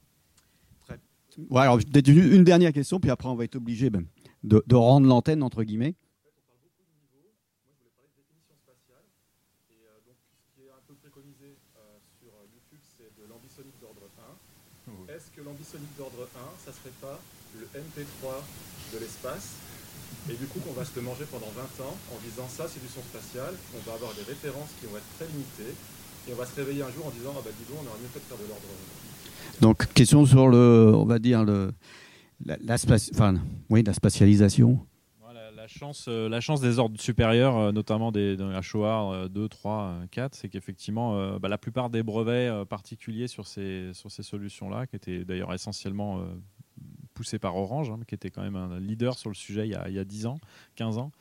Très. 0.85 0.99
Ouais, 1.49 1.61
alors, 1.61 1.79
une 1.79 2.43
dernière 2.43 2.71
question, 2.71 2.99
puis 2.99 3.09
après 3.09 3.27
on 3.27 3.33
va 3.33 3.45
être 3.45 3.55
obligé 3.55 3.89
ben, 3.89 4.05
de, 4.43 4.63
de 4.67 4.75
rendre 4.75 5.07
l'antenne, 5.07 5.41
entre 5.41 5.63
guillemets. 5.63 5.95
l'ambisonique 15.43 15.97
d'ordre 15.97 16.27
1, 16.35 16.39
ça 16.65 16.71
serait 16.71 16.95
pas 17.01 17.19
le 17.55 17.65
MP3 17.65 18.43
de 18.93 18.99
l'espace? 18.99 19.62
Et 20.29 20.35
du 20.35 20.45
coup 20.47 20.59
qu'on 20.59 20.73
va 20.73 20.85
se 20.85 20.95
le 20.95 21.01
manger 21.01 21.25
pendant 21.29 21.51
20 21.55 21.83
ans 21.83 21.95
en 22.11 22.17
disant 22.23 22.47
ça 22.47 22.65
c'est 22.67 22.81
du 22.81 22.87
son 22.87 23.01
spatial, 23.01 23.53
on 23.75 23.89
va 23.89 23.95
avoir 23.95 24.13
des 24.13 24.23
références 24.23 24.69
qui 24.79 24.87
vont 24.87 24.97
être 24.97 25.11
très 25.17 25.27
limitées. 25.27 25.75
Et 26.27 26.31
on 26.31 26.37
va 26.37 26.45
se 26.45 26.55
réveiller 26.55 26.81
un 26.83 26.91
jour 26.91 27.07
en 27.07 27.11
disant 27.11 27.33
ah 27.37 27.41
bah 27.43 27.51
dis 27.57 27.65
donc 27.67 27.83
on 27.83 27.87
aurait 27.89 27.99
mieux 27.99 28.07
fait 28.07 28.19
de 28.19 28.25
faire 28.25 28.37
de 28.37 28.47
l'ordre. 28.47 28.63
1. 29.57 29.61
Donc 29.61 29.93
question 29.93 30.25
sur 30.25 30.47
le, 30.47 30.93
on 30.95 31.05
va 31.05 31.19
dire 31.19 31.43
le, 31.43 31.73
la, 32.45 32.75
enfin, 33.13 33.35
oui, 33.69 33.83
la 33.83 33.93
spatialisation. 33.93 34.79
La 35.55 35.69
chance, 35.69 36.07
euh, 36.09 36.27
la 36.27 36.41
chance 36.41 36.59
des 36.59 36.77
ordres 36.77 36.99
supérieurs, 36.99 37.55
euh, 37.55 37.71
notamment 37.71 38.11
des, 38.11 38.35
dans 38.35 38.51
HOA 38.51 39.29
2, 39.29 39.47
3, 39.47 39.95
4, 40.11 40.35
c'est 40.35 40.49
qu'effectivement, 40.49 41.15
euh, 41.15 41.39
bah, 41.39 41.47
la 41.47 41.57
plupart 41.57 41.89
des 41.89 42.03
brevets 42.03 42.65
particuliers 42.65 43.27
sur 43.27 43.47
ces, 43.47 43.91
sur 43.93 44.11
ces 44.11 44.23
solutions-là, 44.23 44.87
qui 44.87 44.97
étaient 44.97 45.23
d'ailleurs 45.23 45.53
essentiellement 45.53 46.21
poussés 47.13 47.39
par 47.39 47.55
Orange, 47.55 47.89
hein, 47.89 47.99
qui 48.07 48.15
était 48.15 48.29
quand 48.29 48.41
même 48.41 48.55
un 48.55 48.79
leader 48.79 49.17
sur 49.17 49.29
le 49.29 49.35
sujet 49.35 49.67
il 49.67 49.71
y 49.71 49.75
a, 49.75 49.87
il 49.89 49.95
y 49.95 49.99
a 49.99 50.05
10 50.05 50.25
ans, 50.25 50.39
15 50.75 50.97
ans, 50.97 51.11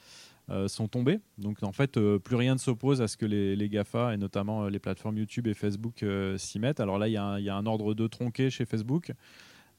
sont 0.66 0.86
tombés. 0.86 1.20
Donc 1.38 1.62
en 1.62 1.72
fait, 1.72 1.98
plus 2.18 2.36
rien 2.36 2.54
ne 2.54 2.58
s'oppose 2.58 3.00
à 3.00 3.08
ce 3.08 3.16
que 3.16 3.24
les, 3.24 3.68
GAFA, 3.70 4.12
et 4.12 4.18
notamment 4.18 4.68
les 4.68 4.78
plateformes 4.78 5.16
YouTube 5.16 5.46
et 5.46 5.54
Facebook, 5.54 6.04
s'y 6.36 6.58
mettent. 6.58 6.80
Alors 6.80 6.98
là, 6.98 7.08
il 7.08 7.12
y, 7.12 7.16
a 7.16 7.56
un, 7.56 7.66
ordre 7.66 7.94
2 7.94 8.08
tronqué 8.08 8.50
chez 8.50 8.66
Facebook. 8.66 9.12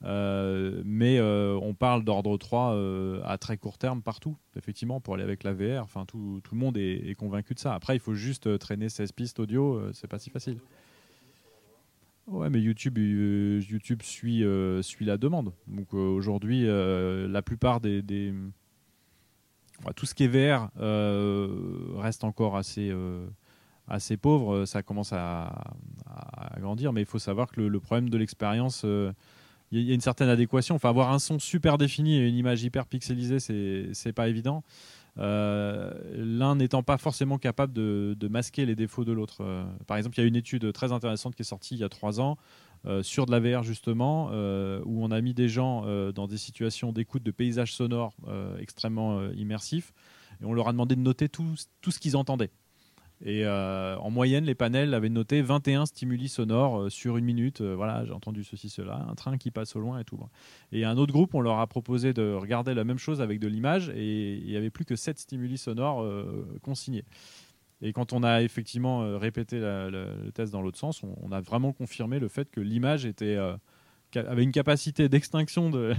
Euh, 0.05 0.81
mais 0.83 1.17
euh, 1.17 1.57
on 1.61 1.73
parle 1.73 2.03
d'ordre 2.03 2.37
3 2.37 2.73
euh, 2.73 3.21
à 3.23 3.37
très 3.37 3.57
court 3.57 3.77
terme 3.77 4.01
partout, 4.01 4.35
effectivement, 4.57 4.99
pour 4.99 5.13
aller 5.13 5.23
avec 5.23 5.43
la 5.43 5.53
VR. 5.53 5.83
Enfin, 5.83 6.05
tout, 6.05 6.41
le 6.51 6.57
monde 6.57 6.77
est, 6.77 7.15
convaincu 7.15 7.53
de 7.53 7.59
ça. 7.59 7.73
Après, 7.73 7.95
il 7.95 7.99
faut 7.99 8.13
juste 8.13 8.57
traîner 8.59 8.89
16 8.89 9.11
pistes 9.13 9.39
audio, 9.39 9.81
c'est 9.93 10.07
pas 10.07 10.19
si 10.19 10.29
facile. 10.29 10.59
Ouais, 12.27 12.49
mais 12.49 12.61
YouTube, 12.61 12.97
YouTube 12.97 14.01
suit, 14.01 14.43
suit 14.81 15.05
la 15.05 15.17
demande. 15.17 15.53
Donc 15.67 15.93
aujourd'hui, 15.93 16.65
la 16.65 17.41
plupart 17.41 17.81
des, 17.81 18.33
tout 19.95 20.05
ce 20.05 20.15
qui 20.15 20.23
est 20.23 20.27
VR 20.27 20.69
reste 21.97 22.23
encore 22.23 22.55
assez 22.55 22.93
assez 23.89 24.15
pauvre. 24.15 24.65
Ça 24.65 24.83
commence 24.83 25.11
à, 25.11 25.75
grandir, 26.59 26.93
mais 26.93 27.01
il 27.01 27.07
faut 27.07 27.19
savoir 27.19 27.51
que 27.51 27.59
le, 27.59 27.67
le 27.67 27.79
problème 27.81 28.09
de 28.09 28.17
l'expérience 28.17 28.85
il 29.73 29.81
y, 29.81 29.91
a 29.91 29.95
une 29.95 30.01
certaine 30.01 30.29
adéquation. 30.29 30.75
Enfin, 30.75 30.89
avoir 30.89 31.11
un 31.11 31.19
son 31.19 31.39
super 31.39 31.77
défini 31.77 32.17
et 32.17 32.27
une 32.27 32.35
image 32.35 32.63
hyper 32.63 32.85
pixelisée, 32.85 33.39
c'est 33.39 34.13
pas 34.13 34.29
évident. 34.29 34.63
Euh, 35.19 35.91
l'un 36.15 36.55
n'étant 36.55 36.81
pas 36.81 36.97
forcément 36.97 37.37
capable 37.37 37.73
de, 37.73 38.27
masquer 38.27 38.65
les 38.65 38.75
défauts 38.75 39.05
de 39.05 39.11
l'autre. 39.11 39.41
Euh, 39.41 39.63
par 39.85 39.97
exemple, 39.97 40.17
il 40.17 40.21
y 40.21 40.23
a 40.23 40.27
une 40.27 40.35
étude 40.35 40.71
très 40.73 40.91
intéressante 40.91 41.35
qui 41.35 41.43
est 41.43 41.45
sortie 41.45 41.75
il 41.75 41.81
y 41.81 41.83
a 41.83 41.89
trois 41.89 42.19
ans 42.19 42.37
euh, 42.85 43.03
sur 43.03 43.25
de 43.25 43.31
la 43.31 43.39
VR 43.39 43.63
justement, 43.63 44.27
où 44.29 45.03
on 45.03 45.11
a 45.11 45.21
mis 45.21 45.33
des 45.33 45.49
gens 45.49 45.85
dans 46.11 46.27
des 46.27 46.37
situations 46.37 46.91
d'écoute 46.91 47.23
de 47.23 47.31
paysages 47.31 47.73
sonores 47.73 48.15
extrêmement 48.59 49.29
immersifs, 49.31 49.93
et 50.41 50.45
on 50.45 50.53
leur 50.53 50.67
a 50.67 50.71
demandé 50.71 50.95
de 50.95 51.01
noter 51.01 51.29
tout 51.29 51.55
ce 51.55 51.99
qu'ils 51.99 52.17
entendaient. 52.17 52.51
Et 53.25 53.45
euh, 53.45 53.95
en 53.99 54.11
moyenne, 54.11 54.43
les 54.43 54.55
panels 54.55 54.93
avaient 54.93 55.09
noté 55.09 55.41
21 55.41 55.85
stimuli 55.85 56.27
sonores 56.27 56.81
euh, 56.81 56.89
sur 56.89 57.15
une 57.15 57.23
minute. 57.23 57.61
Euh, 57.61 57.73
voilà, 57.73 58.03
j'ai 58.05 58.11
entendu 58.11 58.43
ceci, 58.43 58.69
cela, 58.69 59.05
un 59.09 59.15
train 59.15 59.37
qui 59.37 59.49
passe 59.49 59.77
au 59.77 59.79
loin 59.79 59.99
et 59.99 60.03
tout. 60.03 60.19
Et 60.73 60.83
un 60.83 60.97
autre 60.97 61.13
groupe, 61.13 61.33
on 61.33 61.39
leur 61.39 61.59
a 61.59 61.67
proposé 61.67 62.11
de 62.11 62.33
regarder 62.33 62.73
la 62.73 62.83
même 62.83 62.97
chose 62.97 63.21
avec 63.21 63.39
de 63.39 63.47
l'image 63.47 63.89
et 63.95 64.33
il 64.33 64.45
n'y 64.45 64.57
avait 64.57 64.69
plus 64.69 64.83
que 64.83 64.97
7 64.97 65.17
stimuli 65.17 65.57
sonores 65.57 66.05
consignés. 66.61 67.05
Et 67.81 67.93
quand 67.93 68.11
on 68.11 68.23
a 68.23 68.41
effectivement 68.41 69.17
répété 69.17 69.59
le 69.59 70.31
test 70.33 70.51
dans 70.51 70.61
l'autre 70.61 70.77
sens, 70.77 71.01
on, 71.03 71.31
a 71.31 71.41
vraiment 71.41 71.71
confirmé 71.73 72.19
le 72.19 72.27
fait 72.27 72.49
que 72.49 72.61
l'image 72.61 73.05
était 73.05 73.37
avait 74.15 74.43
une 74.43 74.51
capacité 74.51 75.09
d'extinction 75.09 75.69
de, 75.69 75.93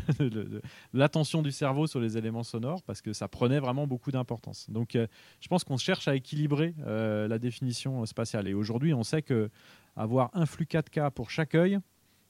l'attention 0.92 1.42
du 1.42 1.52
cerveau 1.52 1.86
sur 1.86 2.00
les 2.00 2.16
éléments 2.16 2.42
sonores 2.42 2.82
parce 2.82 3.02
que 3.02 3.12
ça 3.12 3.28
prenait 3.28 3.60
vraiment 3.60 3.86
beaucoup 3.86 4.10
d'importance. 4.10 4.68
Donc 4.70 4.96
euh, 4.96 5.06
je 5.40 5.48
pense 5.48 5.64
qu'on 5.64 5.76
cherche 5.76 6.08
à 6.08 6.14
équilibrer 6.14 6.74
euh, 6.86 7.28
la 7.28 7.38
définition 7.38 8.04
spatiale. 8.06 8.48
Et 8.48 8.54
aujourd'hui, 8.54 8.94
on 8.94 9.02
sait 9.02 9.22
que 9.22 9.50
avoir 9.96 10.30
un 10.34 10.46
flux 10.46 10.66
4K 10.66 11.10
pour 11.10 11.30
chaque 11.30 11.54
œil, 11.54 11.78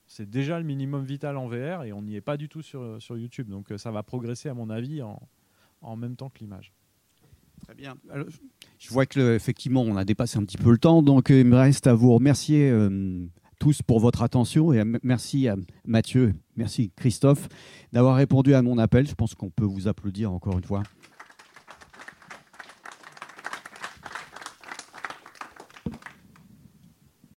c'est 0.06 0.28
déjà 0.28 0.58
le 0.58 0.64
minimum 0.64 1.04
vital 1.04 1.36
en 1.36 1.48
VR 1.48 1.84
et 1.84 1.92
on 1.92 2.02
n'y 2.02 2.16
est 2.16 2.20
pas 2.20 2.36
du 2.36 2.48
tout 2.48 2.62
sur, 2.62 3.00
sur 3.00 3.16
YouTube. 3.16 3.48
Donc 3.48 3.70
euh, 3.70 3.78
ça 3.78 3.90
va 3.90 4.02
progresser, 4.02 4.48
à 4.48 4.54
mon 4.54 4.70
avis, 4.70 5.02
en, 5.02 5.20
en 5.80 5.96
même 5.96 6.16
temps 6.16 6.28
que 6.28 6.40
l'image. 6.40 6.72
Très 7.62 7.74
bien. 7.74 7.96
je 8.78 8.90
vois 8.90 9.06
que 9.06 9.34
effectivement, 9.34 9.80
on 9.80 9.96
a 9.96 10.04
dépassé 10.04 10.38
un 10.38 10.44
petit 10.44 10.58
peu 10.58 10.70
le 10.70 10.76
temps, 10.76 11.02
donc 11.02 11.30
il 11.30 11.46
me 11.46 11.56
reste 11.56 11.86
à 11.86 11.94
vous 11.94 12.12
remercier 12.12 12.70
tous 13.58 13.82
pour 13.82 14.00
votre 14.00 14.22
attention 14.22 14.72
et 14.72 14.82
merci 15.02 15.48
à 15.48 15.56
Mathieu, 15.84 16.34
merci 16.56 16.90
Christophe 16.96 17.48
d'avoir 17.92 18.16
répondu 18.16 18.54
à 18.54 18.62
mon 18.62 18.78
appel. 18.78 19.06
Je 19.06 19.14
pense 19.14 19.34
qu'on 19.34 19.50
peut 19.50 19.64
vous 19.64 19.88
applaudir 19.88 20.32
encore 20.32 20.58
une 20.58 20.64
fois. 20.64 20.82